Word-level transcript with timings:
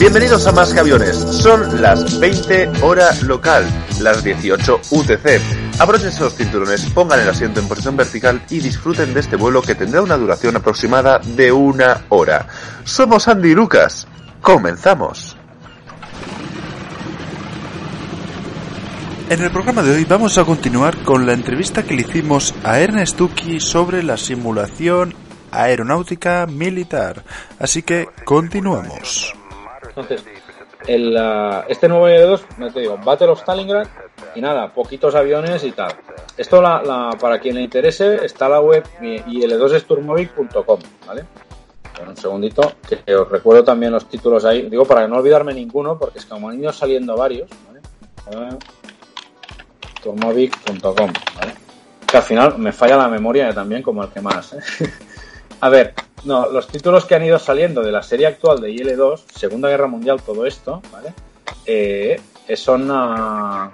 Bienvenidos 0.00 0.46
a 0.46 0.52
Más 0.52 0.72
que 0.72 0.80
Aviones. 0.80 1.16
Son 1.16 1.82
las 1.82 2.18
20 2.18 2.82
hora 2.82 3.14
local, 3.22 3.64
las 4.00 4.24
18 4.24 4.80
UTC. 4.90 5.40
Abróchense 5.78 6.20
los 6.20 6.34
cinturones, 6.34 6.86
pongan 6.94 7.20
el 7.20 7.28
asiento 7.28 7.60
en 7.60 7.68
posición 7.68 7.96
vertical 7.96 8.42
y 8.48 8.60
disfruten 8.60 9.12
de 9.12 9.20
este 9.20 9.36
vuelo 9.36 9.60
que 9.62 9.74
tendrá 9.74 10.00
una 10.00 10.16
duración 10.16 10.56
aproximada 10.56 11.18
de 11.18 11.52
una 11.52 12.06
hora. 12.08 12.46
Somos 12.82 13.28
Andy 13.28 13.50
y 13.50 13.54
Lucas. 13.54 14.08
Comenzamos. 14.40 15.36
En 19.28 19.42
el 19.42 19.50
programa 19.52 19.82
de 19.82 19.94
hoy 19.94 20.04
vamos 20.06 20.38
a 20.38 20.44
continuar 20.44 21.04
con 21.04 21.24
la 21.24 21.34
entrevista 21.34 21.84
que 21.84 21.94
le 21.94 22.00
hicimos 22.00 22.52
a 22.64 22.80
Ernest 22.80 23.16
Tuki 23.16 23.60
sobre 23.60 24.02
la 24.02 24.16
simulación 24.16 25.14
aeronáutica 25.50 26.46
militar. 26.46 27.22
Así 27.58 27.82
que 27.82 28.08
continuamos. 28.24 29.34
Entonces, 29.88 30.24
el, 30.86 31.16
uh, 31.16 31.64
este 31.68 31.88
nuevo 31.88 32.08
IL-2, 32.08 32.40
no 32.58 32.72
te 32.72 32.80
digo, 32.80 32.98
Battle 32.98 33.28
of 33.28 33.40
Stalingrad 33.40 33.86
y 34.34 34.40
nada, 34.40 34.72
poquitos 34.72 35.14
aviones 35.14 35.64
y 35.64 35.72
tal. 35.72 35.92
Esto, 36.36 36.62
la, 36.62 36.82
la, 36.82 37.10
para 37.18 37.38
quien 37.38 37.56
le 37.56 37.62
interese, 37.62 38.24
está 38.24 38.48
la 38.48 38.60
web 38.60 38.84
il2sturmovic.com, 39.00 40.80
¿vale? 41.06 41.24
Bueno, 41.96 42.12
un 42.12 42.16
segundito, 42.16 42.72
que 42.88 43.14
os 43.14 43.28
recuerdo 43.28 43.62
también 43.62 43.92
los 43.92 44.08
títulos 44.08 44.44
ahí. 44.44 44.70
Digo, 44.70 44.86
para 44.86 45.06
no 45.06 45.16
olvidarme 45.16 45.52
ninguno, 45.52 45.98
porque 45.98 46.18
es 46.18 46.24
que 46.24 46.30
como 46.30 46.48
han 46.48 46.58
ido 46.58 46.72
saliendo 46.72 47.16
varios, 47.16 47.50
¿vale? 47.66 48.56
turmovic.com, 50.02 51.12
¿vale? 51.36 51.54
Que 52.06 52.16
al 52.16 52.22
final 52.22 52.58
me 52.58 52.72
falla 52.72 52.96
la 52.96 53.08
memoria 53.08 53.52
también 53.52 53.82
como 53.82 54.02
el 54.02 54.08
que 54.10 54.20
más, 54.20 54.54
¿eh? 54.54 54.60
A 55.60 55.68
ver, 55.68 55.94
no, 56.24 56.48
los 56.48 56.68
títulos 56.68 57.04
que 57.04 57.14
han 57.14 57.24
ido 57.24 57.38
saliendo 57.38 57.82
de 57.82 57.92
la 57.92 58.02
serie 58.02 58.26
actual 58.26 58.60
de 58.60 58.70
IL-2, 58.70 59.24
Segunda 59.34 59.68
Guerra 59.68 59.86
Mundial, 59.86 60.20
todo 60.22 60.46
esto, 60.46 60.82
¿vale? 60.90 61.12
Eh, 61.66 62.20
son 62.54 62.90
uh, 62.90 63.70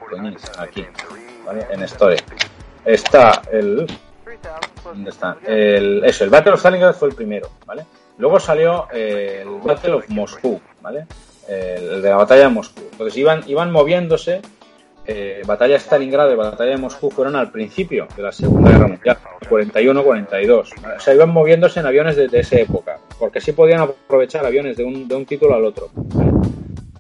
aquí, 0.59 0.85
¿vale? 1.45 1.67
En 1.71 1.83
Story. 1.83 2.17
Está 2.85 3.43
el... 3.53 3.87
¿Dónde 4.85 5.11
está? 5.11 5.39
El, 5.47 6.05
eso, 6.05 6.25
el 6.25 6.31
Battle 6.31 6.53
of 6.53 6.61
Stalingrad 6.61 6.95
fue 6.95 7.09
el 7.09 7.15
primero, 7.15 7.51
¿vale? 7.65 7.87
Luego 8.19 8.41
salió 8.41 8.89
eh, 8.93 9.43
el 9.43 9.61
Battle 9.61 9.95
of 9.95 10.09
Moscú, 10.09 10.61
¿vale? 10.81 11.07
El, 11.49 12.03
de 12.03 12.11
la 12.11 12.17
batalla 12.17 12.43
de 12.43 12.49
Moscú. 12.49 12.81
Entonces 12.93 13.17
iban, 13.17 13.45
iban 13.47 13.71
moviéndose 13.71 14.43
eh, 15.07 15.43
batalla 15.47 15.75
de 15.75 15.81
Stalingrado 15.81 16.33
y 16.33 16.37
batalla 16.37 16.73
de 16.73 16.79
Moscú 16.79 17.11
fueron 17.11 17.37
al 17.37 17.51
principio 17.53 18.09
de 18.17 18.23
la 18.23 18.33
Segunda 18.33 18.73
Guerra 18.73 18.89
Mundial, 18.89 19.19
41-42. 19.49 20.73
O 20.97 21.01
sea, 21.01 21.15
iban 21.15 21.31
moviéndose 21.31 21.81
en 21.81 21.87
aviones 21.87 22.17
desde 22.17 22.41
esa 22.41 22.57
época, 22.57 22.99
porque 23.19 23.39
así 23.39 23.53
podían 23.53 23.81
aprovechar 23.81 24.45
aviones 24.45 24.77
de 24.77 24.85
un, 24.85 25.09
de 25.09 25.15
un 25.15 25.27
título 25.27 25.55
al 25.55 25.65
otro. 25.65 25.91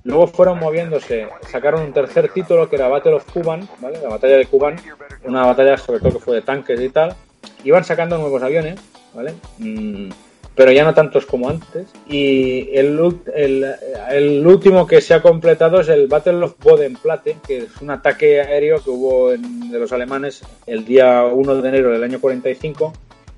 Luego 0.05 0.29
fueron 0.29 0.61
moviéndose, 0.61 1.27
sacaron 1.49 1.83
un 1.83 1.93
tercer 1.93 2.29
título 2.29 2.71
que 2.71 2.77
era 2.77 2.87
Battle 2.87 3.15
of 3.15 3.33
Kuban, 3.33 3.69
¿vale? 3.81 3.99
la 4.01 4.09
batalla 4.09 4.37
de 4.37 4.47
Kuban, 4.47 4.77
una 5.25 5.45
batalla 5.45 5.77
sobre 5.77 5.99
todo 5.99 6.13
que 6.13 6.19
fue 6.21 6.37
de 6.37 6.43
tanques 6.43 6.81
y 6.81 6.89
tal. 6.91 7.15
Iban 7.65 7.83
sacando 7.83 8.17
nuevos 8.17 8.41
aviones, 8.41 8.79
¿vale? 9.13 9.35
Mm, 9.59 10.11
pero 10.57 10.73
ya 10.73 10.85
no 10.85 10.95
tantos 10.95 11.27
como 11.27 11.49
antes. 11.49 11.87
Y 12.09 12.71
el, 12.77 12.99
el, 13.35 13.75
el, 14.11 14.47
último 14.47 14.87
que 14.87 15.01
se 15.01 15.15
ha 15.15 15.23
completado 15.23 15.81
es 15.81 15.89
el 15.89 16.09
Battle 16.09 16.43
of 16.43 16.57
Bodenplatte, 16.61 17.37
que 17.47 17.59
es 17.59 17.81
un 17.81 17.91
ataque 17.91 18.41
aéreo 18.41 18.83
que 18.83 18.91
hubo 18.91 19.33
en, 19.33 19.71
de 19.71 19.79
los 19.79 19.93
alemanes 19.93 20.43
el 20.67 20.85
día 20.85 21.25
1 21.25 21.55
de 21.63 21.69
enero 21.69 21.93
del 21.93 22.03
año 22.03 22.21
45. 22.21 22.93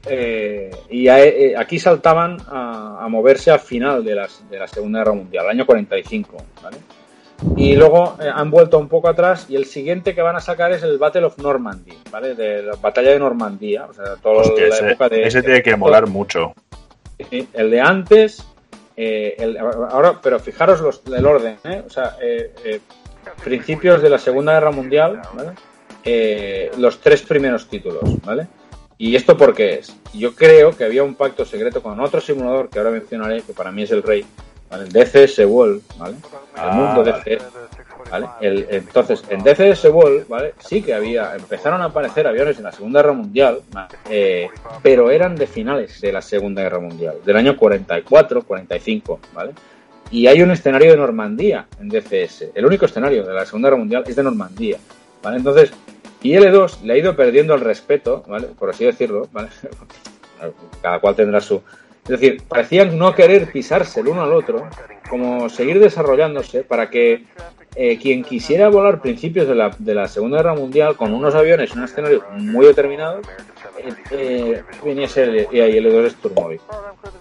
Eh, 0.06 0.70
y 0.88 1.08
a, 1.08 1.22
eh, 1.22 1.54
aquí 1.56 1.78
saltaban 1.78 2.38
a, 2.46 3.04
a, 3.04 3.08
moverse 3.08 3.50
al 3.50 3.60
final 3.60 4.04
de, 4.04 4.14
las, 4.14 4.48
de 4.48 4.58
la 4.58 4.68
Segunda 4.68 5.00
Guerra 5.00 5.12
Mundial, 5.12 5.44
el 5.46 5.50
año 5.50 5.66
45. 5.66 6.36
¿vale? 6.62 6.78
Y 7.56 7.74
luego 7.74 8.16
eh, 8.20 8.30
han 8.32 8.50
vuelto 8.50 8.78
un 8.78 8.88
poco 8.88 9.08
atrás 9.08 9.46
y 9.48 9.56
el 9.56 9.64
siguiente 9.64 10.14
que 10.14 10.22
van 10.22 10.36
a 10.36 10.40
sacar 10.40 10.72
es 10.72 10.84
el 10.84 10.98
Battle 10.98 11.24
of 11.24 11.38
Normandy, 11.38 11.96
¿vale? 12.10 12.34
De 12.34 12.62
la 12.62 12.76
batalla 12.76 13.10
de 13.10 13.18
Normandía. 13.18 13.86
O 13.86 13.92
sea, 13.92 14.16
toda 14.22 14.42
Hostia, 14.42 14.68
la 14.68 14.74
ese, 14.74 14.88
época 14.88 15.08
de. 15.08 15.22
ese 15.22 15.42
tiene 15.42 15.62
que 15.62 15.76
molar 15.76 16.06
mucho. 16.08 16.54
El 17.18 17.70
de 17.70 17.80
antes, 17.80 18.44
eh, 18.96 19.34
el, 19.38 19.58
ahora, 19.58 20.20
pero 20.22 20.38
fijaros 20.38 20.80
los, 20.80 21.02
el 21.06 21.26
orden, 21.26 21.56
¿eh? 21.64 21.82
o 21.86 21.90
sea, 21.90 22.16
eh, 22.20 22.52
eh, 22.64 22.80
principios 23.44 24.00
de 24.02 24.10
la 24.10 24.18
Segunda 24.18 24.52
Guerra 24.54 24.70
Mundial, 24.70 25.20
¿vale? 25.34 25.50
Eh, 26.04 26.70
los 26.78 27.00
tres 27.00 27.22
primeros 27.22 27.68
títulos, 27.68 28.02
¿vale? 28.24 28.46
¿Y 28.96 29.14
esto 29.14 29.36
por 29.36 29.54
qué 29.54 29.74
es? 29.74 29.94
Yo 30.14 30.34
creo 30.34 30.76
que 30.76 30.84
había 30.84 31.02
un 31.04 31.14
pacto 31.14 31.44
secreto 31.44 31.82
con 31.82 32.00
otro 32.00 32.20
simulador 32.20 32.68
que 32.70 32.78
ahora 32.78 32.90
mencionaré, 32.90 33.42
que 33.42 33.52
para 33.52 33.70
mí 33.70 33.82
es 33.82 33.90
el 33.90 34.02
rey, 34.02 34.24
¿vale? 34.70 34.86
DCS 34.86 35.40
World, 35.46 35.82
¿vale? 35.98 36.14
El 36.14 36.20
Ah, 36.56 36.70
mundo. 36.72 37.04
DCS, 37.04 37.42
¿vale? 38.10 38.26
El, 38.40 38.66
entonces, 38.70 39.22
en 39.28 39.42
DCS 39.42 39.84
World, 39.86 40.28
¿vale? 40.28 40.54
Sí 40.58 40.82
que 40.82 40.94
había, 40.94 41.34
empezaron 41.34 41.80
a 41.82 41.86
aparecer 41.86 42.26
aviones 42.26 42.58
en 42.58 42.64
la 42.64 42.72
Segunda 42.72 43.00
Guerra 43.00 43.14
Mundial, 43.14 43.60
eh, 44.08 44.48
pero 44.82 45.10
eran 45.10 45.36
de 45.36 45.46
finales 45.46 46.00
de 46.00 46.12
la 46.12 46.22
Segunda 46.22 46.62
Guerra 46.62 46.80
Mundial, 46.80 47.16
del 47.24 47.36
año 47.36 47.56
44, 47.56 48.42
45, 48.42 49.20
¿vale? 49.34 49.52
Y 50.10 50.26
hay 50.26 50.40
un 50.40 50.50
escenario 50.50 50.90
de 50.90 50.96
Normandía 50.96 51.66
en 51.80 51.88
DCS. 51.88 52.46
El 52.54 52.64
único 52.64 52.86
escenario 52.86 53.24
de 53.26 53.34
la 53.34 53.44
Segunda 53.44 53.68
Guerra 53.68 53.78
Mundial 53.78 54.04
es 54.06 54.16
de 54.16 54.22
Normandía, 54.22 54.78
¿vale? 55.22 55.36
Entonces, 55.36 55.72
IL-2 56.22 56.82
le 56.82 56.94
ha 56.94 56.96
ido 56.96 57.14
perdiendo 57.14 57.54
el 57.54 57.60
respeto, 57.60 58.24
¿vale? 58.26 58.48
Por 58.58 58.70
así 58.70 58.84
decirlo, 58.84 59.28
¿vale? 59.32 59.48
Cada 60.82 60.98
cual 61.00 61.14
tendrá 61.14 61.40
su... 61.40 61.62
Es 62.04 62.20
decir, 62.20 62.42
parecían 62.48 62.96
no 62.96 63.14
querer 63.14 63.52
pisarse 63.52 64.00
el 64.00 64.08
uno 64.08 64.22
al 64.22 64.32
otro, 64.32 64.66
como 65.10 65.48
seguir 65.50 65.78
desarrollándose 65.78 66.64
para 66.64 66.88
que 66.88 67.24
eh, 67.74 67.98
quien 67.98 68.24
quisiera 68.24 68.68
volar 68.68 69.00
principios 69.00 69.46
de 69.48 69.54
la, 69.54 69.70
de 69.78 69.94
la 69.94 70.08
Segunda 70.08 70.38
Guerra 70.38 70.54
Mundial 70.54 70.96
con 70.96 71.12
unos 71.12 71.34
aviones 71.34 71.72
en 71.72 71.78
un 71.78 71.84
escenario 71.84 72.24
muy 72.36 72.66
determinado, 72.66 73.20
eh, 73.78 73.94
eh, 74.10 74.62
viniese 74.84 75.22
el 75.22 75.36
IL-2 75.52 76.10
Sturmovik. 76.10 76.60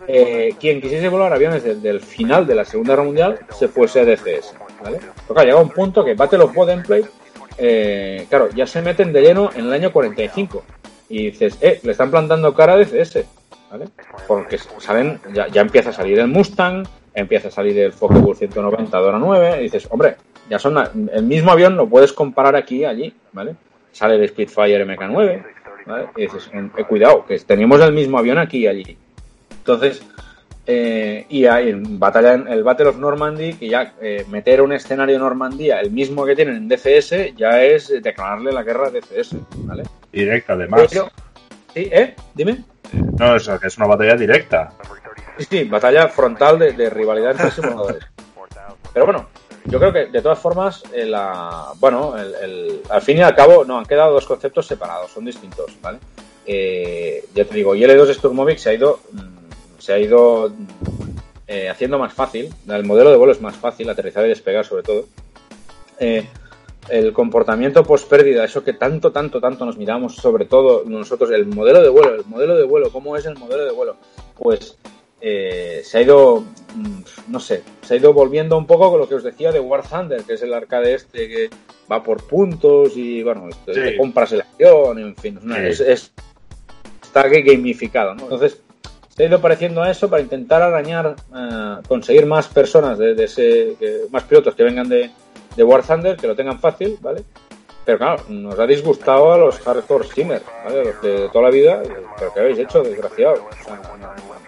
Eh, 0.07 0.55
quien 0.59 0.81
quisiese 0.81 1.09
volar 1.09 1.33
aviones 1.33 1.63
desde 1.63 1.89
el 1.89 1.99
final 1.99 2.47
de 2.47 2.55
la 2.55 2.65
Segunda 2.65 2.93
Guerra 2.93 3.03
Mundial 3.03 3.39
se 3.57 3.67
fuese 3.67 3.99
a 3.99 4.05
DCS, 4.05 4.55
¿vale? 4.83 4.99
Llega 5.45 5.61
un 5.61 5.69
punto 5.69 6.03
que 6.03 6.13
Battle 6.13 6.43
of 6.43 6.53
Bodenplate, 6.53 7.07
eh, 7.57 8.25
claro, 8.29 8.49
ya 8.49 8.65
se 8.65 8.81
meten 8.81 9.11
de 9.11 9.21
lleno 9.21 9.49
en 9.55 9.65
el 9.65 9.73
año 9.73 9.91
45 9.91 10.63
y 11.09 11.31
dices, 11.31 11.57
eh, 11.61 11.79
le 11.83 11.91
están 11.91 12.09
plantando 12.09 12.53
cara 12.53 12.73
a 12.73 12.77
DCS, 12.77 13.25
¿vale? 13.69 13.85
Porque 14.27 14.57
saben, 14.79 15.19
ya, 15.33 15.47
ya 15.47 15.61
empieza 15.61 15.89
a 15.89 15.93
salir 15.93 16.19
el 16.19 16.27
Mustang, 16.27 16.85
empieza 17.13 17.49
a 17.49 17.51
salir 17.51 17.77
el 17.79 17.93
Focke-Wulf 17.93 18.37
190 18.37 18.97
Dora 18.97 19.19
9, 19.19 19.57
y 19.59 19.63
dices, 19.63 19.87
hombre, 19.89 20.15
ya 20.49 20.59
son 20.59 20.77
el 21.13 21.23
mismo 21.23 21.51
avión, 21.51 21.75
lo 21.75 21.87
puedes 21.87 22.13
comparar 22.13 22.55
aquí 22.55 22.77
y 22.77 22.85
allí, 22.85 23.13
¿vale? 23.33 23.55
Sale 23.91 24.15
el 24.15 24.27
Spitfire 24.29 24.85
MK9, 24.85 25.43
¿vale? 25.85 26.07
Y 26.15 26.21
dices, 26.21 26.49
eh, 26.53 26.83
cuidado, 26.83 27.25
que 27.25 27.37
tenemos 27.39 27.81
el 27.81 27.93
mismo 27.93 28.17
avión 28.17 28.37
aquí 28.37 28.59
y 28.59 28.67
allí. 28.67 28.97
Entonces, 29.57 30.01
eh, 30.65 31.25
y 31.29 31.45
hay 31.45 31.69
en 31.69 31.97
batalla 31.99 32.33
en 32.33 32.47
el 32.47 32.63
Battle 32.63 32.87
of 32.89 32.97
Normandy, 32.97 33.53
que 33.53 33.69
ya 33.69 33.93
eh, 34.01 34.25
meter 34.29 34.61
un 34.61 34.73
escenario 34.73 35.15
de 35.15 35.19
Normandía, 35.19 35.79
el 35.79 35.91
mismo 35.91 36.25
que 36.25 36.35
tienen 36.35 36.55
en 36.57 36.67
DCS, 36.67 37.35
ya 37.35 37.61
es 37.63 37.87
declararle 38.01 38.51
la 38.51 38.63
guerra 38.63 38.87
a 38.87 38.91
DCS, 38.91 39.35
¿vale? 39.65 39.83
Directa, 40.11 40.53
además. 40.53 40.87
Pero- 40.89 41.09
¿Sí? 41.73 41.89
¿Eh? 41.91 42.15
Dime. 42.33 42.63
No, 43.19 43.35
es, 43.35 43.47
es 43.47 43.77
una 43.77 43.87
batalla 43.87 44.15
directa. 44.15 44.71
Sí, 45.37 45.45
sí, 45.49 45.63
batalla 45.65 46.07
frontal 46.07 46.57
de, 46.59 46.71
de 46.73 46.89
rivalidad 46.89 47.31
entre 47.31 47.51
simuladores. 47.51 48.03
Pero 48.93 49.05
bueno, 49.05 49.27
yo 49.67 49.79
creo 49.79 49.93
que 49.93 50.05
de 50.07 50.21
todas 50.21 50.39
formas, 50.39 50.83
eh, 50.93 51.11
bueno, 51.79 52.15
el- 52.17 52.81
al 52.89 53.01
fin 53.01 53.17
y 53.17 53.21
al 53.21 53.35
cabo, 53.35 53.65
no, 53.65 53.77
han 53.77 53.85
quedado 53.85 54.13
dos 54.13 54.25
conceptos 54.25 54.65
separados, 54.67 55.11
son 55.11 55.25
distintos, 55.25 55.71
¿vale? 55.81 55.99
Eh, 56.45 57.25
ya 57.35 57.45
te 57.45 57.55
digo, 57.55 57.75
IL-2 57.75 58.13
Sturmovik 58.13 58.57
se 58.57 58.69
ha 58.69 58.73
ido, 58.73 58.99
mm, 59.11 59.79
se 59.79 59.93
ha 59.93 59.99
ido 59.99 60.49
mm, 60.49 60.65
eh, 61.47 61.69
haciendo 61.69 61.99
más 61.99 62.13
fácil, 62.13 62.53
el 62.67 62.85
modelo 62.85 63.09
de 63.11 63.17
vuelo 63.17 63.33
es 63.33 63.41
más 63.41 63.55
fácil, 63.55 63.89
aterrizar 63.89 64.25
y 64.25 64.29
despegar 64.29 64.65
sobre 64.65 64.83
todo. 64.83 65.05
Eh, 65.99 66.27
el 66.89 67.11
comportamiento 67.11 67.83
post 67.83 68.07
pérdida, 68.09 68.45
eso 68.45 68.63
que 68.63 68.71
tanto, 68.73 69.11
tanto, 69.11 69.41
tanto 69.41 69.65
nos 69.65 69.77
miramos, 69.77 70.15
sobre 70.15 70.45
todo 70.45 70.83
nosotros, 70.85 71.31
el 71.31 71.45
modelo 71.45 71.81
de 71.81 71.89
vuelo, 71.89 72.15
el 72.15 72.25
modelo 72.25 72.55
de 72.55 72.63
vuelo, 72.63 72.91
¿cómo 72.91 73.17
es 73.17 73.25
el 73.25 73.37
modelo 73.37 73.65
de 73.65 73.71
vuelo? 73.71 73.97
Pues 74.39 74.77
eh, 75.21 75.81
se 75.83 75.97
ha 75.97 76.01
ido, 76.01 76.43
mm, 76.75 76.99
no 77.31 77.39
sé, 77.39 77.63
se 77.81 77.93
ha 77.93 77.97
ido 77.97 78.13
volviendo 78.13 78.57
un 78.57 78.67
poco 78.67 78.89
con 78.91 78.99
lo 78.99 79.09
que 79.09 79.15
os 79.15 79.23
decía 79.23 79.51
de 79.51 79.59
War 79.59 79.83
Thunder, 79.87 80.21
que 80.23 80.33
es 80.33 80.41
el 80.43 80.53
arcade 80.53 80.93
este 80.93 81.27
que 81.27 81.49
va 81.91 82.03
por 82.03 82.23
puntos 82.27 82.95
y, 82.95 83.23
bueno, 83.23 83.47
esto, 83.49 83.73
Sí. 83.73 83.79
te 83.81 83.97
compras 83.97 84.31
el 84.33 84.41
acción, 84.41 84.99
en 84.99 85.15
fin, 85.15 85.37
es 85.37 85.43
una- 85.43 85.55
Sí. 85.57 85.65
es, 85.67 85.79
es- 85.79 86.11
está 87.01 87.27
gamificado, 87.29 88.13
¿no? 88.15 88.23
Entonces, 88.23 88.61
se 89.15 89.23
ha 89.23 89.27
ido 89.27 89.41
pareciendo 89.41 89.81
a 89.81 89.89
eso 89.89 90.09
para 90.09 90.21
intentar 90.21 90.61
arañar, 90.61 91.15
eh, 91.35 91.75
conseguir 91.87 92.25
más 92.27 92.47
personas 92.47 92.97
de, 92.99 93.15
de 93.15 93.23
ese, 93.23 93.75
que- 93.79 94.01
más 94.11 94.23
pilotos 94.23 94.53
que 94.53 94.63
vengan 94.63 94.87
de, 94.89 95.09
de 95.55 95.63
War 95.63 95.81
Thunder, 95.83 96.17
que 96.17 96.27
lo 96.27 96.35
tengan 96.35 96.59
fácil, 96.59 96.97
¿vale? 97.01 97.23
Pero 97.85 97.97
claro, 97.99 98.23
nos 98.27 98.59
ha 98.59 98.67
disgustado 98.67 99.31
a 99.31 99.37
los 99.37 99.59
hardcore 99.59 100.05
simmers, 100.13 100.43
¿vale? 100.65 100.83
Los 100.83 101.01
de 101.01 101.29
toda 101.29 101.45
la 101.45 101.49
vida, 101.49 101.81
pero 102.19 102.33
¿qué 102.33 102.39
habéis 102.41 102.59
hecho, 102.59 102.83
desgraciado? 102.83 103.35
O 103.49 103.63
sea, 103.63 103.79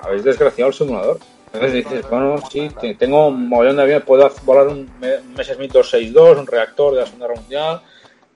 habéis 0.10 0.24
desgraciado 0.26 0.70
el 0.70 0.74
simulador. 0.76 1.20
Entonces 1.52 1.74
dices, 1.74 2.10
bueno, 2.10 2.40
sí, 2.52 2.70
te- 2.80 2.94
tengo 2.96 3.28
un 3.28 3.50
mogollón 3.50 3.78
de 3.78 3.82
aviones, 3.84 4.06
puedo 4.06 4.30
volar 4.44 4.68
un 4.68 4.88
Me- 5.00 5.20
Messerschmitt 5.36 5.72
262, 5.72 6.38
un 6.38 6.46
reactor 6.48 6.94
de 6.94 7.00
la 7.00 7.06
Segunda 7.08 7.28
Guerra 7.28 7.40
Mundial, 7.42 7.82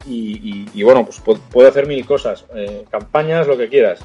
y, 0.06 0.84
bueno, 0.84 1.06
pues 1.06 1.24
pu- 1.24 1.40
puedo 1.52 1.68
hacer 1.70 1.86
mil 1.88 2.06
cosas, 2.06 2.46
eh, 2.56 2.86
campañas, 2.90 3.48
lo 3.48 3.56
que 3.58 3.70
quieras, 3.70 4.00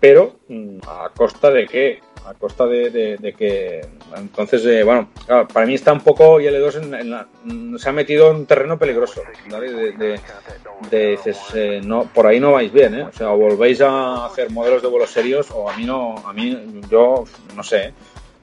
pero 0.00 0.36
mm, 0.48 0.78
a 0.86 1.10
costa 1.14 1.50
de 1.50 1.66
qué? 1.66 2.00
A 2.24 2.34
costa 2.34 2.66
de, 2.66 3.34
que, 3.36 3.84
entonces, 4.16 4.64
eh, 4.66 4.84
bueno, 4.84 5.08
para 5.52 5.66
mí 5.66 5.74
está 5.74 5.92
un 5.92 6.00
poco 6.00 6.40
IL2 6.40 6.76
en, 6.82 6.94
en 6.94 7.10
la- 7.10 7.26
mm, 7.44 7.76
se 7.78 7.88
ha 7.88 7.92
metido 7.92 8.30
en 8.30 8.36
un 8.36 8.46
terreno 8.46 8.78
peligroso. 8.78 9.22
De, 10.90 11.14
eh, 11.54 11.80
no, 11.84 12.04
por 12.04 12.26
ahí 12.26 12.38
no 12.40 12.52
vais 12.52 12.72
bien, 12.72 12.94
¿eh? 12.94 13.02
O 13.04 13.12
sea, 13.12 13.30
o 13.32 13.36
volvéis 13.36 13.80
a 13.80 14.26
hacer 14.26 14.50
modelos 14.50 14.82
de 14.82 14.88
vuelos 14.88 15.10
serios 15.10 15.50
o 15.52 15.68
a 15.68 15.76
mí 15.76 15.84
no, 15.84 16.16
a 16.26 16.32
mí, 16.32 16.80
yo 16.90 17.24
no 17.56 17.62
sé, 17.62 17.92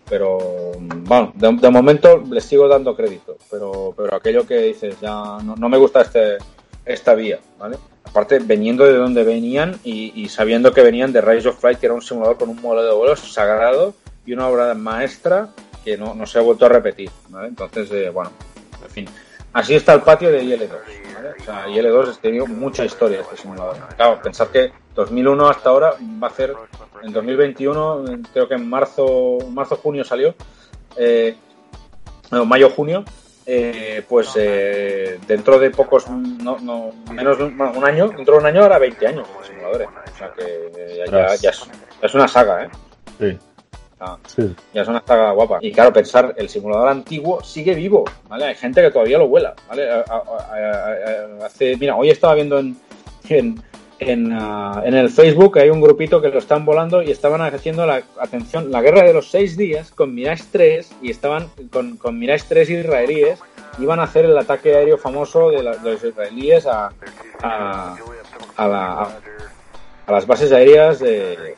pero 0.09 0.37
bueno, 0.77 1.31
de, 1.35 1.53
de 1.53 1.69
momento 1.69 2.23
les 2.29 2.43
sigo 2.43 2.67
dando 2.67 2.95
crédito, 2.95 3.37
pero, 3.49 3.93
pero 3.95 4.15
aquello 4.15 4.45
que 4.45 4.57
dices, 4.57 4.99
ya 4.99 5.37
no, 5.43 5.55
no 5.57 5.69
me 5.69 5.77
gusta 5.77 6.01
este, 6.01 6.37
esta 6.85 7.13
vía, 7.13 7.39
¿vale? 7.57 7.77
Aparte, 8.09 8.39
veniendo 8.39 8.85
de 8.85 8.93
donde 8.93 9.23
venían 9.23 9.79
y, 9.83 10.27
sabiendo 10.29 10.73
que 10.73 10.81
venían 10.81 11.13
de 11.13 11.21
Rise 11.21 11.49
of 11.49 11.59
Flight, 11.59 11.79
que 11.79 11.85
era 11.85 11.95
un 11.95 12.01
simulador 12.01 12.37
con 12.37 12.49
un 12.49 12.59
modelo 12.61 12.83
de 12.83 12.93
vuelos 12.93 13.19
sagrado 13.19 13.93
y 14.25 14.33
una 14.33 14.47
obra 14.47 14.73
maestra 14.73 15.49
que 15.85 15.95
no, 15.97 16.25
se 16.25 16.39
ha 16.39 16.41
vuelto 16.41 16.65
a 16.65 16.69
repetir. 16.69 17.11
Entonces, 17.43 17.91
eh, 17.91 18.09
bueno, 18.09 18.31
en 18.83 18.89
fin. 18.89 19.09
Así 19.53 19.75
está 19.75 19.93
el 19.93 20.01
patio 20.01 20.31
de 20.31 20.43
IL2, 20.43 20.69
¿vale? 21.15 21.29
O 21.39 21.43
sea, 21.43 21.67
IL2 21.67 22.17
ha 22.17 22.21
tenido 22.21 22.45
mucha 22.45 22.85
historia 22.85 23.21
este 23.21 23.37
simulador. 23.37 23.77
Claro, 23.95 24.21
pensar 24.21 24.49
que 24.49 24.71
2001 24.95 25.49
hasta 25.49 25.69
ahora 25.69 25.95
va 26.21 26.27
a 26.27 26.31
ser, 26.31 26.53
en 27.01 27.11
2021, 27.11 28.05
creo 28.31 28.47
que 28.47 28.55
en 28.55 28.69
marzo, 28.69 29.37
marzo 29.49 29.75
junio 29.77 30.03
salió, 30.03 30.35
eh, 30.97 31.35
no, 32.31 32.45
mayo 32.45 32.69
junio, 32.69 33.03
eh, 33.51 34.03
pues 34.07 34.29
eh, 34.35 35.17
dentro 35.27 35.57
de 35.57 35.71
pocos, 35.71 36.07
no, 36.07 36.59
no, 36.59 36.91
menos 37.11 37.37
de 37.39 37.45
un, 37.45 37.83
año, 37.83 38.09
dentro 38.09 38.35
de 38.35 38.39
un 38.41 38.45
año 38.45 38.63
hará 38.63 38.77
20 38.77 39.07
años 39.07 39.27
los 39.35 39.47
simuladores. 39.47 39.87
O 39.87 40.17
sea 40.17 40.31
que 40.33 40.43
eh, 40.77 41.03
ya, 41.07 41.11
ya, 41.11 41.35
ya 41.35 41.49
es, 41.49 41.65
ya 41.99 42.07
es 42.07 42.13
una 42.13 42.27
saga, 42.27 42.65
¿eh? 42.65 42.69
Sí. 43.19 43.37
Ah, 43.99 44.17
Sí. 44.27 44.55
ya 44.73 44.83
es 44.83 44.87
una 44.87 45.03
saga 45.05 45.31
guapa. 45.31 45.57
Y 45.61 45.71
claro, 45.71 45.91
pensar, 45.91 46.35
el 46.37 46.47
simulador 46.47 46.89
antiguo 46.89 47.43
sigue 47.43 47.73
vivo, 47.73 48.05
¿vale? 48.27 48.45
Hay 48.45 48.55
gente 48.55 48.81
que 48.83 48.91
todavía 48.91 49.17
lo 49.17 49.27
vuela, 49.27 49.55
¿vale? 49.67 49.89
A- 49.89 50.05
a- 50.07 50.23
a- 50.27 51.41
a- 51.41 51.45
hace, 51.47 51.75
mira, 51.75 51.95
hoy 51.95 52.11
estaba 52.11 52.35
viendo 52.35 52.59
en, 52.59 52.77
en, 53.29 53.61
en, 53.99 54.31
ah, 54.33 54.81
en 54.85 54.93
el 54.95 55.09
Facebook, 55.09 55.59
hay 55.59 55.69
un 55.69 55.81
grupito 55.81 56.21
que 56.21 56.29
lo 56.29 56.39
están 56.39 56.65
volando 56.65 57.01
y 57.03 57.11
estaban 57.11 57.41
haciendo 57.41 57.85
la, 57.85 58.01
atención, 58.19 58.71
la 58.71 58.81
guerra 58.81 59.03
de 59.03 59.13
los 59.13 59.29
seis 59.29 59.57
días 59.57 59.91
con 59.91 60.15
Mirage 60.15 60.43
3 60.51 60.91
y 61.01 61.11
estaban 61.11 61.49
con, 61.71 61.97
con 61.97 62.17
Mirage 62.17 62.45
3 62.47 62.69
israelíes, 62.69 63.39
iban 63.79 63.99
a 63.99 64.03
hacer 64.03 64.25
el 64.25 64.37
ataque 64.37 64.75
aéreo 64.75 64.97
famoso 64.97 65.49
de, 65.51 65.63
la- 65.63 65.75
los 65.83 66.03
israelíes 66.03 66.65
a, 66.65 66.91
a, 67.43 67.95
a 68.57 68.67
la, 68.67 69.01
a- 70.07 70.11
las 70.11 70.25
bases 70.25 70.51
aéreas 70.51 70.99
de 70.99 71.53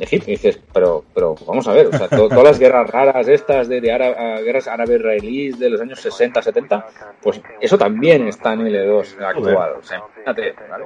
Egipto. 0.00 0.26
Y 0.28 0.32
dices, 0.32 0.58
pero, 0.72 1.04
pero 1.14 1.34
vamos 1.46 1.66
a 1.68 1.72
ver, 1.72 1.86
o 1.88 1.92
sea, 1.92 2.08
to- 2.08 2.28
todas 2.28 2.44
las 2.44 2.58
guerras 2.58 2.88
raras 2.90 3.28
estas 3.28 3.68
de, 3.68 3.80
de 3.80 3.92
ah, 3.92 4.40
guerras 4.40 4.66
árabe-israelíes 4.68 5.58
de 5.58 5.70
los 5.70 5.80
años 5.80 6.00
60, 6.00 6.42
70, 6.42 6.86
pues 7.22 7.40
eso 7.60 7.76
también 7.78 8.28
está 8.28 8.52
en 8.52 8.60
L2 8.66 9.20
actual. 9.22 9.72
O 9.78 9.82
sea, 9.82 10.02
fíjate, 10.14 10.54
¿vale? 10.68 10.84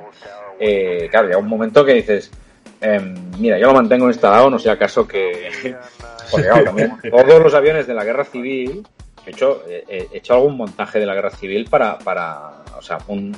Eh, 0.61 1.09
claro, 1.11 1.27
llega 1.29 1.39
un 1.39 1.49
momento 1.49 1.85
que 1.85 1.95
dices, 1.95 2.31
em, 2.81 3.15
mira, 3.39 3.59
yo 3.59 3.67
lo 3.69 3.75
mantengo 3.75 4.09
instalado, 4.09 4.51
no 4.51 4.59
sea 4.59 4.73
acaso 4.75 5.07
que... 5.07 5.51
Porque 6.31 6.47
claro, 6.47 6.65
también 6.65 6.97
todos 7.11 7.43
los 7.43 7.53
aviones 7.55 7.87
de 7.87 7.95
la 7.95 8.05
guerra 8.05 8.25
civil, 8.25 8.87
he 9.27 9.31
hecho, 9.31 9.63
he 9.69 9.85
he 10.13 10.17
hecho 10.17 10.35
algún 10.35 10.57
montaje 10.57 10.99
de 10.99 11.05
la 11.07 11.15
guerra 11.15 11.31
civil 11.31 11.67
para, 11.69 11.99
para 11.99 12.63
o 12.79 12.81
sea, 12.81 12.99
un, 13.09 13.37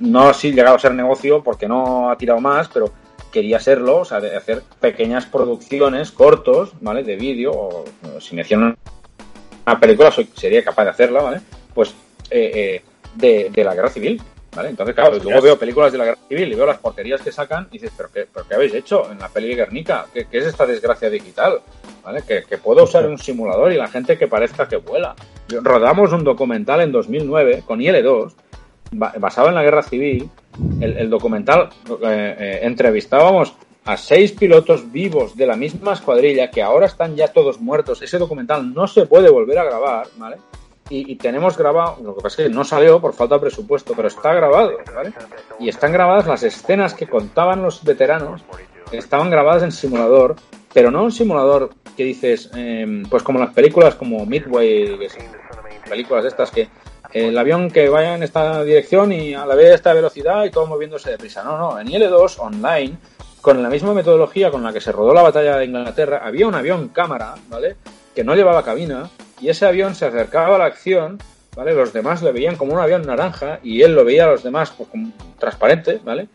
no 0.00 0.28
así 0.28 0.52
llegado 0.52 0.76
a 0.76 0.78
ser 0.78 0.94
negocio 0.94 1.42
porque 1.42 1.68
no 1.68 2.10
ha 2.10 2.16
tirado 2.16 2.40
más, 2.40 2.68
pero 2.68 2.90
quería 3.32 3.58
serlo, 3.58 3.98
o 3.98 4.04
sea, 4.04 4.20
de 4.20 4.36
hacer 4.36 4.62
pequeñas 4.80 5.26
producciones, 5.26 6.12
cortos, 6.12 6.72
¿vale? 6.80 7.02
De 7.02 7.16
vídeo, 7.16 7.50
o, 7.52 7.84
o 8.16 8.20
si 8.20 8.34
me 8.36 8.42
hicieran 8.42 8.76
una 9.66 9.80
película, 9.80 10.10
soy, 10.12 10.28
sería 10.36 10.62
capaz 10.62 10.84
de 10.84 10.90
hacerla, 10.90 11.22
¿vale? 11.22 11.40
Pues 11.74 11.90
eh, 12.30 12.50
eh, 12.54 12.82
de, 13.16 13.48
de 13.50 13.64
la 13.64 13.74
guerra 13.74 13.88
civil, 13.90 14.20
¿vale? 14.54 14.68
Entonces, 14.70 14.94
claro, 14.94 15.18
luego 15.22 15.40
veo 15.40 15.58
películas 15.58 15.90
de 15.92 15.98
la 15.98 16.04
guerra 16.04 16.18
civil 16.28 16.52
y 16.52 16.54
veo 16.54 16.66
las 16.66 16.78
porquerías 16.78 17.20
que 17.22 17.32
sacan 17.32 17.66
y 17.70 17.78
dices, 17.78 17.92
¿pero 17.96 18.10
qué, 18.12 18.26
pero 18.32 18.46
qué 18.46 18.54
habéis 18.54 18.74
hecho 18.74 19.10
en 19.10 19.18
la 19.18 19.28
peli 19.28 19.48
de 19.48 19.56
Guernica? 19.56 20.06
¿Qué, 20.12 20.26
qué 20.30 20.38
es 20.38 20.46
esta 20.46 20.66
desgracia 20.66 21.08
digital? 21.10 21.60
¿Vale? 22.04 22.22
Que, 22.26 22.42
que 22.42 22.58
puedo 22.58 22.84
usar 22.84 23.06
un 23.06 23.16
simulador 23.18 23.72
y 23.72 23.76
la 23.76 23.88
gente 23.88 24.18
que 24.18 24.26
parezca 24.26 24.68
que 24.68 24.76
vuela. 24.76 25.14
Rodamos 25.48 26.12
un 26.12 26.24
documental 26.24 26.80
en 26.80 26.90
2009 26.92 27.62
con 27.66 27.80
IL-2 27.80 28.32
ba- 28.32 28.32
basado 28.92 29.48
en 29.48 29.54
la 29.54 29.62
guerra 29.62 29.82
civil, 29.82 30.30
el, 30.80 30.98
el 30.98 31.10
documental 31.10 31.70
eh, 32.04 32.36
eh, 32.38 32.60
entrevistábamos 32.62 33.54
a 33.84 33.96
seis 33.96 34.32
pilotos 34.32 34.92
vivos 34.92 35.36
de 35.36 35.46
la 35.46 35.56
misma 35.56 35.94
escuadrilla 35.94 36.50
que 36.50 36.62
ahora 36.62 36.86
están 36.86 37.16
ya 37.16 37.28
todos 37.28 37.60
muertos. 37.60 38.00
Ese 38.02 38.18
documental 38.18 38.72
no 38.72 38.86
se 38.86 39.06
puede 39.06 39.28
volver 39.30 39.58
a 39.58 39.64
grabar, 39.64 40.06
¿vale? 40.18 40.36
Y, 40.88 41.10
y 41.10 41.16
tenemos 41.16 41.56
grabado, 41.56 41.98
lo 42.02 42.14
que 42.14 42.22
pasa 42.22 42.42
es 42.42 42.48
que 42.48 42.54
no 42.54 42.64
salió 42.64 43.00
por 43.00 43.14
falta 43.14 43.36
de 43.36 43.40
presupuesto, 43.40 43.94
pero 43.96 44.08
está 44.08 44.34
grabado, 44.34 44.72
¿vale? 44.94 45.12
Y 45.58 45.68
están 45.68 45.92
grabadas 45.92 46.26
las 46.26 46.42
escenas 46.42 46.94
que 46.94 47.06
contaban 47.06 47.62
los 47.62 47.82
veteranos, 47.82 48.42
estaban 48.92 49.30
grabadas 49.30 49.62
en 49.62 49.72
simulador, 49.72 50.36
pero 50.72 50.90
no 50.90 51.02
un 51.04 51.12
simulador 51.12 51.70
que 51.96 52.04
dices, 52.04 52.50
eh, 52.54 53.02
pues 53.08 53.22
como 53.22 53.38
las 53.38 53.54
películas 53.54 53.94
como 53.94 54.24
Midway, 54.26 54.98
películas 55.88 56.24
estas 56.24 56.50
que 56.50 56.68
el 57.12 57.36
avión 57.36 57.70
que 57.70 57.88
vaya 57.88 58.14
en 58.14 58.22
esta 58.22 58.62
dirección 58.64 59.12
y 59.12 59.34
a 59.34 59.44
la 59.44 59.54
vez 59.54 59.74
esta 59.74 59.92
velocidad 59.92 60.44
y 60.44 60.50
todo 60.50 60.66
moviéndose 60.66 61.10
deprisa. 61.10 61.42
No, 61.42 61.58
no, 61.58 61.78
en 61.78 61.88
IL-2 61.88 62.36
online, 62.38 62.96
con 63.40 63.62
la 63.62 63.68
misma 63.68 63.92
metodología 63.92 64.50
con 64.50 64.62
la 64.62 64.72
que 64.72 64.80
se 64.80 64.92
rodó 64.92 65.12
la 65.12 65.22
batalla 65.22 65.56
de 65.58 65.66
Inglaterra, 65.66 66.22
había 66.24 66.46
un 66.46 66.54
avión 66.54 66.88
cámara, 66.88 67.34
¿vale? 67.48 67.76
Que 68.14 68.24
no 68.24 68.34
llevaba 68.34 68.64
cabina 68.64 69.10
y 69.40 69.48
ese 69.48 69.66
avión 69.66 69.94
se 69.94 70.06
acercaba 70.06 70.56
a 70.56 70.58
la 70.58 70.66
acción, 70.66 71.18
¿vale? 71.56 71.74
Los 71.74 71.92
demás 71.92 72.22
le 72.22 72.32
veían 72.32 72.56
como 72.56 72.72
un 72.72 72.80
avión 72.80 73.02
naranja 73.02 73.58
y 73.62 73.82
él 73.82 73.94
lo 73.94 74.04
veía 74.04 74.24
a 74.24 74.30
los 74.30 74.42
demás 74.42 74.70
pues 74.70 74.88
como 74.88 75.12
transparente, 75.38 76.00
¿vale? 76.02 76.28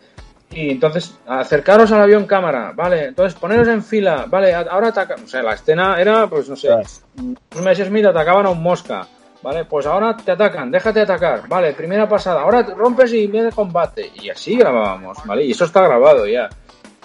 Y 0.51 0.69
entonces, 0.69 1.17
acercaros 1.27 1.91
al 1.91 2.01
avión 2.01 2.25
cámara, 2.25 2.72
vale, 2.74 3.05
entonces 3.05 3.38
poneros 3.38 3.67
en 3.67 3.84
fila, 3.84 4.25
vale, 4.29 4.53
ahora 4.53 4.89
ataca, 4.89 5.15
o 5.22 5.27
sea, 5.27 5.43
la 5.43 5.53
escena 5.53 6.00
era, 6.00 6.27
pues 6.27 6.48
no 6.48 6.55
sé, 6.55 6.69
un 7.17 7.63
Messerschmitt 7.63 8.05
atacaban 8.05 8.46
a 8.46 8.50
un 8.50 8.63
mosca, 8.63 9.07
vale, 9.41 9.65
pues 9.65 9.86
ahora 9.86 10.15
te 10.17 10.32
atacan, 10.32 10.72
déjate 10.72 11.01
atacar, 11.01 11.48
vale, 11.48 11.74
primera 11.74 12.08
pasada, 12.08 12.41
ahora 12.41 12.63
rompes 12.63 13.13
y 13.13 13.27
viene 13.27 13.51
combate, 13.51 14.12
y 14.15 14.29
así 14.29 14.58
grabábamos, 14.58 15.17
vale, 15.25 15.46
y 15.46 15.51
eso 15.51 15.65
está 15.65 15.82
grabado 15.82 16.25
ya. 16.27 16.50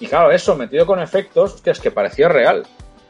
Y 0.01 0.07
claro, 0.07 0.31
eso 0.31 0.57
metido 0.57 0.87
con 0.87 1.01
efectos, 1.01 1.55
hostia, 1.55 1.73
es 1.73 1.81
que 1.81 1.91
parecía 1.91 2.29
real, 2.29 2.65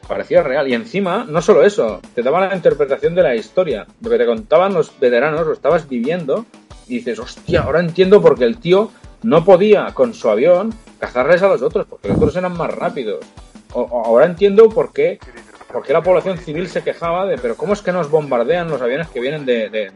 parecía 0.07 0.43
real, 0.43 0.67
y 0.67 0.73
encima, 0.73 1.25
no 1.27 1.41
solo 1.41 1.63
eso, 1.63 2.01
te 2.13 2.21
daban 2.21 2.49
la 2.49 2.55
interpretación 2.55 3.15
de 3.15 3.23
la 3.23 3.35
historia, 3.35 3.87
lo 4.01 4.09
que 4.09 4.17
te 4.17 4.25
contaban 4.25 4.73
los 4.73 4.99
veteranos, 4.99 5.47
lo 5.47 5.53
estabas 5.53 5.87
viviendo, 5.87 6.45
y 6.87 6.97
dices, 6.97 7.19
hostia, 7.19 7.61
ahora 7.61 7.79
entiendo 7.79 8.21
por 8.21 8.37
qué 8.37 8.43
el 8.43 8.57
tío 8.57 8.91
no 9.23 9.45
podía 9.45 9.93
con 9.93 10.13
su 10.13 10.29
avión 10.29 10.73
cazarles 10.99 11.41
a 11.41 11.47
los 11.47 11.61
otros, 11.61 11.85
porque 11.89 12.09
los 12.09 12.17
otros 12.17 12.35
eran 12.35 12.55
más 12.57 12.73
rápidos. 12.73 13.25
O 13.73 14.03
ahora 14.05 14.25
entiendo 14.27 14.69
por 14.69 14.93
qué, 14.93 15.17
por 15.73 15.83
qué 15.83 15.91
la 15.91 16.03
población 16.03 16.37
civil 16.37 16.67
se 16.67 16.83
quejaba 16.83 17.25
de, 17.25 17.37
pero 17.37 17.57
¿cómo 17.57 17.73
es 17.73 17.81
que 17.81 17.91
nos 17.91 18.09
bombardean 18.09 18.69
los 18.69 18.81
aviones 18.81 19.07
que 19.07 19.19
vienen 19.19 19.43
de, 19.43 19.91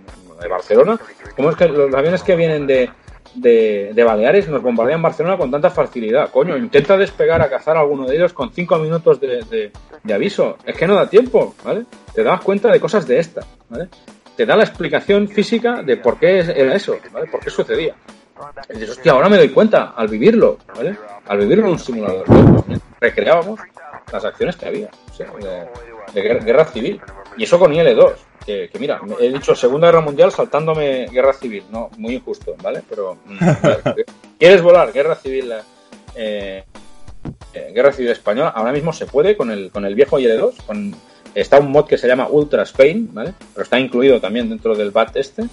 Barcelona? 0.49 0.99
¿Cómo 1.35 1.51
es 1.51 1.55
que 1.55 1.67
los 1.67 1.93
aviones 1.93 2.23
que 2.23 2.35
vienen 2.35 2.65
de, 2.65 2.89
de, 3.35 4.03
Baleares 4.03 4.49
nos 4.49 4.61
bombardean 4.61 5.01
Barcelona 5.03 5.37
con 5.37 5.51
tanta 5.51 5.69
facilidad? 5.69 6.31
Coño, 6.31 6.57
intenta 6.57 6.97
despegar 6.97 7.43
a 7.43 7.49
cazar 7.49 7.77
a 7.77 7.81
alguno 7.81 8.07
de 8.07 8.15
ellos 8.15 8.33
con 8.33 8.51
cinco 8.51 8.77
minutos 8.79 9.21
de, 9.21 9.71
aviso. 10.11 10.57
Es 10.65 10.75
que 10.75 10.87
no 10.87 10.95
da 10.95 11.07
tiempo, 11.07 11.55
¿vale? 11.63 11.85
Te 12.13 12.23
das 12.23 12.41
cuenta 12.41 12.71
de 12.71 12.79
cosas 12.79 13.07
de 13.07 13.19
esta, 13.19 13.45
¿vale? 13.69 13.87
Te 14.35 14.45
da 14.45 14.55
la 14.55 14.63
explicación 14.63 15.27
física 15.27 15.83
de 15.83 15.97
por 15.97 16.17
qué 16.17 16.39
era 16.39 16.75
eso, 16.75 16.97
¿vale? 17.11 17.27
Por 17.27 17.39
qué 17.39 17.51
sucedía. 17.51 17.93
Y 18.69 18.73
dices, 18.73 18.97
hostia, 18.97 19.11
ahora 19.11 19.29
me 19.29 19.37
doy 19.37 19.49
cuenta, 19.49 19.93
al 19.95 20.07
vivirlo, 20.07 20.57
¿vale? 20.75 20.97
Al 21.27 21.37
vivirlo 21.37 21.65
en 21.65 21.71
un 21.71 21.79
simulador. 21.79 22.25
Recreábamos 22.99 23.59
las 24.11 24.25
acciones 24.25 24.55
que 24.55 24.65
había, 24.65 24.89
de, 26.13 26.21
guerra, 26.21 26.65
civil. 26.65 27.01
Y 27.37 27.43
eso 27.43 27.59
con 27.59 27.73
IL-2, 27.73 28.13
que, 28.45 28.69
mira, 28.79 29.01
he 29.19 29.31
dicho 29.31 29.55
Segunda 29.55 29.87
Guerra 29.87 30.01
Mundial 30.01 30.31
saltándome 30.31 31.07
guerra 31.07 31.33
civil, 31.33 31.63
no, 31.69 31.89
muy 31.97 32.15
injusto, 32.15 32.55
¿vale? 32.61 32.81
Pero, 32.89 33.17
mm, 33.25 33.37
¿quieres 34.39 34.61
volar? 34.61 34.91
Guerra 34.91 35.15
civil, 35.15 35.53
eh, 36.15 36.63
eh, 37.53 37.71
guerra 37.73 37.91
civil 37.91 38.11
española, 38.11 38.49
ahora 38.49 38.71
mismo 38.71 38.93
se 38.93 39.05
puede 39.05 39.35
con 39.35 39.51
el, 39.51 39.69
con 39.69 39.85
el 39.85 39.95
viejo 39.95 40.17
IL-2, 40.17 40.63
con, 40.65 40.95
está 41.35 41.59
un 41.59 41.71
mod 41.71 41.85
que 41.85 41.97
se 41.97 42.07
llama 42.07 42.27
Ultra 42.29 42.63
Spain, 42.63 43.09
¿vale? 43.13 43.33
Pero 43.53 43.63
está 43.63 43.79
incluido 43.79 44.19
también 44.19 44.49
dentro 44.49 44.75
del 44.75 44.91
BAT 44.91 45.17
este 45.17 45.43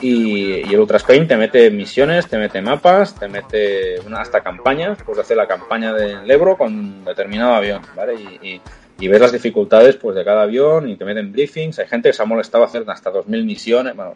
y, 0.00 0.72
el 0.72 0.80
Ultra 0.80 0.98
te 0.98 1.36
mete 1.36 1.70
misiones, 1.70 2.28
te 2.28 2.38
mete 2.38 2.62
mapas, 2.62 3.14
te 3.14 3.28
mete 3.28 4.00
una, 4.06 4.20
hasta 4.20 4.40
campañas, 4.42 4.98
puedes 5.04 5.24
hacer 5.24 5.36
la 5.36 5.46
campaña 5.46 5.92
del 5.92 6.30
Ebro 6.30 6.56
con 6.56 7.04
determinado 7.04 7.54
avión, 7.54 7.82
¿vale? 7.96 8.14
Y, 8.42 8.60
ves 9.08 9.20
las 9.20 9.32
dificultades 9.32 9.96
pues 9.96 10.16
de 10.16 10.24
cada 10.24 10.42
avión 10.42 10.88
y 10.88 10.96
te 10.96 11.04
meten 11.04 11.30
briefings. 11.32 11.78
Hay 11.78 11.86
gente 11.86 12.08
que 12.08 12.12
se 12.12 12.22
ha 12.22 12.26
molestado 12.26 12.64
hacer 12.64 12.84
hasta 12.88 13.12
2.000 13.12 13.44
misiones. 13.44 13.94
Bueno, 13.94 14.14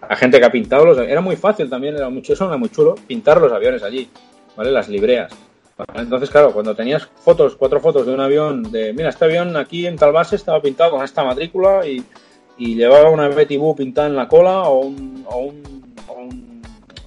hay 0.00 0.16
gente 0.16 0.38
que 0.38 0.46
ha 0.46 0.52
pintado 0.52 0.86
los 0.86 0.98
Era 0.98 1.20
muy 1.20 1.36
fácil 1.36 1.68
también, 1.68 1.96
era 1.96 2.08
mucho, 2.08 2.32
eso 2.32 2.46
era 2.46 2.56
muy 2.56 2.68
chulo, 2.68 2.94
pintar 3.06 3.40
los 3.40 3.52
aviones 3.52 3.82
allí, 3.82 4.08
¿vale? 4.56 4.70
Las 4.70 4.88
libreas. 4.88 5.32
Entonces, 5.94 6.30
claro, 6.30 6.52
cuando 6.52 6.74
tenías 6.74 7.06
fotos, 7.06 7.56
cuatro 7.56 7.80
fotos 7.80 8.06
de 8.06 8.12
un 8.12 8.20
avión, 8.20 8.70
de 8.70 8.92
mira, 8.92 9.08
este 9.08 9.24
avión 9.24 9.56
aquí 9.56 9.86
en 9.86 9.96
tal 9.96 10.12
base 10.12 10.36
estaba 10.36 10.60
pintado 10.60 10.92
con 10.92 11.04
esta 11.04 11.24
matrícula 11.24 11.86
y, 11.86 12.04
y 12.60 12.74
llevaba 12.74 13.08
una 13.08 13.26
Betty 13.28 13.56
Boo 13.56 13.74
pintada 13.74 14.06
en 14.06 14.14
la 14.14 14.28
cola 14.28 14.64
o, 14.64 14.80
un, 14.80 15.24
o, 15.26 15.38
un, 15.38 16.62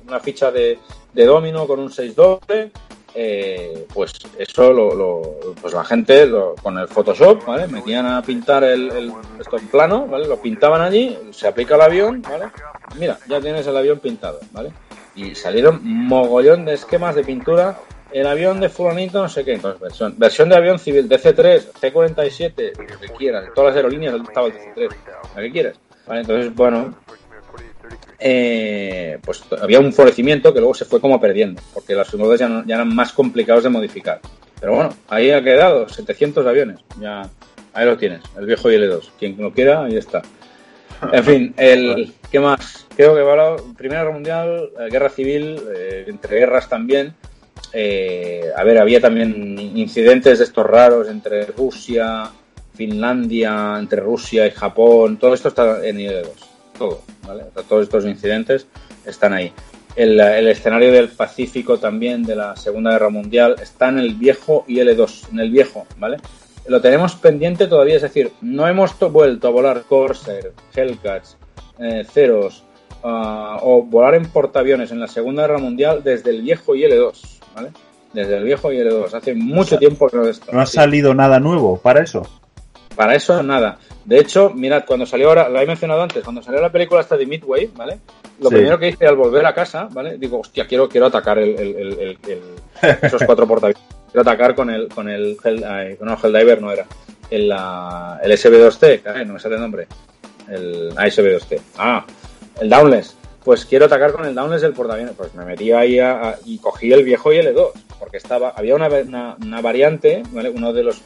una 0.08 0.20
ficha 0.20 0.52
de, 0.52 0.80
de 1.14 1.26
domino 1.26 1.68
con 1.68 1.80
un 1.80 1.92
6 1.92 2.16
doble, 2.16 2.72
eh, 3.14 3.86
pues 3.94 4.14
eso 4.40 4.74
lo, 4.74 5.40
pues 5.62 5.76
la 5.76 5.86
gente 5.86 6.28
con 6.62 6.80
el 6.80 6.88
Photoshop, 6.88 7.46
¿vale? 7.46 7.68
Metían 7.68 8.08
a 8.08 8.24
pintar 8.24 8.64
el, 8.64 9.14
esto 9.40 9.60
en 9.60 9.68
plano, 9.68 10.08
¿vale? 10.08 10.28
Lo 10.28 10.42
pintaban 10.42 10.82
allí, 10.82 11.16
se 11.30 11.48
aplica 11.48 11.76
el 11.76 11.82
avión, 11.82 12.24
¿vale? 12.24 12.46
Mira, 12.98 13.20
ya 13.30 13.40
tienes 13.40 13.68
el 13.68 13.78
avión 13.78 14.00
pintado, 14.00 14.40
¿vale? 14.52 14.72
Y 15.16 15.36
salieron 15.36 15.82
mogollón 15.84 16.66
de 16.66 16.74
esquemas 16.74 17.14
de 17.14 17.24
pintura 17.24 17.78
el 18.14 18.28
avión 18.28 18.60
de 18.60 18.70
fulanito, 18.70 19.22
no 19.22 19.30
sé 19.30 19.44
qué. 19.44 19.54
Entonces, 19.54 19.82
versión, 19.82 20.16
versión 20.18 20.50
de 20.50 20.56
avión 20.56 20.80
civil, 20.80 21.10
DC-3, 21.10 21.60
C-47, 21.80 22.78
lo 22.78 23.00
que 23.00 23.08
quieras. 23.18 23.46
todas 23.54 23.70
las 23.70 23.78
aerolíneas 23.78 24.16
estaba 24.16 24.48
el 24.48 24.54
DC-3, 24.54 24.90
lo 25.36 25.42
que 25.42 25.52
quieras. 25.52 25.80
Entonces, 26.08 26.54
bueno, 26.54 26.96
eh, 28.20 29.20
pues 29.24 29.44
había 29.62 29.80
un 29.80 29.92
florecimiento 29.92 30.54
que 30.54 30.60
luego 30.60 30.74
se 30.74 30.86
fue 30.86 31.02
como 31.02 31.20
perdiendo, 31.20 31.62
porque 31.74 31.96
las 31.96 32.14
unidades 32.14 32.40
ya, 32.40 32.64
ya, 32.66 32.76
eran 32.76 32.94
más 32.94 33.14
complicados 33.14 33.64
de 33.64 33.70
modificar. 33.70 34.22
Pero 34.60 34.76
bueno, 34.76 34.96
ahí 35.10 35.32
ha 35.32 35.44
quedado 35.44 35.90
700 35.90 36.46
aviones, 36.46 36.80
ya 37.00 37.30
ahí 37.74 37.86
lo 37.86 37.98
tienes, 37.98 38.22
el 38.38 38.46
viejo 38.46 38.72
IL-2. 38.72 39.10
Quien 39.20 39.38
lo 39.38 39.52
quiera, 39.52 39.86
ahí 39.86 39.98
está. 39.98 40.22
En 41.12 41.24
fin, 41.24 41.54
el 41.58 42.14
¿qué 42.32 42.40
más? 42.40 42.88
Creo 42.96 43.16
que 43.16 43.22
va 43.22 43.58
Primera 43.78 44.02
Guerra 44.02 44.14
Mundial, 44.14 44.70
eh, 44.80 44.88
Guerra 44.90 45.10
Civil, 45.10 45.62
eh, 45.76 46.06
entre 46.08 46.40
guerras 46.40 46.70
también. 46.70 47.14
Eh, 47.72 48.46
a 48.56 48.64
ver, 48.64 48.80
había 48.80 49.00
también 49.00 49.58
incidentes 49.76 50.40
de 50.40 50.46
estos 50.46 50.66
raros 50.66 51.08
entre 51.08 51.46
Rusia, 51.46 52.30
Finlandia, 52.76 53.78
entre 53.80 54.02
Rusia 54.02 54.46
y 54.46 54.52
Japón. 54.52 55.18
Todo 55.18 55.34
esto 55.34 55.50
está 55.50 55.86
en 55.86 56.00
IL-2. 56.00 56.28
Todo, 56.78 57.02
¿vale? 57.26 57.46
todos 57.68 57.84
estos 57.84 58.06
incidentes 58.06 58.68
están 59.06 59.34
ahí. 59.34 59.54
El, 59.96 60.20
escenario 60.48 60.92
del 60.92 61.10
Pacífico 61.10 61.78
también 61.78 62.24
de 62.24 62.36
la 62.36 62.56
Segunda 62.56 62.92
Guerra 62.92 63.10
Mundial 63.10 63.56
está 63.62 63.90
en 63.90 64.00
el 64.00 64.16
viejo 64.16 64.66
IL-2, 64.68 65.32
en 65.32 65.40
el 65.40 65.52
viejo, 65.52 65.86
¿vale? 65.98 66.18
Lo 66.66 66.82
tenemos 66.82 67.16
pendiente 67.16 67.68
todavía, 67.68 67.98
es 67.98 68.02
decir, 68.02 68.32
no 68.42 68.68
hemos 68.68 68.98
vuelto 68.98 69.48
a 69.48 69.52
volar 69.52 69.84
Corsair, 69.84 70.54
Hellcats, 70.74 71.38
eh, 71.78 72.06
Ceros 72.12 72.64
ah, 73.04 73.60
o 73.62 73.84
volar 73.84 74.16
en 74.16 74.26
portaaviones 74.26 74.92
en 74.92 75.00
la 75.00 75.08
Segunda 75.08 75.44
Guerra 75.44 75.60
Mundial 75.60 76.04
desde 76.04 76.32
el 76.32 76.42
viejo 76.42 76.74
IL-2. 76.74 77.42
Desde 78.14 78.38
el 78.38 78.44
viejo 78.44 78.72
IL-2. 78.72 79.14
Hace 79.14 79.34
mucho 79.34 79.78
tiempo 79.78 80.08
que 80.08 80.18
no 80.18 80.28
esto. 80.28 80.52
¿No 80.52 80.62
ha 80.62 80.66
salido 80.66 81.14
nada 81.14 81.40
nuevo 81.40 81.78
para 81.78 82.04
eso? 82.04 82.28
Para 82.96 83.16
eso 83.16 83.42
nada. 83.42 83.80
De 84.06 84.20
hecho, 84.20 84.52
mirad, 84.52 84.84
cuando 84.86 85.06
salió 85.06 85.30
ahora, 85.30 85.50
lo 85.50 85.60
he 85.60 85.66
mencionado 85.66 86.04
antes, 86.04 86.24
cuando 86.24 86.44
salió 86.44 86.62
la 86.62 86.72
película 86.72 87.00
hasta 87.00 87.18
de 87.18 87.26
Midway, 87.26 87.72
¿vale? 87.76 88.00
Lo 88.40 88.50
primero 88.50 88.78
que 88.78 88.90
hice 88.90 89.08
al 89.08 89.16
volver 89.16 89.46
a 89.46 89.54
casa, 89.54 89.88
¿vale? 89.92 90.18
Digo, 90.18 90.42
hostia, 90.42 90.68
quiero, 90.68 90.90
quiero 90.90 91.08
atacar 91.08 91.40
el, 91.40 92.18
esos 93.02 93.24
cuatro 93.24 93.48
portaaviones. 93.48 93.82
Quiero 94.12 94.22
atacar 94.22 94.54
con 94.54 94.70
el, 94.70 94.90
con 94.90 95.10
el, 95.10 95.38
con 95.38 95.54
el 95.54 96.18
Helldiver, 96.22 96.62
no 96.62 96.72
era. 96.72 96.86
El, 97.32 97.52
el 97.52 98.32
SB2T, 98.32 99.26
no 99.26 99.34
me 99.34 99.40
sale 99.40 99.56
el 99.56 99.62
nombre. 99.62 99.88
El 100.50 100.92
ah, 100.96 101.06
SB2T. 101.06 101.62
Ah, 101.78 102.06
el 102.60 102.70
Downless 102.70 103.16
pues 103.44 103.66
quiero 103.66 103.86
atacar 103.86 104.14
con 104.14 104.26
el 104.26 104.36
downless 104.36 104.62
del 104.62 104.74
portaaviones. 104.74 105.16
Pues 105.16 105.34
me 105.36 105.46
metí 105.46 105.72
ahí 105.72 106.00
y 106.46 106.58
cogí 106.60 106.92
el 106.92 107.04
viejo 107.04 107.32
IL-2, 107.34 107.72
porque 108.00 108.18
estaba, 108.18 108.50
había 108.50 108.76
una, 108.76 108.88
una, 108.88 109.62
variante, 109.62 110.24
¿vale? 110.32 110.50
Uno 110.50 110.74
de 110.74 110.84
los 110.84 111.02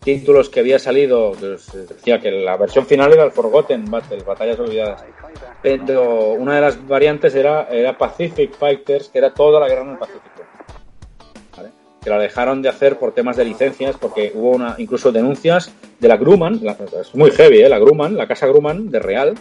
títulos 0.00 0.48
que 0.48 0.60
había 0.60 0.78
salido, 0.78 1.34
decía 1.34 2.20
que 2.20 2.30
la 2.30 2.56
versión 2.56 2.86
final 2.86 3.12
era 3.12 3.24
el 3.24 3.32
Forgotten 3.32 3.90
Battle, 3.90 4.22
Batallas 4.22 4.58
Olvidadas. 4.58 5.04
Pero 5.62 6.32
una 6.32 6.54
de 6.54 6.60
las 6.60 6.86
variantes 6.86 7.34
era, 7.34 7.68
era 7.70 7.96
Pacific 7.98 8.54
Fighters, 8.54 9.08
que 9.08 9.18
era 9.18 9.34
toda 9.34 9.60
la 9.60 9.68
guerra 9.68 9.82
en 9.82 9.90
el 9.90 9.98
Pacífico. 9.98 10.24
Que 12.00 12.10
la 12.10 12.18
dejaron 12.18 12.62
de 12.62 12.68
hacer 12.68 12.96
por 12.96 13.12
temas 13.12 13.36
de 13.36 13.44
licencias, 13.44 13.96
porque 13.96 14.30
hubo 14.34 14.50
una 14.50 14.76
incluso 14.78 15.10
denuncias 15.10 15.72
de 15.98 16.08
la 16.08 16.16
Grumman, 16.16 16.60
es 17.00 17.14
muy 17.14 17.32
heavy, 17.32 17.62
¿eh? 17.62 17.68
la 17.68 17.80
Grumman, 17.80 18.16
la 18.16 18.28
casa 18.28 18.46
Grumman 18.46 18.88
de 18.88 19.00
Real, 19.00 19.34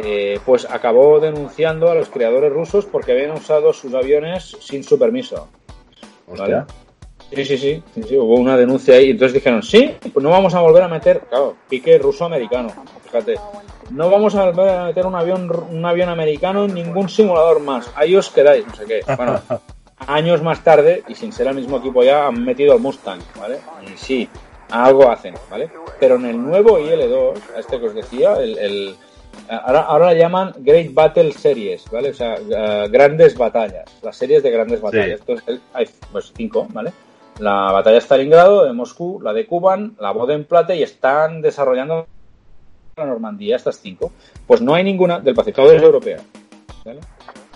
eh, 0.00 0.38
pues 0.46 0.64
acabó 0.70 1.18
denunciando 1.18 1.90
a 1.90 1.94
los 1.96 2.08
creadores 2.08 2.52
rusos 2.52 2.86
porque 2.86 3.10
habían 3.12 3.32
usado 3.32 3.72
sus 3.72 3.92
aviones 3.94 4.56
sin 4.60 4.84
su 4.84 4.96
permiso. 4.96 5.48
¿Vale? 6.28 6.62
Sí, 7.32 7.44
sí, 7.44 7.58
sí, 7.58 7.82
sí, 8.06 8.16
hubo 8.16 8.36
una 8.36 8.56
denuncia 8.56 8.94
ahí. 8.94 9.10
Entonces 9.10 9.34
dijeron, 9.34 9.60
sí, 9.60 9.96
pues 10.12 10.22
no 10.22 10.30
vamos 10.30 10.54
a 10.54 10.60
volver 10.60 10.84
a 10.84 10.88
meter, 10.88 11.22
claro, 11.28 11.56
pique 11.68 11.98
ruso-americano, 11.98 12.72
fíjate, 13.04 13.34
no 13.90 14.08
vamos 14.08 14.36
a 14.36 14.44
volver 14.44 14.68
a 14.68 14.84
meter 14.84 15.04
un 15.04 15.16
avión, 15.16 15.50
un 15.68 15.84
avión 15.84 16.08
americano 16.10 16.66
en 16.66 16.74
ningún 16.74 17.08
simulador 17.08 17.58
más. 17.58 17.90
Ahí 17.96 18.14
os 18.14 18.30
quedáis, 18.30 18.64
no 18.68 18.76
sé 18.76 18.84
qué. 18.84 19.00
Bueno, 19.16 19.40
años 20.06 20.42
más 20.42 20.62
tarde, 20.62 21.02
y 21.08 21.16
sin 21.16 21.32
ser 21.32 21.48
el 21.48 21.56
mismo 21.56 21.78
equipo 21.78 22.04
ya, 22.04 22.28
han 22.28 22.44
metido 22.44 22.74
el 22.74 22.80
Mustang, 22.80 23.20
¿vale? 23.36 23.58
Y 23.84 23.96
sí, 23.96 24.28
algo 24.70 25.10
hacen, 25.10 25.34
¿vale? 25.50 25.68
Pero 25.98 26.14
en 26.14 26.26
el 26.26 26.40
nuevo 26.40 26.78
IL-2, 26.78 27.40
este 27.58 27.80
que 27.80 27.86
os 27.86 27.94
decía, 27.94 28.34
el 28.34 28.96
Ahora, 29.48 29.80
ahora 29.80 30.06
la 30.06 30.14
llaman 30.14 30.54
Great 30.58 30.92
Battle 30.92 31.32
Series, 31.32 31.90
¿vale? 31.90 32.10
O 32.10 32.14
sea, 32.14 32.34
eh, 32.36 32.88
grandes 32.90 33.36
batallas, 33.36 33.84
las 34.02 34.16
series 34.16 34.42
de 34.42 34.50
grandes 34.50 34.80
batallas. 34.80 35.20
Entonces, 35.20 35.60
hay 35.72 35.88
pues 36.12 36.32
cinco, 36.36 36.66
¿vale? 36.70 36.92
La 37.38 37.72
batalla 37.72 37.94
de 37.94 38.00
Stalingrado, 38.00 38.64
de 38.66 38.72
Moscú, 38.74 39.20
la 39.22 39.32
de 39.32 39.46
Kuban, 39.46 39.96
la 40.00 40.10
Bodenplatte 40.10 40.76
y 40.76 40.82
están 40.82 41.40
desarrollando 41.40 42.06
la 42.96 43.06
Normandía, 43.06 43.56
estas 43.56 43.78
cinco. 43.80 44.12
Pues 44.46 44.60
no 44.60 44.74
hay 44.74 44.84
ninguna 44.84 45.18
del 45.20 45.34
Pacífico, 45.34 45.62
todo 45.62 45.72
es 45.72 45.82
europea, 45.82 46.18
¿vale? 46.84 47.00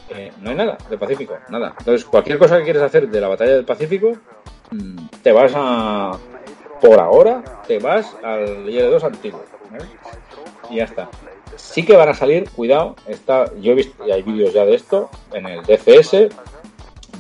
Eh, 0.09 0.33
no 0.41 0.51
hay 0.51 0.57
nada 0.57 0.79
del 0.89 0.99
Pacífico, 0.99 1.37
nada. 1.51 1.75
Entonces, 1.79 2.07
cualquier 2.07 2.39
cosa 2.39 2.57
que 2.59 2.65
quieres 2.65 2.83
hacer 2.83 3.09
de 3.11 3.21
la 3.21 3.29
batalla 3.29 3.53
del 3.53 3.65
Pacífico, 3.67 4.13
mm, 4.71 5.07
te 5.23 5.33
vas 5.33 5.53
a. 5.55 6.19
Por 6.81 6.99
ahora, 6.99 7.45
te 7.67 7.79
vas 7.79 8.17
al 8.25 8.69
IL-2 8.69 9.05
antiguo, 9.05 9.45
¿vale? 9.71 9.85
Y 10.71 10.77
ya 10.77 10.85
está 10.85 11.09
sí 11.57 11.85
que 11.85 11.97
van 11.97 12.09
a 12.09 12.15
salir, 12.15 12.49
cuidado, 12.51 12.97
está, 13.07 13.53
yo 13.61 13.73
he 13.73 13.75
visto, 13.75 14.07
y 14.07 14.11
hay 14.11 14.23
vídeos 14.23 14.53
ya 14.53 14.65
de 14.65 14.75
esto, 14.75 15.11
en 15.33 15.47
el 15.47 15.63
DFS 15.63 16.29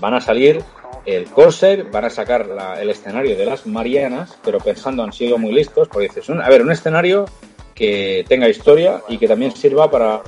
van 0.00 0.14
a 0.14 0.20
salir 0.20 0.62
el 1.04 1.26
Corsair, 1.26 1.90
van 1.90 2.04
a 2.04 2.10
sacar 2.10 2.46
el 2.80 2.90
escenario 2.90 3.36
de 3.36 3.44
las 3.44 3.66
Marianas, 3.66 4.38
pero 4.44 4.58
pensando 4.58 5.02
han 5.02 5.12
sido 5.12 5.38
muy 5.38 5.52
listos, 5.52 5.88
porque 5.88 6.08
dices, 6.08 6.28
a 6.30 6.48
ver, 6.48 6.62
un 6.62 6.70
escenario 6.70 7.26
que 7.74 8.24
tenga 8.28 8.48
historia 8.48 9.02
y 9.08 9.18
que 9.18 9.26
también 9.26 9.52
sirva 9.52 9.90
para, 9.90 10.22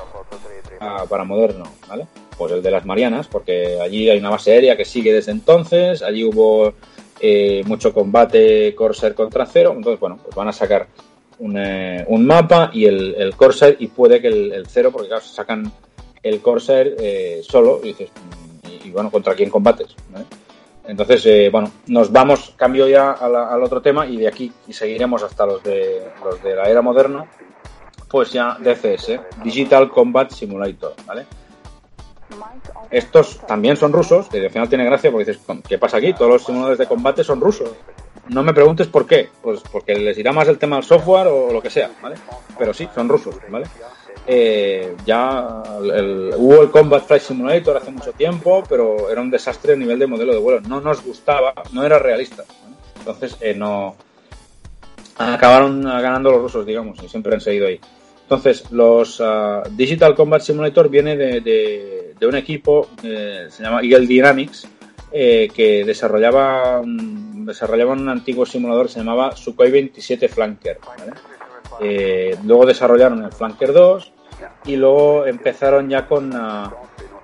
para, 1.09 1.25
moderno, 1.25 1.65
¿vale? 1.89 2.07
Pues 2.37 2.53
el 2.53 2.63
de 2.63 2.71
las 2.71 2.85
Marianas, 2.85 3.29
porque 3.29 3.79
allí 3.81 4.11
hay 4.11 4.19
una 4.19 4.31
base 4.31 4.53
aérea 4.53 4.77
que 4.77 4.85
sigue 4.85 5.13
desde 5.13 5.31
entonces, 5.31 6.03
allí 6.03 6.25
hubo 6.25 6.75
eh, 7.21 7.63
mucho 7.67 7.93
combate 7.93 8.75
Corsair 8.75 9.15
contra 9.15 9.47
cero, 9.47 9.73
entonces, 9.77 10.01
bueno, 10.01 10.19
pues 10.23 10.35
van 10.35 10.49
a 10.49 10.53
sacar 10.53 10.89
eh, 11.41 12.05
un, 12.09 12.27
mapa 12.27 12.71
y 12.73 12.87
el, 12.87 13.15
el, 13.17 13.35
Corsair 13.37 13.77
y 13.81 13.89
puede 13.89 14.21
que 14.21 14.29
el, 14.29 14.67
cero, 14.69 14.91
porque 14.93 15.09
claro, 15.09 15.23
sacan 15.23 15.71
el 16.23 16.41
Corsair 16.41 16.97
eh, 16.99 17.43
solo 17.43 17.81
y 17.83 17.89
dices, 17.89 18.11
y, 18.85 18.91
bueno, 18.91 19.11
¿contra 19.11 19.35
quién 19.35 19.51
combates? 19.51 19.95
Entonces, 20.87 21.25
eh, 21.27 21.49
bueno, 21.51 21.71
nos 21.87 22.13
vamos, 22.13 22.53
cambio 22.57 22.87
ya 22.87 23.13
al 23.13 23.63
otro 23.63 23.81
tema 23.81 24.07
y 24.07 24.19
de 24.19 24.29
aquí 24.29 24.53
y 24.69 24.73
seguiremos 24.73 25.23
hasta 25.23 25.47
los 25.47 25.63
de, 25.63 26.09
los 26.23 26.43
de 26.43 26.55
la 26.55 26.69
era 26.69 26.83
moderna, 26.83 27.25
pues 28.09 28.33
ya 28.33 28.57
DCS, 28.61 29.43
Digital 29.43 29.91
Combat 29.91 30.31
Simulator, 30.31 30.95
¿vale? 31.07 31.27
Estos 32.91 33.41
también 33.47 33.77
son 33.77 33.93
rusos, 33.93 34.29
que 34.29 34.45
al 34.45 34.51
final 34.51 34.69
tiene 34.69 34.85
gracia 34.85 35.11
porque 35.11 35.33
dices, 35.33 35.43
¿qué 35.67 35.79
pasa 35.79 35.97
aquí? 35.97 36.13
Todos 36.13 36.31
los 36.31 36.45
simuladores 36.45 36.79
de 36.79 36.87
combate 36.87 37.25
son 37.25 37.41
rusos. 37.41 37.71
No 38.29 38.43
me 38.43 38.55
preguntes 38.55 38.87
por 38.87 39.07
qué, 39.07 39.29
pues 39.43 39.61
porque 39.71 39.95
les 39.95 40.17
irá 40.17 40.33
más 40.33 40.49
el 40.49 40.59
tema 40.59 40.77
del 40.77 40.85
software 40.85 41.27
o 41.27 41.53
lo 41.53 41.61
que 41.61 41.71
sea, 41.71 41.91
¿vale? 42.03 42.17
Pero 42.59 42.73
sí, 42.73 42.89
son 42.95 43.09
rusos, 43.09 43.37
¿vale? 43.49 43.67
Eh, 44.27 44.97
ya 45.05 45.63
el, 45.83 46.33
hubo 46.37 46.63
el 46.63 46.71
Combat 46.71 47.07
Flight 47.07 47.23
Simulator 47.23 47.77
hace 47.77 47.91
mucho 47.91 48.13
tiempo, 48.13 48.65
pero 48.69 49.11
era 49.11 49.21
un 49.21 49.31
desastre 49.31 49.75
a 49.75 49.77
nivel 49.77 49.99
de 49.99 50.07
modelo 50.07 50.33
de 50.33 50.39
vuelo. 50.39 50.61
No 50.63 50.81
nos 50.81 51.05
gustaba, 51.05 51.53
no 51.73 51.85
era 51.85 51.99
realista. 51.99 52.45
Entonces, 52.99 53.37
eh, 53.41 53.55
no. 53.55 53.97
Acabaron 55.19 55.83
ganando 55.83 56.31
los 56.31 56.41
rusos, 56.41 56.67
digamos, 56.67 57.03
y 57.03 57.09
siempre 57.09 57.35
han 57.35 57.41
seguido 57.41 57.67
ahí. 57.67 57.79
Entonces, 58.23 58.71
los 58.73 59.21
uh, 59.21 59.63
Digital 59.71 60.15
Combat 60.15 60.41
Simulator 60.41 60.89
viene 60.89 61.15
de, 61.17 61.41
de, 61.43 62.15
de 62.19 62.27
un 62.27 62.35
equipo, 62.35 62.89
eh, 63.03 63.47
se 63.51 63.63
llama 63.63 63.83
Eagle 63.83 64.07
Dynamics, 64.07 64.67
eh, 65.17 65.49
que 65.55 65.85
desarrollaba 65.85 66.81
un, 66.81 67.47
desarrollaba 67.47 67.93
un 67.93 68.09
antiguo 68.09 68.45
simulador 68.45 68.87
que 68.87 68.95
se 68.95 68.99
llamaba 68.99 69.37
Sukhoi 69.37 69.71
27 69.71 70.29
Flanker. 70.29 70.81
¿vale? 70.85 71.13
Eh, 71.81 72.37
luego 72.43 72.67
desarrollaron 72.67 73.25
el 73.25 73.31
Flanker 73.31 73.73
2 73.73 74.13
y 74.65 74.75
luego 74.75 75.25
empezaron 75.25 75.89
ya 75.89 76.09
con 76.09 76.35
uh, 76.35 76.69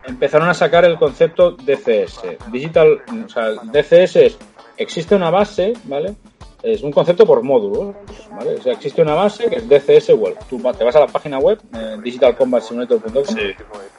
empezaron 0.04 0.49
a 0.49 0.54
sacar 0.54 0.85
el 0.85 0.99
concepto 0.99 1.50
DCS. 1.50 2.20
Digital, 2.52 3.00
o 3.26 3.28
sea, 3.28 3.50
DCS 3.64 4.16
es 4.16 4.38
existe 4.76 5.16
una 5.16 5.30
base, 5.30 5.73
¿vale? 5.85 6.14
Es 6.62 6.82
un 6.82 6.92
concepto 6.92 7.26
por 7.26 7.42
módulos, 7.42 7.97
¿vale? 8.30 8.54
O 8.54 8.62
sea, 8.62 8.75
existe 8.75 9.02
una 9.02 9.14
base 9.14 9.49
que 9.49 9.56
es 9.56 9.68
DCS 9.68 10.11
World. 10.11 10.38
Tú 10.49 10.62
te 10.78 10.85
vas 10.85 10.94
a 10.94 11.00
la 11.00 11.06
página 11.09 11.38
web, 11.38 11.59
eh, 11.75 11.97
digitalcombatsimulator.com, 12.02 13.25
Sí. 13.25 13.52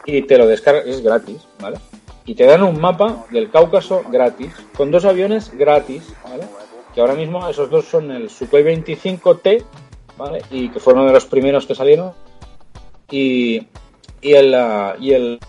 y 0.06 0.22
te 0.22 0.38
lo 0.38 0.48
descargas, 0.48 0.86
es 0.86 1.02
gratis, 1.02 1.46
¿vale? 1.60 1.78
Y 2.26 2.36
te 2.36 2.46
dan 2.46 2.64
un 2.64 2.80
mapa 2.80 3.26
del 3.32 3.50
Cáucaso 3.50 4.04
gratis, 4.12 4.54
con 4.78 4.92
dos 4.92 5.06
aviones 5.06 5.52
gratis, 5.58 6.14
¿vale? 6.24 6.44
Que 6.94 7.02
ahora 7.02 7.14
mismo 7.16 7.48
esos 7.50 7.70
dos 7.70 7.86
son 7.86 8.12
el 8.12 8.30
Sukhoi 8.30 8.64
25T, 8.64 9.64
¿vale? 10.18 10.42
Y 10.52 10.70
que 10.70 10.80
fueron 10.80 11.08
de 11.08 11.14
los 11.14 11.26
primeros 11.26 11.66
que 11.66 11.74
salieron. 11.76 12.14
Y, 13.10 13.68
y 14.22 14.34
el, 14.34 14.56
y 15.00 15.14
el, 15.14 15.40